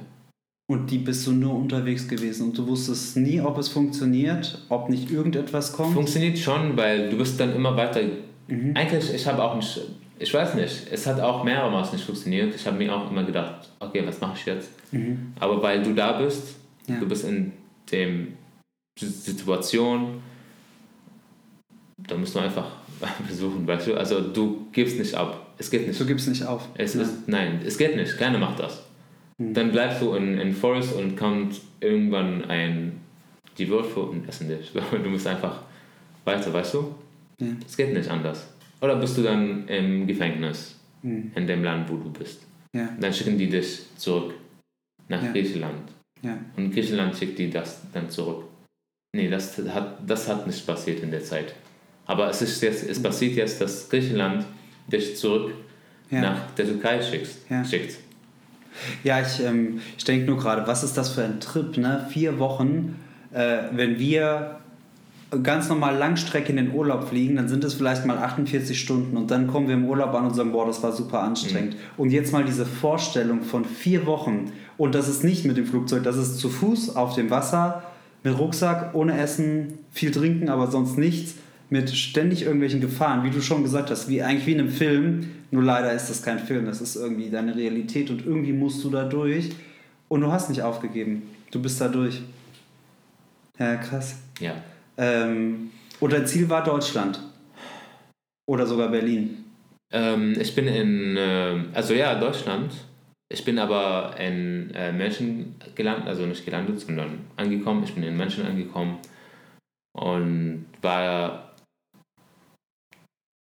Und 0.70 0.88
die 0.90 0.98
bist 0.98 1.26
du 1.26 1.32
nur 1.32 1.54
unterwegs 1.54 2.06
gewesen 2.06 2.48
und 2.48 2.58
du 2.58 2.66
wusstest 2.68 3.16
nie, 3.16 3.40
ob 3.40 3.58
es 3.58 3.68
funktioniert, 3.68 4.64
ob 4.68 4.88
nicht 4.88 5.10
irgendetwas 5.10 5.72
kommt? 5.72 5.94
Funktioniert 5.94 6.38
schon, 6.38 6.76
weil 6.76 7.10
du 7.10 7.18
bist 7.18 7.40
dann 7.40 7.56
immer 7.56 7.76
weiter. 7.76 8.00
Mhm. 8.46 8.76
Eigentlich, 8.76 9.12
ich 9.12 9.26
habe 9.26 9.42
auch 9.42 9.56
nicht, 9.56 9.80
ich 10.20 10.34
weiß 10.34 10.54
nicht, 10.54 10.86
es 10.90 11.06
hat 11.06 11.18
auch 11.18 11.42
mehrmals 11.44 11.92
nicht 11.92 12.04
funktioniert. 12.04 12.54
Ich 12.54 12.66
habe 12.66 12.76
mir 12.76 12.94
auch 12.94 13.10
immer 13.10 13.24
gedacht, 13.24 13.70
okay, 13.80 14.06
was 14.06 14.20
mache 14.20 14.36
ich 14.36 14.44
jetzt? 14.44 14.70
Mhm. 14.92 15.32
Aber 15.40 15.62
weil 15.62 15.82
du 15.82 15.94
da 15.94 16.12
bist, 16.12 16.56
ja. 16.86 17.00
du 17.00 17.08
bist 17.08 17.24
in 17.24 17.52
dem 17.90 18.36
Situation, 18.98 20.22
da 21.96 22.16
musst 22.16 22.34
du 22.34 22.38
einfach 22.38 22.66
versuchen, 23.26 23.66
weißt 23.66 23.86
du? 23.86 23.94
Also 23.94 24.20
du 24.20 24.66
gibst 24.72 24.98
nicht 24.98 25.14
ab. 25.14 25.54
Es 25.56 25.70
geht 25.70 25.88
nicht. 25.88 25.98
Du 25.98 26.04
gibst 26.04 26.28
nicht 26.28 26.44
auf. 26.44 26.68
Es 26.74 26.94
ja. 26.94 27.00
ist, 27.00 27.26
nein, 27.26 27.60
es 27.64 27.78
geht 27.78 27.96
nicht. 27.96 28.18
Keiner 28.18 28.38
macht 28.38 28.60
das. 28.60 28.82
Hm. 29.38 29.54
Dann 29.54 29.72
bleibst 29.72 30.02
du 30.02 30.12
in, 30.14 30.38
in 30.38 30.52
Forest 30.52 30.96
und 30.96 31.16
kommt 31.16 31.58
irgendwann 31.80 32.44
ein 32.44 33.00
die 33.56 33.70
Wölfe 33.70 34.00
und 34.00 34.28
essen 34.28 34.48
dich. 34.48 34.70
Du 35.02 35.08
musst 35.08 35.26
einfach 35.26 35.62
weiter, 36.26 36.52
weißt 36.52 36.74
du? 36.74 36.94
Ja. 37.38 37.46
Es 37.66 37.74
geht 37.74 37.94
nicht 37.94 38.10
anders. 38.10 38.49
Oder 38.80 38.96
bist 38.96 39.16
du 39.18 39.22
dann 39.22 39.68
im 39.68 40.06
Gefängnis 40.06 40.76
hm. 41.02 41.32
in 41.34 41.46
dem 41.46 41.64
Land, 41.64 41.90
wo 41.90 41.96
du 41.96 42.10
bist. 42.10 42.46
Ja. 42.74 42.88
Dann 42.98 43.12
schicken 43.12 43.36
die 43.36 43.48
dich 43.48 43.80
zurück 43.96 44.34
nach 45.08 45.22
ja. 45.22 45.32
Griechenland. 45.32 45.90
Ja. 46.22 46.38
Und 46.56 46.72
Griechenland 46.72 47.16
schickt 47.16 47.38
die 47.38 47.50
das 47.50 47.82
dann 47.92 48.08
zurück. 48.10 48.44
Nee, 49.12 49.28
das 49.28 49.58
hat, 49.58 49.98
das 50.06 50.28
hat 50.28 50.46
nicht 50.46 50.64
passiert 50.66 51.02
in 51.02 51.10
der 51.10 51.24
Zeit. 51.24 51.54
Aber 52.06 52.28
es, 52.28 52.42
ist 52.42 52.62
jetzt, 52.62 52.88
es 52.88 53.02
passiert 53.02 53.36
jetzt, 53.36 53.60
dass 53.60 53.88
Griechenland 53.88 54.44
dich 54.86 55.16
zurück 55.16 55.52
nach 56.10 56.50
der 56.52 56.66
Türkei 56.66 57.02
schickt. 57.02 57.30
Ja, 57.48 57.64
schickt. 57.64 57.98
ja 59.04 59.20
ich, 59.20 59.40
ähm, 59.44 59.80
ich 59.96 60.04
denke 60.04 60.26
nur 60.26 60.38
gerade, 60.38 60.66
was 60.66 60.82
ist 60.82 60.96
das 60.96 61.10
für 61.10 61.24
ein 61.24 61.40
Trip? 61.40 61.76
Ne? 61.76 62.06
Vier 62.10 62.38
Wochen, 62.38 62.96
äh, 63.32 63.62
wenn 63.72 63.98
wir 63.98 64.60
ganz 65.42 65.68
normal 65.68 65.96
Langstrecke 65.96 66.50
in 66.50 66.56
den 66.56 66.72
Urlaub 66.72 67.08
fliegen, 67.08 67.36
dann 67.36 67.48
sind 67.48 67.62
es 67.62 67.74
vielleicht 67.74 68.04
mal 68.04 68.18
48 68.18 68.78
Stunden 68.78 69.16
und 69.16 69.30
dann 69.30 69.46
kommen 69.46 69.68
wir 69.68 69.74
im 69.74 69.84
Urlaub 69.84 70.12
an 70.14 70.26
und 70.26 70.34
sagen, 70.34 70.52
boah, 70.52 70.66
das 70.66 70.82
war 70.82 70.92
super 70.92 71.22
anstrengend. 71.22 71.74
Mhm. 71.74 71.78
Und 71.96 72.10
jetzt 72.10 72.32
mal 72.32 72.44
diese 72.44 72.66
Vorstellung 72.66 73.42
von 73.42 73.64
vier 73.64 74.06
Wochen 74.06 74.52
und 74.76 74.94
das 74.94 75.08
ist 75.08 75.22
nicht 75.22 75.44
mit 75.44 75.56
dem 75.56 75.66
Flugzeug, 75.66 76.02
das 76.02 76.16
ist 76.16 76.38
zu 76.38 76.48
Fuß 76.48 76.96
auf 76.96 77.14
dem 77.14 77.30
Wasser, 77.30 77.84
mit 78.22 78.38
Rucksack, 78.38 78.94
ohne 78.94 79.18
Essen, 79.18 79.78
viel 79.92 80.10
trinken, 80.10 80.48
aber 80.48 80.70
sonst 80.70 80.98
nichts 80.98 81.36
mit 81.70 81.90
ständig 81.90 82.42
irgendwelchen 82.42 82.80
Gefahren, 82.80 83.22
wie 83.22 83.30
du 83.30 83.40
schon 83.40 83.62
gesagt 83.62 83.90
hast, 83.90 84.08
wie 84.08 84.22
eigentlich 84.22 84.46
wie 84.46 84.52
in 84.52 84.60
einem 84.60 84.70
Film, 84.70 85.30
nur 85.52 85.62
leider 85.62 85.92
ist 85.92 86.10
das 86.10 86.22
kein 86.22 86.40
Film, 86.40 86.66
das 86.66 86.80
ist 86.80 86.96
irgendwie 86.96 87.30
deine 87.30 87.54
Realität 87.54 88.10
und 88.10 88.26
irgendwie 88.26 88.52
musst 88.52 88.82
du 88.84 88.90
da 88.90 89.04
durch 89.04 89.50
und 90.08 90.20
du 90.20 90.32
hast 90.32 90.48
nicht 90.48 90.62
aufgegeben. 90.62 91.22
Du 91.52 91.62
bist 91.62 91.80
da 91.80 91.88
durch. 91.88 92.22
Ja, 93.58 93.76
krass. 93.76 94.16
Ja. 94.40 94.54
Ähm, 95.00 95.70
und 95.98 96.12
dein 96.12 96.26
Ziel 96.26 96.48
war 96.48 96.62
Deutschland. 96.62 97.20
Oder 98.46 98.66
sogar 98.66 98.88
Berlin. 98.88 99.44
Ähm, 99.92 100.36
ich 100.38 100.54
bin 100.54 100.68
in, 100.68 101.16
äh, 101.16 101.64
also 101.72 101.94
ja, 101.94 102.14
Deutschland. 102.18 102.72
Ich 103.32 103.44
bin 103.44 103.58
aber 103.58 104.14
in 104.18 104.70
äh, 104.74 104.92
München 104.92 105.54
gelandet, 105.74 106.08
also 106.08 106.26
nicht 106.26 106.44
gelandet, 106.44 106.80
sondern 106.80 107.26
angekommen. 107.36 107.84
Ich 107.84 107.94
bin 107.94 108.02
in 108.02 108.16
München 108.16 108.44
angekommen 108.44 108.98
und 109.96 110.66
war 110.82 111.50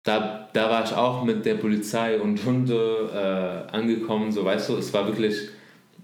da, 0.10 0.48
da 0.54 0.70
war 0.70 0.84
ich 0.84 0.94
auch 0.94 1.24
mit 1.24 1.46
der 1.46 1.56
Polizei 1.56 2.20
und 2.20 2.44
Hunde 2.46 3.68
äh, 3.72 3.76
angekommen, 3.76 4.32
so 4.32 4.46
weißt 4.46 4.70
du, 4.70 4.78
es 4.78 4.94
war 4.94 5.06
wirklich, 5.06 5.50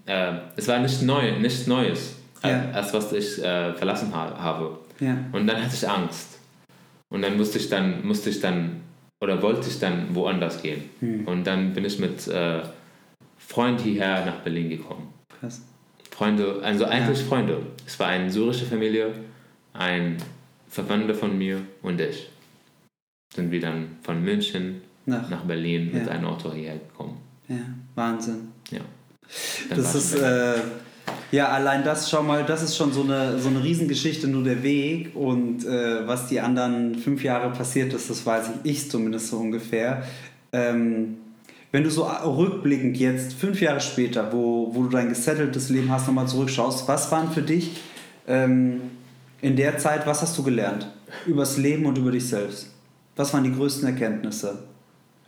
äh, 0.06 0.34
es 0.56 0.68
war 0.68 0.80
nicht 0.80 1.02
neu, 1.02 1.40
nichts 1.40 1.66
Neues, 1.66 2.16
ja. 2.44 2.70
als 2.72 2.94
was 2.94 3.14
ich 3.14 3.44
äh, 3.44 3.74
verlassen 3.74 4.14
ha 4.14 4.38
habe. 4.38 4.80
Ja. 5.00 5.18
Und 5.32 5.48
dann 5.48 5.62
hatte 5.62 5.76
ich 5.76 5.88
Angst. 5.88 6.40
Und 7.10 7.22
dann 7.22 7.38
musste 7.38 7.58
ich 7.58 7.70
dann, 7.70 8.06
musste 8.06 8.30
ich 8.30 8.40
dann, 8.40 8.82
oder 9.22 9.42
wollte 9.42 9.70
ich 9.70 9.80
dann 9.80 10.14
woanders 10.16 10.62
gehen. 10.62 10.90
Hm. 11.00 11.28
Und 11.28 11.46
dann 11.46 11.74
bin 11.74 11.86
ich 11.86 12.00
mit 12.00 12.28
äh, 12.28 12.64
Freund 13.38 13.82
hierher 13.82 14.26
nach 14.26 14.40
Berlin 14.40 14.70
gekommen. 14.70 15.14
Krass. 15.40 15.62
Freunde, 16.12 16.62
also 16.64 16.86
eigentlich 16.86 17.20
ja. 17.20 17.26
Freunde. 17.26 17.58
Es 17.86 18.00
war 18.00 18.08
eine 18.08 18.32
syrische 18.32 18.66
Familie, 18.66 19.14
ein 19.74 20.18
Verwandter 20.70 21.14
von 21.14 21.38
mir 21.38 21.62
und 21.82 22.00
ich 22.00 22.30
sind 23.34 23.52
wir 23.52 23.60
dann 23.60 23.98
von 24.02 24.24
München 24.24 24.82
nach, 25.06 25.30
nach 25.30 25.44
Berlin 25.44 25.92
ja. 25.92 26.00
mit 26.00 26.10
einem 26.10 26.26
Auto 26.26 26.54
hierher 26.54 26.78
gekommen. 26.78 27.18
Ja, 27.48 27.58
Wahnsinn. 27.96 28.50
Ja. 28.72 28.80
Dann 29.70 29.78
das 29.78 29.96
ist, 29.96 30.16
äh, 30.16 30.56
ja, 31.32 31.50
allein 31.50 31.84
das, 31.84 32.10
schau 32.10 32.24
mal, 32.24 32.46
das 32.46 32.64
ist 32.64 32.78
schon 32.78 32.94
so 32.94 33.04
eine, 33.04 33.40
so 33.40 33.50
eine 33.50 33.64
Riesengeschichte, 33.64 34.28
nur 34.28 34.44
der 34.44 34.64
Weg 34.64 35.16
und 35.16 35.66
äh, 35.66 36.08
was 36.08 36.28
die 36.28 36.40
anderen 36.40 36.96
fünf 36.96 37.24
Jahre 37.24 37.52
passiert 37.52 37.94
ist, 37.94 38.10
das 38.10 38.26
weiß 38.26 38.52
ich, 38.64 38.72
ich 38.72 38.92
zumindest 38.92 39.28
so 39.28 39.38
ungefähr. 39.38 40.04
Ähm, 40.54 41.18
wenn 41.72 41.84
du 41.84 41.90
so 41.90 42.04
rückblickend 42.04 42.96
jetzt, 42.96 43.34
fünf 43.34 43.60
Jahre 43.60 43.82
später, 43.82 44.32
wo, 44.32 44.74
wo 44.74 44.84
du 44.84 44.90
dein 44.90 45.10
gesetteltes 45.10 45.70
Leben 45.70 45.92
hast, 45.92 46.08
nochmal 46.08 46.28
zurückschaust, 46.28 46.88
was 46.88 47.12
waren 47.12 47.30
für 47.32 47.42
dich 47.42 47.72
ähm, 48.28 48.80
in 49.42 49.58
der 49.58 49.78
Zeit, 49.78 50.08
was 50.08 50.22
hast 50.22 50.38
du 50.38 50.44
gelernt? 50.44 50.88
Übers 51.26 51.58
Leben 51.58 51.86
und 51.86 51.98
über 51.98 52.12
dich 52.12 52.30
selbst? 52.30 52.72
Was 53.18 53.34
waren 53.34 53.44
die 53.44 53.54
größten 53.54 53.88
Erkenntnisse? 53.88 54.64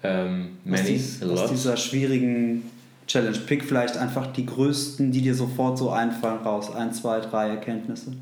Um, 0.03 0.09
ähm, 0.09 0.47
many, 0.63 0.79
aus, 0.79 0.87
dies, 0.87 1.23
aus 1.23 1.49
dieser 1.49 1.75
schwierigen 1.75 2.63
Challenge. 3.07 3.37
Pick 3.39 3.63
vielleicht 3.63 3.97
einfach 3.97 4.27
die 4.27 4.45
größten, 4.45 5.11
die 5.11 5.21
dir 5.21 5.33
sofort 5.33 5.77
so 5.77 5.89
einfallen, 5.89 6.41
raus. 6.43 6.73
Ein, 6.73 6.93
zwei, 6.93 7.19
drei 7.19 7.49
Erkenntnisse. 7.49 8.13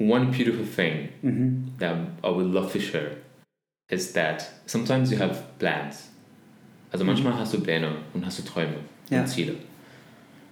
One 0.00 0.26
beautiful 0.26 0.66
thing 0.66 1.08
mm 1.22 1.28
-hmm. 1.28 1.78
that 1.78 1.96
I 2.22 2.28
would 2.28 2.52
love 2.52 2.72
to 2.72 2.80
share 2.80 3.16
is 3.90 4.12
that 4.12 4.50
sometimes 4.66 5.12
you 5.12 5.18
have 5.18 5.42
plans. 5.58 6.10
Also 6.90 7.04
manchmal 7.04 7.32
mhm. 7.32 7.38
hast 7.38 7.54
du 7.54 7.60
Pläne 7.60 7.96
und 8.12 8.26
hast 8.26 8.38
du 8.38 8.42
Träume 8.42 8.76
ja. 9.10 9.20
und 9.20 9.28
Ziele. 9.28 9.54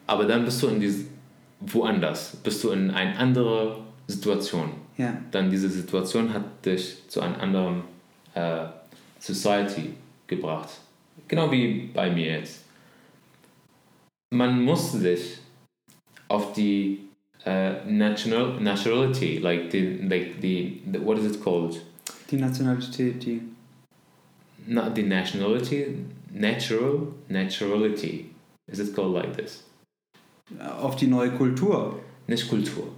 Aber 0.06 0.24
dann 0.24 0.44
bist 0.44 0.62
du 0.62 0.68
in 0.68 0.80
dieses 0.80 1.06
woanders, 1.60 2.36
bist 2.42 2.62
du 2.64 2.70
in 2.70 2.90
eine 2.90 3.16
andere 3.16 3.78
Situation 4.06 4.70
ja. 4.96 5.16
dann 5.30 5.50
diese 5.50 5.68
Situation 5.68 6.32
hat 6.32 6.64
dich 6.64 7.08
zu 7.08 7.20
einer 7.20 7.40
anderen 7.40 7.82
äh, 8.34 8.66
Society 9.18 9.94
gebracht. 10.26 10.68
Genau 11.32 11.50
wie 11.50 11.88
bei 11.94 12.10
mir 12.10 12.40
jetzt. 12.40 12.62
Man 14.34 14.62
muss 14.62 14.92
sich 14.92 15.38
auf 16.28 16.52
die 16.52 16.98
uh, 17.46 17.90
national, 17.90 18.60
nationality, 18.60 19.38
like 19.38 19.70
the, 19.72 19.96
like 20.02 20.42
the, 20.42 20.82
the, 20.92 20.98
what 20.98 21.18
is 21.18 21.24
it 21.24 21.42
called? 21.42 21.80
Die 22.30 22.36
Nationalität, 22.36 23.24
die. 23.24 23.40
Not 24.66 24.94
the 24.94 25.02
nationality, 25.04 26.04
natural, 26.30 27.14
naturality. 27.30 28.26
Is 28.70 28.78
it 28.78 28.94
called 28.94 29.14
like 29.14 29.34
this? 29.34 29.64
Auf 30.82 30.96
die 30.96 31.06
neue 31.06 31.30
Kultur. 31.30 31.98
Nicht 32.26 32.46
Kultur. 32.46 32.88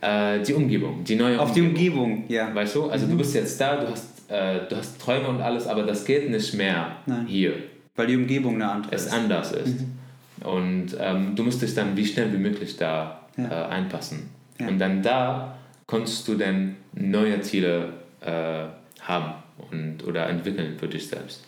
Äh, 0.00 0.42
die 0.42 0.54
Umgebung, 0.54 1.04
die 1.04 1.14
neue 1.14 1.40
Auf 1.40 1.50
Umgebung. 1.50 1.74
die 1.74 1.88
Umgebung, 1.90 2.24
ja. 2.26 2.52
Weißt 2.52 2.74
du? 2.74 2.86
Also 2.86 3.06
mhm. 3.06 3.12
du 3.12 3.18
bist 3.18 3.32
jetzt 3.36 3.60
da, 3.60 3.76
du 3.76 3.92
hast, 3.92 4.17
äh, 4.28 4.60
du 4.68 4.76
hast 4.76 5.00
Träume 5.00 5.28
und 5.28 5.40
alles, 5.40 5.66
aber 5.66 5.82
das 5.82 6.04
geht 6.04 6.30
nicht 6.30 6.54
mehr 6.54 6.96
Nein. 7.06 7.26
hier. 7.26 7.54
Weil 7.96 8.06
die 8.06 8.16
Umgebung 8.16 8.56
eine 8.56 8.70
andere 8.70 8.94
es 8.94 9.06
ist. 9.06 9.12
anders 9.12 9.52
ist. 9.52 9.80
Mhm. 9.80 10.46
Und 10.46 10.96
ähm, 11.00 11.34
du 11.34 11.42
musst 11.42 11.62
dich 11.62 11.74
dann 11.74 11.96
wie 11.96 12.06
schnell 12.06 12.32
wie 12.32 12.38
möglich 12.38 12.76
da 12.76 13.22
ja. 13.36 13.66
äh, 13.66 13.68
einpassen. 13.68 14.30
Ja. 14.60 14.68
Und 14.68 14.78
dann 14.78 15.02
da 15.02 15.58
kannst 15.86 16.28
du 16.28 16.34
dann 16.34 16.76
neue 16.92 17.40
Ziele 17.40 17.92
äh, 18.20 18.66
haben 19.00 19.34
und, 19.70 20.06
oder 20.06 20.28
entwickeln 20.28 20.78
für 20.78 20.88
dich 20.88 21.08
selbst. 21.08 21.44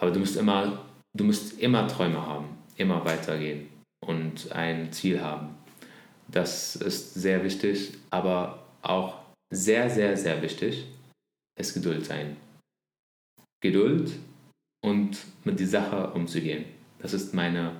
Aber 0.00 0.10
du 0.10 0.20
musst 0.20 0.36
immer, 0.36 0.80
du 1.16 1.24
musst 1.24 1.60
immer 1.60 1.86
Träume 1.86 2.26
haben, 2.26 2.46
immer 2.76 3.04
weitergehen 3.04 3.68
und 4.04 4.50
ein 4.52 4.90
Ziel 4.92 5.20
haben. 5.20 5.50
Das 6.28 6.76
ist 6.76 7.14
sehr 7.14 7.44
wichtig, 7.44 7.92
aber 8.10 8.62
auch 8.82 9.16
sehr, 9.52 9.90
sehr, 9.90 10.16
sehr 10.16 10.40
wichtig 10.42 10.86
ist 11.60 11.74
Geduld 11.74 12.04
sein. 12.04 12.36
Geduld 13.62 14.12
und 14.84 15.18
mit 15.44 15.60
der 15.60 15.66
Sache 15.66 16.10
umzugehen. 16.12 16.64
Das 16.98 17.12
ist 17.12 17.34
meine. 17.34 17.72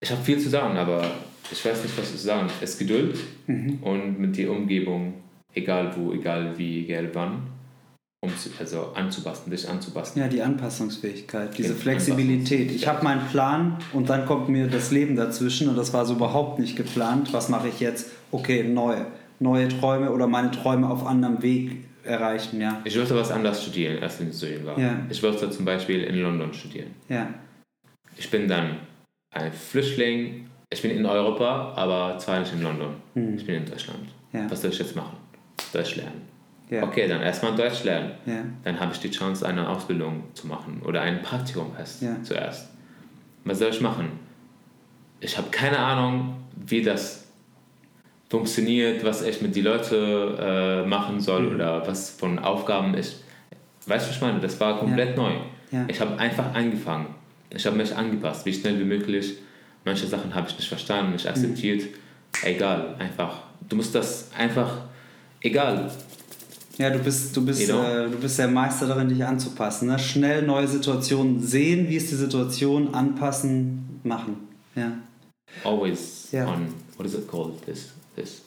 Ich 0.00 0.10
habe 0.10 0.22
viel 0.22 0.38
zu 0.38 0.48
sagen, 0.48 0.76
aber 0.76 1.10
ich 1.50 1.64
weiß 1.64 1.82
nicht, 1.82 1.96
was 1.98 2.10
zu 2.10 2.18
sagen. 2.18 2.48
Es 2.60 2.70
ist 2.70 2.78
Geduld 2.78 3.18
mhm. 3.46 3.78
und 3.82 4.18
mit 4.18 4.36
der 4.36 4.50
Umgebung, 4.50 5.14
egal 5.54 5.94
wo, 5.96 6.12
egal 6.12 6.56
wie, 6.56 6.84
egal 6.84 7.10
wann, 7.14 7.48
um 8.20 8.36
zu, 8.36 8.50
also 8.58 8.92
anzupassen, 8.94 9.50
dich 9.50 9.68
anzupassen. 9.68 10.18
Ja, 10.20 10.28
die 10.28 10.42
Anpassungsfähigkeit, 10.42 11.56
diese 11.56 11.74
Flexibilität. 11.74 12.70
Ich 12.72 12.86
habe 12.86 13.04
meinen 13.04 13.26
Plan 13.28 13.78
und 13.92 14.08
dann 14.08 14.26
kommt 14.26 14.48
mir 14.48 14.68
das 14.68 14.90
Leben 14.90 15.16
dazwischen 15.16 15.68
und 15.68 15.76
das 15.76 15.92
war 15.92 16.04
so 16.04 16.14
überhaupt 16.14 16.58
nicht 16.58 16.76
geplant. 16.76 17.32
Was 17.32 17.48
mache 17.48 17.68
ich 17.68 17.80
jetzt? 17.80 18.10
Okay, 18.30 18.64
neu. 18.64 19.04
Neue 19.40 19.68
Träume 19.68 20.10
oder 20.10 20.26
meine 20.26 20.50
Träume 20.50 20.88
auf 20.88 21.06
anderem 21.06 21.42
Weg 21.42 21.84
erreichen, 22.04 22.60
ja. 22.60 22.80
Ich 22.84 22.98
wollte 22.98 23.14
was 23.14 23.30
anderes 23.30 23.62
studieren, 23.62 24.02
als 24.02 24.20
ich 24.20 24.26
in 24.26 24.32
Studien 24.32 24.66
war. 24.66 24.78
Ja. 24.78 24.98
Ich 25.10 25.22
wollte 25.22 25.50
zum 25.50 25.64
Beispiel 25.64 26.02
in 26.02 26.16
London 26.20 26.52
studieren. 26.52 26.94
Ja. 27.08 27.28
Ich 28.16 28.30
bin 28.30 28.48
dann 28.48 28.78
ein 29.30 29.52
Flüchtling. 29.52 30.48
Ich 30.70 30.82
bin 30.82 30.90
in 30.90 31.06
Europa, 31.06 31.72
aber 31.76 32.18
zwar 32.18 32.40
nicht 32.40 32.52
in 32.52 32.62
London. 32.62 32.94
Hm. 33.14 33.36
Ich 33.36 33.46
bin 33.46 33.56
in 33.56 33.66
Deutschland. 33.66 34.08
Ja. 34.32 34.50
Was 34.50 34.62
soll 34.62 34.70
ich 34.70 34.78
jetzt 34.78 34.96
machen? 34.96 35.16
Deutsch 35.72 35.96
lernen. 35.96 36.22
Ja. 36.70 36.82
Okay, 36.82 37.08
dann 37.08 37.22
erstmal 37.22 37.54
Deutsch 37.54 37.84
lernen. 37.84 38.12
Ja. 38.26 38.44
Dann 38.64 38.78
habe 38.78 38.92
ich 38.92 38.98
die 38.98 39.10
Chance, 39.10 39.46
eine 39.46 39.68
Ausbildung 39.68 40.24
zu 40.34 40.46
machen 40.46 40.82
oder 40.84 41.00
ein 41.00 41.22
Praktikum 41.22 41.72
erst 41.78 42.04
zuerst. 42.22 42.68
Was 43.44 43.58
soll 43.58 43.70
ich 43.70 43.80
machen? 43.80 44.10
Ich 45.20 45.38
habe 45.38 45.48
keine 45.50 45.78
Ahnung, 45.78 46.36
wie 46.54 46.82
das 46.82 47.27
funktioniert, 48.28 49.04
was 49.04 49.22
ich 49.22 49.40
mit 49.40 49.56
den 49.56 49.64
Leuten 49.64 49.94
äh, 50.38 50.84
machen 50.86 51.20
soll 51.20 51.42
Mhm. 51.48 51.54
oder 51.56 51.86
was 51.86 52.10
von 52.10 52.38
Aufgaben 52.38 52.94
ich. 52.96 53.16
Weißt 53.86 54.04
du, 54.06 54.10
was 54.10 54.16
ich 54.16 54.20
meine? 54.20 54.40
Das 54.40 54.58
war 54.60 54.78
komplett 54.78 55.16
neu. 55.16 55.32
Ja. 55.72 55.84
Ich 55.88 56.00
habe 56.00 56.18
einfach 56.18 56.54
angefangen. 56.54 57.06
Ich 57.50 57.64
habe 57.66 57.76
mich 57.76 57.94
angepasst, 57.96 58.44
wie 58.44 58.52
schnell 58.52 58.78
wie 58.78 58.84
möglich. 58.84 59.34
Manche 59.84 60.06
Sachen 60.06 60.34
habe 60.34 60.48
ich 60.48 60.56
nicht 60.56 60.68
verstanden, 60.68 61.12
nicht 61.12 61.26
akzeptiert. 61.26 61.84
Egal, 62.44 62.94
einfach. 62.98 63.38
Du 63.68 63.76
musst 63.76 63.94
das 63.94 64.30
einfach, 64.36 64.82
egal. 65.40 65.90
Ja, 66.76 66.90
du 66.90 66.98
bist, 66.98 67.34
du 67.36 67.44
bist, 67.44 67.66
Genau. 67.66 67.82
äh, 67.82 68.04
du 68.10 68.18
bist 68.18 68.38
der 68.38 68.48
Meister 68.48 68.86
darin, 68.86 69.08
dich 69.08 69.24
anzupassen. 69.24 69.88
Ne? 69.88 69.98
Schnell 69.98 70.42
neue 70.42 70.68
Situationen 70.68 71.40
sehen, 71.40 71.88
wie 71.88 71.96
ist 71.96 72.10
die 72.10 72.14
Situation, 72.16 72.92
anpassen, 72.94 74.00
machen. 74.04 74.36
Ja. 74.76 74.92
Always 75.64 76.28
Ja. 76.30 76.46
on, 76.46 76.68
what 76.96 77.06
is 77.06 77.14
it 77.14 77.26
called? 77.26 77.60
This, 77.64 77.92
this. 78.18 78.42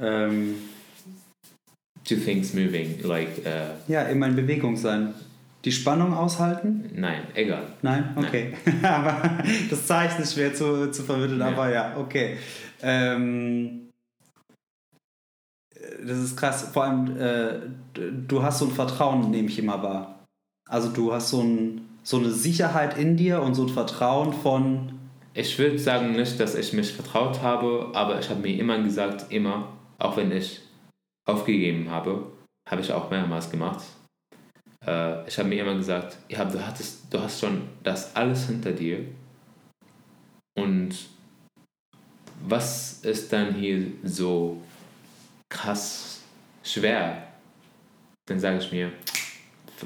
Ähm, 0.00 0.56
Two 2.04 2.16
things 2.16 2.54
moving, 2.54 3.02
like, 3.02 3.44
uh, 3.44 3.74
ja, 3.86 4.02
immer 4.04 4.26
in 4.28 4.36
Bewegung 4.36 4.76
sein. 4.76 5.12
Die 5.64 5.72
Spannung 5.72 6.14
aushalten? 6.14 6.88
nein, 6.94 7.22
egal. 7.34 7.64
Nein? 7.82 8.14
Okay. 8.16 8.54
aber 8.82 9.42
das 9.68 9.86
Zeichen 9.86 10.22
ist 10.22 10.34
schwer 10.34 10.54
zu, 10.54 10.90
zu 10.90 11.02
vermitteln, 11.02 11.40
Ja. 11.40 11.48
aber 11.48 11.70
ja, 11.70 11.96
okay. 11.98 12.38
Ähm, 12.80 13.88
das 16.06 16.18
ist 16.18 16.36
krass. 16.36 16.68
Vor 16.72 16.84
allem, 16.84 17.16
äh, 17.20 17.60
du 18.26 18.42
hast 18.42 18.60
so 18.60 18.66
ein 18.66 18.70
Vertrauen, 18.70 19.30
nehme 19.30 19.48
ich 19.48 19.58
immer 19.58 19.82
wahr. 19.82 20.24
Also 20.68 20.88
du 20.90 21.12
hast 21.12 21.30
so, 21.30 21.42
ein, 21.42 21.88
so 22.02 22.18
eine 22.18 22.30
Sicherheit 22.30 22.96
in 22.96 23.16
dir 23.16 23.42
und 23.42 23.54
so 23.54 23.64
ein 23.64 23.68
Vertrauen 23.68 24.32
von, 24.32 24.97
Ich 25.38 25.56
würde 25.56 25.78
sagen 25.78 26.16
nicht, 26.16 26.40
dass 26.40 26.56
ich 26.56 26.72
mich 26.72 26.92
vertraut 26.92 27.42
habe, 27.42 27.92
aber 27.94 28.18
ich 28.18 28.28
habe 28.28 28.40
mir 28.40 28.58
immer 28.58 28.76
gesagt, 28.82 29.30
immer, 29.30 29.72
auch 29.96 30.16
wenn 30.16 30.32
ich 30.32 30.60
aufgegeben 31.28 31.92
habe, 31.92 32.26
habe 32.68 32.80
ich 32.80 32.92
auch 32.92 33.08
mehrmals 33.08 33.48
gemacht. 33.48 33.84
Äh, 34.84 35.28
ich 35.28 35.38
habe 35.38 35.48
mir 35.48 35.62
immer 35.62 35.76
gesagt, 35.76 36.18
ja, 36.28 36.44
du, 36.44 36.66
hattest, 36.66 37.14
du 37.14 37.20
hast 37.20 37.38
schon 37.38 37.68
das 37.84 38.16
alles 38.16 38.48
hinter 38.48 38.72
dir. 38.72 39.04
Und 40.56 41.06
was 42.44 43.04
ist 43.04 43.32
dann 43.32 43.54
hier 43.54 43.92
so 44.02 44.60
krass 45.48 46.20
schwer? 46.64 47.28
Dann 48.26 48.40
sage 48.40 48.58
ich 48.58 48.72
mir, 48.72 48.90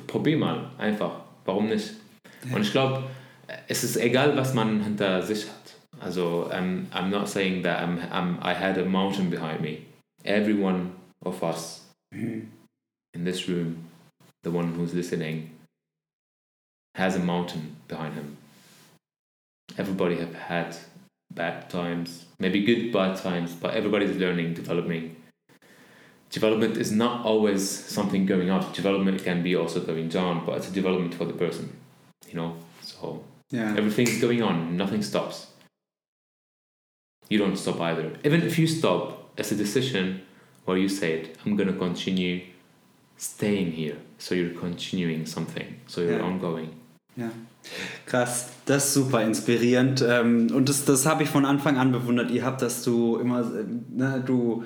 probier 0.07 0.39
mal, 0.39 0.71
einfach. 0.79 1.21
Warum 1.45 1.69
nicht? 1.69 1.93
Und 2.51 2.63
ich 2.63 2.73
glaube, 2.73 3.05
es 3.69 3.85
ist 3.85 3.97
egal, 3.97 4.37
was 4.37 4.55
man 4.55 4.83
hinter 4.83 5.23
sich 5.23 5.47
hat. 5.47 5.75
Also, 6.01 6.51
um, 6.51 6.87
I'm 6.93 7.11
not 7.11 7.29
saying 7.29 7.63
that 7.63 7.81
I'm, 7.81 8.01
I'm, 8.11 8.39
I 8.43 8.55
had 8.55 8.79
a 8.79 8.85
mountain 8.85 9.31
behind 9.31 9.61
me. 9.61 9.87
Every 10.25 10.55
one 10.55 10.93
of 11.25 11.43
us 11.43 11.87
in 12.13 13.25
this 13.25 13.49
room, 13.49 13.89
the 14.43 14.51
one 14.51 14.75
who's 14.75 14.95
listening, 14.95 15.51
has 16.95 17.17
a 17.17 17.21
mountain 17.21 17.77
behind 17.89 18.15
him. 18.15 18.37
Everybody 19.79 20.17
have 20.17 20.35
had 20.35 20.77
bad 21.33 21.71
times, 21.71 22.27
maybe 22.39 22.65
good 22.65 22.93
bad 22.93 23.17
times, 23.17 23.55
but 23.55 23.75
everybody's 23.75 24.17
learning, 24.17 24.55
developing. 24.55 25.17
Development 26.31 26.77
is 26.77 26.91
not 26.91 27.25
always 27.25 27.69
something 27.69 28.27
going 28.27 28.51
up. 28.51 28.75
Development 28.75 29.23
can 29.23 29.43
be 29.43 29.55
also 29.55 29.81
going 29.81 30.09
down, 30.09 30.45
but 30.45 30.57
it's 30.57 30.69
a 30.69 30.73
development 30.73 31.15
for 31.15 31.25
the 31.25 31.33
person, 31.33 31.77
you 32.29 32.35
know. 32.35 32.57
So 32.81 33.23
ja. 33.53 33.75
Everything's 33.77 34.21
going 34.21 34.43
on, 34.43 34.77
nothing 34.77 35.03
stops. 35.03 35.49
You 37.29 37.39
don't 37.39 37.57
stop 37.57 37.81
either. 37.81 38.11
Even 38.25 38.43
if 38.43 38.59
you 38.59 38.67
stop, 38.67 39.31
it's 39.39 39.53
a 39.53 39.55
decision 39.57 40.21
where 40.67 40.77
you 40.77 40.89
said, 40.89 41.31
I'm 41.47 41.57
gonna 41.57 41.73
continue 41.73 42.41
staying 43.17 43.73
here. 43.73 43.97
So 44.19 44.35
you're 44.35 44.55
continuing 44.59 45.25
something. 45.27 45.67
So 45.87 46.01
you're 46.03 46.19
Yeah. 46.19 46.27
ongoing. 46.27 46.69
Ja. 47.17 47.31
Krass, 48.07 48.51
das 48.67 48.87
ist 48.87 48.95
super 48.95 49.23
inspirierend. 49.23 50.03
Ähm, 50.07 50.49
und 50.53 50.69
das, 50.69 50.85
das 50.85 51.07
habe 51.07 51.23
ich 51.23 51.29
von 51.29 51.45
Anfang 51.45 51.77
an 51.79 51.93
bewundert. 51.93 52.31
Ihr 52.31 52.45
habt, 52.45 52.61
dass 52.63 52.83
du 52.83 53.17
immer, 53.19 53.41
äh, 53.41 53.65
ne, 53.91 54.23
du, 54.27 54.65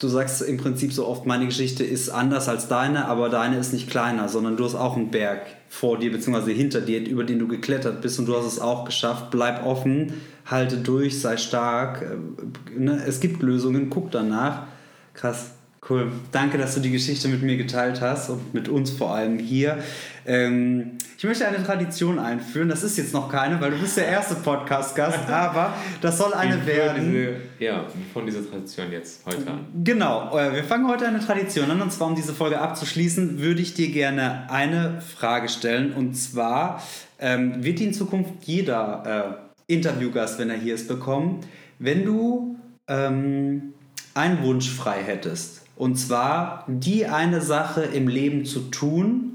du 0.00 0.08
sagst 0.08 0.42
im 0.42 0.56
Prinzip 0.56 0.92
so 0.92 1.06
oft, 1.06 1.26
meine 1.26 1.46
Geschichte 1.46 1.84
ist 1.84 2.08
anders 2.08 2.48
als 2.48 2.68
deine, 2.68 3.06
aber 3.06 3.28
deine 3.28 3.58
ist 3.58 3.72
nicht 3.72 3.88
kleiner, 3.88 4.28
sondern 4.28 4.56
du 4.56 4.64
hast 4.64 4.74
auch 4.74 4.96
einen 4.96 5.10
Berg 5.10 5.42
vor 5.68 5.98
dir, 5.98 6.10
beziehungsweise 6.10 6.50
hinter 6.50 6.80
dir, 6.80 7.00
über 7.06 7.24
den 7.24 7.38
du 7.38 7.48
geklettert 7.48 8.00
bist 8.02 8.18
und 8.18 8.26
du 8.26 8.36
hast 8.36 8.46
es 8.46 8.58
auch 8.60 8.84
geschafft. 8.84 9.30
Bleib 9.30 9.64
offen, 9.64 10.14
halte 10.46 10.78
durch, 10.78 11.20
sei 11.20 11.36
stark. 11.36 12.02
äh, 12.02 12.78
Ne? 12.78 13.02
Es 13.06 13.20
gibt 13.20 13.42
Lösungen, 13.42 13.90
guck 13.90 14.10
danach. 14.10 14.66
Krass. 15.14 15.52
Cool. 15.88 16.10
Danke, 16.32 16.56
dass 16.56 16.74
du 16.74 16.80
die 16.80 16.90
Geschichte 16.90 17.28
mit 17.28 17.42
mir 17.42 17.58
geteilt 17.58 18.00
hast 18.00 18.30
und 18.30 18.54
mit 18.54 18.68
uns 18.70 18.90
vor 18.90 19.14
allem 19.14 19.38
hier. 19.38 19.78
Ähm, 20.24 20.92
ich 21.16 21.24
möchte 21.24 21.46
eine 21.46 21.62
Tradition 21.64 22.18
einführen. 22.18 22.68
Das 22.68 22.82
ist 22.82 22.98
jetzt 22.98 23.12
noch 23.12 23.30
keine, 23.30 23.60
weil 23.60 23.70
du 23.70 23.78
bist 23.78 23.96
der 23.96 24.08
erste 24.08 24.34
Podcast-Gast, 24.34 25.20
aber 25.30 25.74
das 26.00 26.18
soll 26.18 26.34
eine 26.34 26.66
werden. 26.66 27.12
Diese, 27.12 27.64
ja, 27.64 27.86
von 28.12 28.26
dieser 28.26 28.48
Tradition 28.48 28.90
jetzt 28.90 29.24
heute 29.26 29.46
an. 29.50 29.66
Genau, 29.84 30.36
äh, 30.36 30.54
wir 30.54 30.64
fangen 30.64 30.88
heute 30.88 31.06
eine 31.06 31.20
Tradition 31.20 31.70
an 31.70 31.80
und 31.80 31.92
zwar, 31.92 32.08
um 32.08 32.14
diese 32.14 32.34
Folge 32.34 32.60
abzuschließen, 32.60 33.40
würde 33.40 33.62
ich 33.62 33.74
dir 33.74 33.90
gerne 33.90 34.50
eine 34.50 35.00
Frage 35.00 35.48
stellen 35.48 35.92
und 35.92 36.14
zwar 36.14 36.82
ähm, 37.18 37.62
wird 37.64 37.78
die 37.78 37.84
in 37.84 37.94
Zukunft 37.94 38.32
jeder 38.42 39.38
äh, 39.68 39.72
Interviewgast, 39.72 40.38
wenn 40.38 40.50
er 40.50 40.58
hier 40.58 40.74
ist, 40.74 40.88
bekommen, 40.88 41.40
wenn 41.78 42.04
du 42.04 42.56
ähm, 42.88 43.74
einen 44.14 44.42
Wunsch 44.42 44.70
frei 44.70 45.02
hättest 45.02 45.62
und 45.76 45.96
zwar 45.96 46.64
die 46.68 47.06
eine 47.06 47.40
Sache 47.40 47.82
im 47.82 48.08
Leben 48.08 48.44
zu 48.44 48.60
tun, 48.70 49.33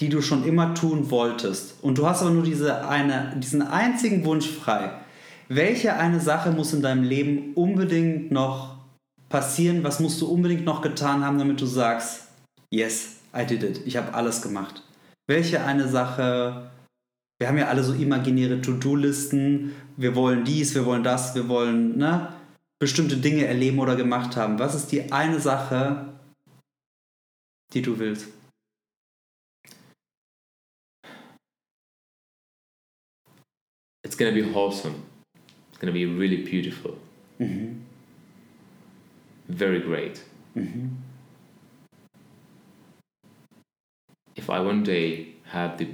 die 0.00 0.08
du 0.08 0.20
schon 0.20 0.44
immer 0.44 0.74
tun 0.74 1.10
wolltest 1.10 1.82
und 1.82 1.98
du 1.98 2.06
hast 2.06 2.22
aber 2.22 2.30
nur 2.30 2.42
diese 2.42 2.86
eine, 2.86 3.34
diesen 3.36 3.62
einzigen 3.62 4.24
Wunsch 4.24 4.48
frei. 4.48 4.92
Welche 5.48 5.94
eine 5.94 6.20
Sache 6.20 6.50
muss 6.50 6.72
in 6.72 6.82
deinem 6.82 7.04
Leben 7.04 7.54
unbedingt 7.54 8.30
noch 8.30 8.76
passieren? 9.28 9.84
Was 9.84 10.00
musst 10.00 10.20
du 10.20 10.26
unbedingt 10.26 10.64
noch 10.64 10.82
getan 10.82 11.24
haben, 11.24 11.38
damit 11.38 11.60
du 11.60 11.66
sagst, 11.66 12.28
yes, 12.70 13.16
I 13.34 13.44
did 13.44 13.62
it. 13.62 13.80
Ich 13.86 13.96
habe 13.96 14.14
alles 14.14 14.42
gemacht. 14.42 14.82
Welche 15.28 15.64
eine 15.64 15.88
Sache, 15.88 16.70
wir 17.38 17.48
haben 17.48 17.58
ja 17.58 17.68
alle 17.68 17.84
so 17.84 17.92
imaginäre 17.92 18.60
To-Do-Listen, 18.60 19.72
wir 19.96 20.14
wollen 20.14 20.44
dies, 20.44 20.74
wir 20.74 20.86
wollen 20.86 21.02
das, 21.02 21.34
wir 21.34 21.48
wollen 21.48 21.98
ne, 21.98 22.28
bestimmte 22.80 23.16
Dinge 23.16 23.46
erleben 23.46 23.78
oder 23.78 23.96
gemacht 23.96 24.36
haben. 24.36 24.58
Was 24.58 24.74
ist 24.74 24.92
die 24.92 25.12
eine 25.12 25.40
Sache, 25.40 26.14
die 27.72 27.82
du 27.82 27.98
willst? 27.98 28.28
It's 34.06 34.14
gonna 34.14 34.30
be 34.30 34.52
wholesome. 34.52 35.02
It's 35.68 35.78
gonna 35.78 35.90
be 35.90 36.06
really 36.06 36.44
beautiful. 36.44 36.96
Mhm. 37.40 37.80
Very 39.48 39.80
great. 39.80 40.22
Mhm. 40.54 40.90
If 44.36 44.48
I 44.48 44.60
one 44.60 44.84
day 44.84 45.34
have 45.46 45.76
the 45.78 45.88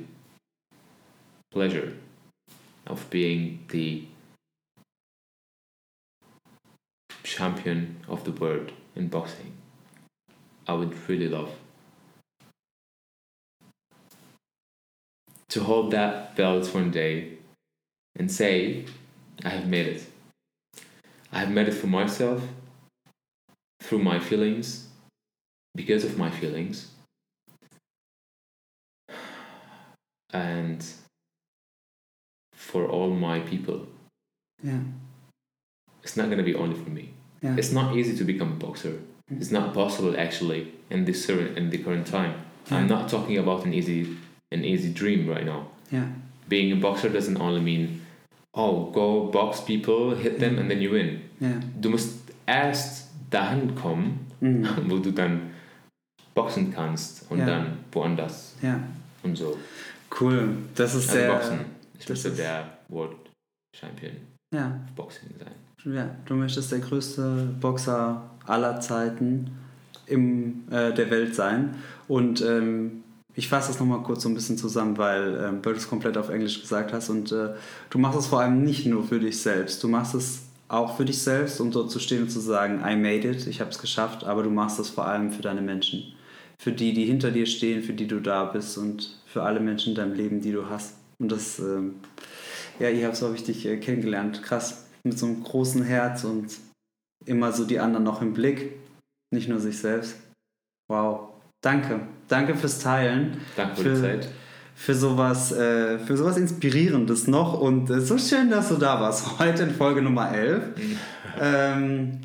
pleasure 1.51 1.97
of 2.87 3.09
being 3.09 3.65
the 3.69 4.07
champion 7.25 7.97
of 8.09 8.25
the 8.25 8.33
world 8.33 8.73
in 8.95 9.09
boxing, 9.09 9.53
I 10.69 10.75
would 10.75 10.93
really 11.09 11.29
love 11.29 11.53
to 15.49 15.65
hold 15.65 15.91
that 15.93 16.37
belt 16.37 16.75
one 16.75 16.91
day 16.91 17.39
and 18.17 18.31
say, 18.31 18.85
I 19.45 19.51
have 19.51 19.67
made 19.67 19.87
it. 19.87 20.07
I 21.33 21.41
have 21.41 21.51
made 21.51 21.69
it 21.69 21.75
for 21.75 21.87
myself 21.87 22.43
through 23.81 24.01
my 24.01 24.19
feelings, 24.19 24.89
because 25.75 26.05
of 26.05 26.19
my 26.19 26.31
feelings. 26.31 26.89
And 30.33 30.85
for 32.55 32.87
all 32.87 33.11
my 33.11 33.41
people. 33.41 33.87
Yeah. 34.63 34.81
It's 36.03 36.17
not 36.17 36.31
gonna 36.31 36.43
be 36.43 36.55
only 36.55 36.77
for 36.77 36.91
me. 36.91 37.11
Yeah. 37.43 37.57
It's 37.57 37.73
not 37.73 37.97
easy 37.97 38.17
to 38.17 38.25
become 38.25 38.53
a 38.53 38.55
boxer. 38.55 39.01
Mm. 39.31 39.41
It's 39.41 39.51
not 39.51 39.75
possible 39.75 40.19
actually 40.19 40.73
in 40.91 41.05
this 41.05 41.29
in 41.29 41.71
the 41.71 41.79
current 41.79 42.07
time. 42.07 42.35
Yeah. 42.71 42.79
I'm 42.79 42.87
not 42.87 43.11
talking 43.11 43.37
about 43.39 43.67
an 43.67 43.75
easy 43.75 44.17
an 44.51 44.65
easy 44.65 44.93
dream 44.93 45.29
right 45.29 45.45
now. 45.45 45.69
Yeah. 45.91 46.09
Being 46.49 46.73
a 46.73 46.77
boxer 46.77 47.09
doesn't 47.09 47.41
only 47.41 47.61
mean 47.61 48.02
oh 48.55 48.91
go 48.93 49.31
box 49.31 49.61
people, 49.65 50.15
hit 50.17 50.39
them 50.39 50.59
and 50.59 50.69
then 50.69 50.81
you 50.81 50.91
win. 50.93 51.21
Ja. 51.41 51.49
Du 51.81 51.91
musst 51.91 52.19
erst 52.47 53.11
dahin 53.31 53.75
kommen, 53.75 54.27
Mhm. 54.41 54.67
wo 54.89 54.99
du 54.99 55.11
dann 55.13 55.51
boxen 56.35 56.73
kannst 56.73 57.31
und 57.31 57.39
Ja. 57.39 57.47
dann 57.47 57.79
woanders 57.93 58.55
Ja. 58.63 58.81
und 59.23 59.37
so. 59.37 59.57
Cool. 60.21 60.57
Das 60.75 60.95
ist 60.95 61.09
Also 61.09 61.19
sehr. 61.19 61.33
Boxen. 61.33 61.59
Ich 61.99 62.07
das 62.07 62.25
ist- 62.25 62.39
der 62.39 62.65
World 62.89 63.17
Champion 63.75 64.13
Ja. 64.53 64.79
Boxing 64.97 65.29
sein. 65.39 65.95
Ja, 65.95 66.11
du 66.27 66.35
möchtest 66.35 66.71
der 66.71 66.79
größte 66.81 67.49
Boxer 67.61 68.23
aller 68.47 68.79
Zeiten 68.81 69.51
im, 70.07 70.65
äh, 70.71 70.93
der 70.93 71.11
Welt 71.11 71.35
sein. 71.35 71.75
Und 72.09 72.41
ähm, 72.43 73.02
ich 73.35 73.49
fasse 73.49 73.69
das 73.69 73.81
nochmal 73.81 74.03
kurz 74.03 74.23
so 74.23 74.29
ein 74.29 74.35
bisschen 74.35 74.59
zusammen, 74.59 74.99
weil, 74.99 75.41
ähm, 75.43 75.63
du 75.63 75.71
es 75.71 75.89
komplett 75.89 76.19
auf 76.19 76.29
Englisch 76.29 76.61
gesagt 76.61 76.93
hast. 76.93 77.09
Und 77.09 77.33
äh, 77.33 77.51
du 77.91 77.99
machst 77.99 78.19
es 78.19 78.27
vor 78.27 78.41
allem 78.41 78.63
nicht 78.63 78.87
nur 78.87 79.05
für 79.05 79.21
dich 79.21 79.41
selbst. 79.41 79.83
Du 79.83 79.89
machst 79.89 80.15
es 80.15 80.43
auch 80.69 80.97
für 80.97 81.05
dich 81.05 81.23
selbst, 81.23 81.61
um 81.61 81.71
dort 81.71 81.91
zu 81.91 81.99
stehen 81.99 82.23
und 82.23 82.31
zu 82.31 82.41
sagen, 82.41 82.83
I 82.87 82.97
made 82.97 83.29
it, 83.29 83.47
ich 83.47 83.61
habe 83.61 83.71
es 83.71 83.79
geschafft. 83.79 84.25
Aber 84.25 84.43
du 84.43 84.51
machst 84.51 84.79
es 84.79 84.91
vor 84.91 85.07
allem 85.07 85.33
für 85.33 85.43
deine 85.43 85.63
Menschen. 85.63 86.15
Für 86.63 86.73
die, 86.73 86.93
die 86.93 87.05
hinter 87.05 87.31
dir 87.31 87.47
stehen, 87.47 87.83
für 87.83 87.95
die 87.95 88.07
du 88.07 88.21
da 88.21 88.45
bist 88.45 88.77
und 88.79 89.19
für 89.27 89.43
alle 89.43 89.61
Menschen 89.61 89.91
in 89.91 89.97
deinem 89.97 90.15
Leben, 90.15 90.41
die 90.43 90.53
du 90.53 90.69
hast. 90.69 90.95
Und 91.19 91.33
das, 91.33 91.59
ähm, 91.59 91.97
ja, 92.79 92.91
ich 92.91 93.05
habe 93.05 93.17
so 93.17 93.27
habe 93.27 93.37
ich 93.37 93.45
dich 93.45 93.65
äh, 93.67 93.79
kennengelernt. 93.79 94.43
Krass. 94.43 94.85
Mit 95.05 95.19
so 95.19 95.27
einem 95.27 95.43
großen 95.43 95.83
Herz 95.83 96.25
und 96.25 96.55
immer 97.25 97.53
so 97.53 97.65
die 97.65 97.79
anderen 97.79 98.05
noch 98.05 98.21
im 98.21 98.35
Blick. 98.35 98.75
Nicht 99.33 99.49
nur 99.49 99.59
sich 99.59 99.79
selbst. 99.79 100.17
Wow. 100.89 101.31
Danke. 101.63 102.01
Danke 102.33 102.55
fürs 102.55 102.79
Teilen. 102.79 103.37
Danke 103.57 103.77
für, 103.77 103.83
Für- 103.83 103.95
die 103.95 104.01
Zeit. 104.01 104.29
Für 104.75 104.95
sowas, 104.95 105.53
äh, 105.53 105.99
für 105.99 106.17
sowas 106.17 106.39
Inspirierendes 106.39 107.27
noch. 107.29 107.61
Und 107.61 107.91
äh, 107.91 108.01
so 108.01 108.17
schön, 108.17 108.51
dass 108.51 108.71
du 108.71 108.77
da 108.77 108.99
warst. 109.01 109.39
Heute 109.39 109.65
in 109.65 109.71
Folge 109.71 110.01
Nummer 110.01 110.33
11. 110.35 110.63
Ähm, 111.39 112.21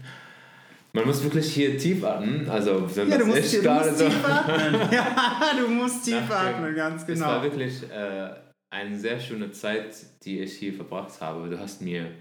Man 0.94 1.06
muss 1.06 1.22
wirklich 1.24 1.54
hier 1.54 1.78
tief 1.78 2.04
atmen. 2.06 2.50
Also 2.50 2.88
so 2.88 3.02
ja, 3.04 3.18
du 3.18 3.26
musst, 3.26 3.40
ist 3.40 3.58
du 3.58 3.62
gerade 3.62 3.90
musst 3.90 4.00
so. 4.00 4.06
tief 4.06 4.26
atmen. 4.26 4.74
ja, 4.92 5.52
du 5.60 5.68
musst 5.68 6.06
tief 6.06 6.22
Nach 6.30 6.46
dem- 6.48 6.56
atmen, 6.56 6.76
ganz 6.76 7.02
Es 7.02 7.08
genau. 7.08 7.26
war 7.28 7.44
wirklich 7.44 7.84
äh, 7.92 8.30
eine 8.74 8.98
sehr 8.98 9.20
schöne 9.20 9.52
Zeit, 9.52 9.94
die 10.24 10.40
ich 10.40 10.54
hier 10.54 10.74
verbracht 10.74 11.20
habe. 11.20 11.50
Du 11.50 11.60
hast 11.60 11.82
mir 11.82 12.12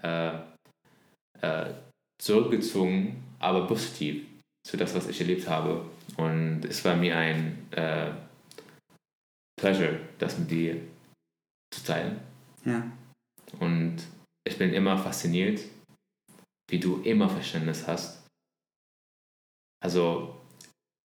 äh, 0.00 0.28
äh, 1.42 1.66
zurückgezogen, 2.22 3.16
aber 3.40 3.66
positiv 3.66 4.22
zu 4.66 4.76
das, 4.76 4.94
was 4.94 5.08
ich 5.08 5.20
erlebt 5.20 5.48
habe. 5.48 5.82
Und 6.16 6.64
es 6.64 6.84
war 6.84 6.96
mir 6.96 7.16
ein 7.16 7.66
äh, 7.72 8.10
Pleasure, 9.60 10.00
das 10.18 10.38
mit 10.38 10.50
dir 10.50 10.80
zu 11.72 11.84
teilen. 11.84 12.20
Ja. 12.64 12.90
Und 13.60 13.96
ich 14.46 14.58
bin 14.58 14.72
immer 14.72 14.96
fasziniert, 14.98 15.60
wie 16.70 16.78
du 16.78 17.02
immer 17.02 17.28
Verständnis 17.28 17.86
hast. 17.86 18.26
Also, 19.82 20.36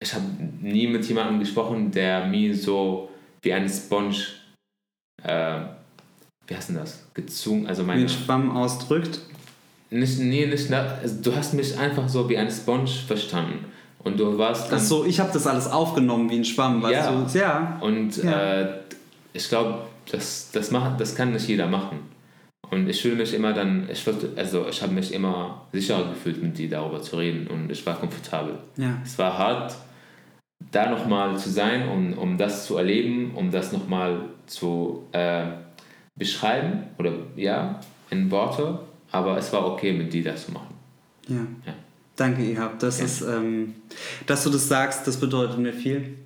ich 0.02 0.14
habe 0.14 0.26
nie 0.62 0.88
mit 0.88 1.06
jemandem 1.06 1.39
gesprochen, 1.39 1.92
der 1.92 2.26
mir 2.28 2.56
so 2.56 3.12
wie 3.42 3.54
ein 3.54 3.70
Sponge, 3.70 4.16
äh, 5.24 5.62
wie 6.48 6.56
heißt 6.56 6.70
denn 6.70 6.78
das, 6.78 7.06
gezwungen, 7.14 7.68
also 7.68 7.84
meine, 7.84 8.04
ein 8.04 8.10
Schwamm 8.10 8.56
ausdrückt. 8.56 9.20
nicht, 9.89 10.20
nee, 10.20 10.46
nicht, 10.46 10.72
also 10.72 11.22
du 11.22 11.36
hast 11.36 11.54
mich 11.54 11.78
einfach 11.78 12.08
so 12.08 12.30
wie 12.30 12.38
ein 12.38 12.50
Sponge 12.50 12.88
verstanden. 12.88 13.66
Und 14.04 14.20
du 14.20 14.38
warst 14.38 14.72
dann, 14.72 14.80
Ach 14.80 14.84
so, 14.84 15.06
ich 15.06 15.20
habe 15.20 15.30
das 15.32 15.45
alles 15.47 15.68
aufgenommen 15.70 16.30
wie 16.30 16.38
ein 16.38 16.45
Schwamm, 16.45 16.82
weißt 16.82 16.93
Ja. 16.93 17.12
du? 17.12 17.38
Ja. 17.38 17.78
Und 17.82 18.18
Ja. 18.18 18.62
äh, 18.62 18.70
ich 19.34 19.47
glaube, 19.47 19.80
das, 20.12 20.49
das, 20.52 20.72
macht, 20.72 20.99
das 20.99 21.16
kann 21.16 21.32
nicht 21.34 21.47
jeder 21.47 21.68
machen. 21.68 21.99
Und 22.70 22.89
ich 22.89 23.02
fühle 23.02 23.16
mich 23.18 23.34
immer 23.34 23.54
dann, 23.54 23.89
ich 23.91 24.06
also 24.38 24.66
ich 24.70 24.82
habe 24.82 24.93
mich 24.93 25.14
immer 25.14 25.62
sicherer 25.74 26.10
gefühlt, 26.10 26.41
mit 26.41 26.58
dir 26.58 26.70
darüber 26.70 27.02
zu 27.02 27.18
reden 27.18 27.47
und 27.47 27.70
ich 27.70 27.86
war 27.86 27.95
komfortabel. 27.99 28.56
Ja. 28.78 28.97
Es 29.04 29.18
war 29.20 29.38
hart, 29.38 29.76
da 30.72 30.89
nochmal 30.89 31.38
zu 31.38 31.49
sein, 31.49 31.89
um, 31.89 32.14
um 32.14 32.38
das 32.38 32.66
zu 32.66 32.78
erleben, 32.78 33.34
um 33.36 33.52
das 33.52 33.72
nochmal 33.74 34.22
zu 34.47 35.04
äh, 35.12 35.43
beschreiben 36.16 36.84
oder 36.97 37.12
ja, 37.36 37.80
in 38.10 38.32
Worte, 38.32 38.80
aber 39.12 39.38
es 39.38 39.52
war 39.52 39.66
okay, 39.66 39.91
mit 39.91 40.14
dir 40.14 40.24
das 40.24 40.45
zu 40.45 40.52
machen. 40.54 40.74
Ja. 41.28 41.45
Ja. 41.66 41.74
Danke, 42.16 42.43
Ihab. 42.43 42.80
Das 42.80 42.99
Ja. 42.99 43.05
ist, 43.05 43.22
ähm, 43.22 43.74
dass 44.28 44.43
du 44.43 44.49
das 44.49 44.68
sagst, 44.68 45.07
das 45.07 45.18
bedeutet 45.18 45.57
mir 45.59 45.74
viel. 45.74 46.18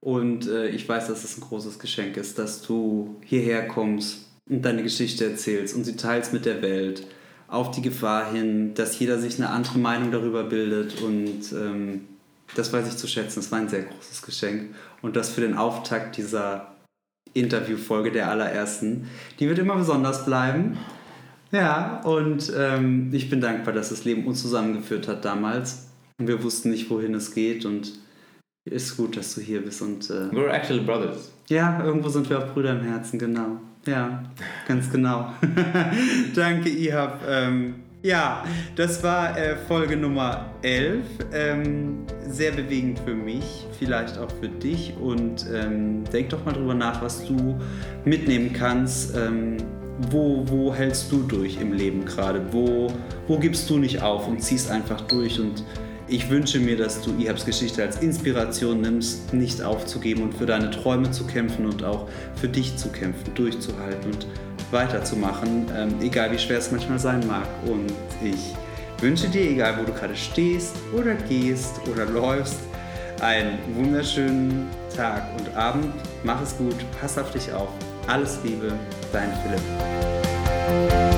Und 0.00 0.48
äh, 0.48 0.68
ich 0.68 0.88
weiß, 0.88 1.08
dass 1.08 1.22
es 1.24 1.36
ein 1.38 1.42
großes 1.42 1.78
Geschenk 1.78 2.16
ist, 2.16 2.38
dass 2.38 2.62
du 2.62 3.16
hierher 3.24 3.68
kommst 3.68 4.26
und 4.50 4.62
deine 4.64 4.82
Geschichte 4.82 5.24
erzählst 5.24 5.76
und 5.76 5.84
sie 5.84 5.96
teilst 5.96 6.32
mit 6.32 6.44
der 6.44 6.60
Welt. 6.62 7.06
Auf 7.48 7.70
die 7.70 7.82
Gefahr 7.82 8.32
hin, 8.32 8.72
dass 8.74 8.98
jeder 8.98 9.18
sich 9.18 9.36
eine 9.36 9.50
andere 9.50 9.78
Meinung 9.78 10.10
darüber 10.10 10.42
bildet. 10.44 11.02
Und 11.02 11.52
ähm, 11.52 12.08
das 12.56 12.72
weiß 12.72 12.88
ich 12.88 12.96
zu 12.96 13.06
schätzen. 13.06 13.40
Das 13.40 13.52
war 13.52 13.58
ein 13.58 13.68
sehr 13.68 13.82
großes 13.82 14.22
Geschenk. 14.22 14.74
Und 15.02 15.16
das 15.16 15.30
für 15.30 15.42
den 15.42 15.54
Auftakt 15.56 16.16
dieser 16.16 16.74
Interviewfolge 17.34 18.10
der 18.10 18.28
allerersten. 18.30 19.08
Die 19.38 19.48
wird 19.48 19.58
immer 19.58 19.76
besonders 19.76 20.24
bleiben. 20.24 20.78
Ja, 21.52 22.00
und 22.04 22.50
ähm, 22.56 23.10
ich 23.12 23.28
bin 23.28 23.40
dankbar, 23.40 23.74
dass 23.74 23.90
das 23.90 24.04
Leben 24.04 24.26
uns 24.26 24.40
zusammengeführt 24.40 25.06
hat 25.06 25.24
damals. 25.24 25.88
Und 26.18 26.26
wir 26.26 26.42
wussten 26.42 26.70
nicht, 26.70 26.88
wohin 26.88 27.14
es 27.14 27.34
geht. 27.34 27.66
Und 27.66 27.92
ist 28.64 28.96
gut, 28.96 29.16
dass 29.16 29.34
du 29.34 29.40
hier 29.40 29.62
bist. 29.62 29.82
Und 29.82 30.08
äh, 30.08 30.30
We're 30.32 30.48
actually 30.50 30.82
brothers. 30.82 31.30
ja, 31.48 31.84
irgendwo 31.84 32.08
sind 32.08 32.28
wir 32.30 32.38
auch 32.38 32.52
Brüder 32.54 32.72
im 32.72 32.84
Herzen, 32.84 33.18
genau. 33.18 33.58
Ja, 33.86 34.22
ganz 34.66 34.90
genau. 34.90 35.32
Danke, 36.34 36.68
Ihab. 36.68 37.20
Ähm, 37.28 37.74
ja, 38.02 38.44
das 38.76 39.02
war 39.02 39.36
äh, 39.36 39.56
Folge 39.68 39.96
Nummer 39.96 40.52
11. 40.62 41.04
Ähm, 41.32 42.06
sehr 42.28 42.52
bewegend 42.52 42.98
für 43.00 43.14
mich, 43.14 43.66
vielleicht 43.78 44.18
auch 44.18 44.30
für 44.40 44.48
dich. 44.48 44.94
Und 45.00 45.46
ähm, 45.52 46.04
denk 46.12 46.30
doch 46.30 46.44
mal 46.44 46.52
drüber 46.52 46.74
nach, 46.74 47.02
was 47.02 47.26
du 47.26 47.58
mitnehmen 48.04 48.52
kannst. 48.52 49.14
Wo, 50.10 50.42
wo 50.46 50.74
hältst 50.74 51.12
du 51.12 51.22
durch 51.22 51.60
im 51.60 51.72
Leben 51.72 52.04
gerade? 52.04 52.42
Wo, 52.50 52.92
wo 53.28 53.38
gibst 53.38 53.68
du 53.68 53.78
nicht 53.78 54.02
auf 54.02 54.26
und 54.26 54.42
ziehst 54.42 54.70
einfach 54.70 55.02
durch? 55.02 55.38
Und 55.38 55.64
ich 56.08 56.28
wünsche 56.30 56.58
mir, 56.58 56.76
dass 56.76 57.00
du 57.02 57.10
Ihabs 57.18 57.44
Geschichte 57.44 57.82
als 57.82 57.98
Inspiration 57.98 58.80
nimmst, 58.80 59.32
nicht 59.32 59.62
aufzugeben 59.62 60.22
und 60.22 60.34
für 60.34 60.46
deine 60.46 60.70
Träume 60.70 61.10
zu 61.10 61.26
kämpfen 61.26 61.66
und 61.66 61.84
auch 61.84 62.08
für 62.36 62.48
dich 62.48 62.76
zu 62.76 62.88
kämpfen, 62.88 63.34
durchzuhalten 63.34 64.12
und 64.12 64.26
weiterzumachen, 64.70 65.66
ähm, 65.76 65.94
egal 66.00 66.32
wie 66.32 66.38
schwer 66.38 66.58
es 66.58 66.70
manchmal 66.70 66.98
sein 66.98 67.26
mag. 67.26 67.46
Und 67.66 67.92
ich 68.24 68.54
wünsche 69.02 69.28
dir, 69.28 69.42
egal 69.42 69.78
wo 69.78 69.84
du 69.84 69.92
gerade 69.92 70.16
stehst 70.16 70.74
oder 70.92 71.14
gehst 71.14 71.80
oder 71.90 72.06
läufst, 72.10 72.58
einen 73.20 73.58
wunderschönen 73.76 74.68
Tag 74.96 75.22
und 75.38 75.54
Abend. 75.56 75.94
Mach 76.24 76.42
es 76.42 76.56
gut, 76.56 76.76
pass 77.00 77.16
auf 77.18 77.30
dich 77.30 77.52
auf. 77.52 77.68
Alles 78.08 78.40
Liebe, 78.42 78.72
dein 79.12 79.32
Philipp. 79.42 81.11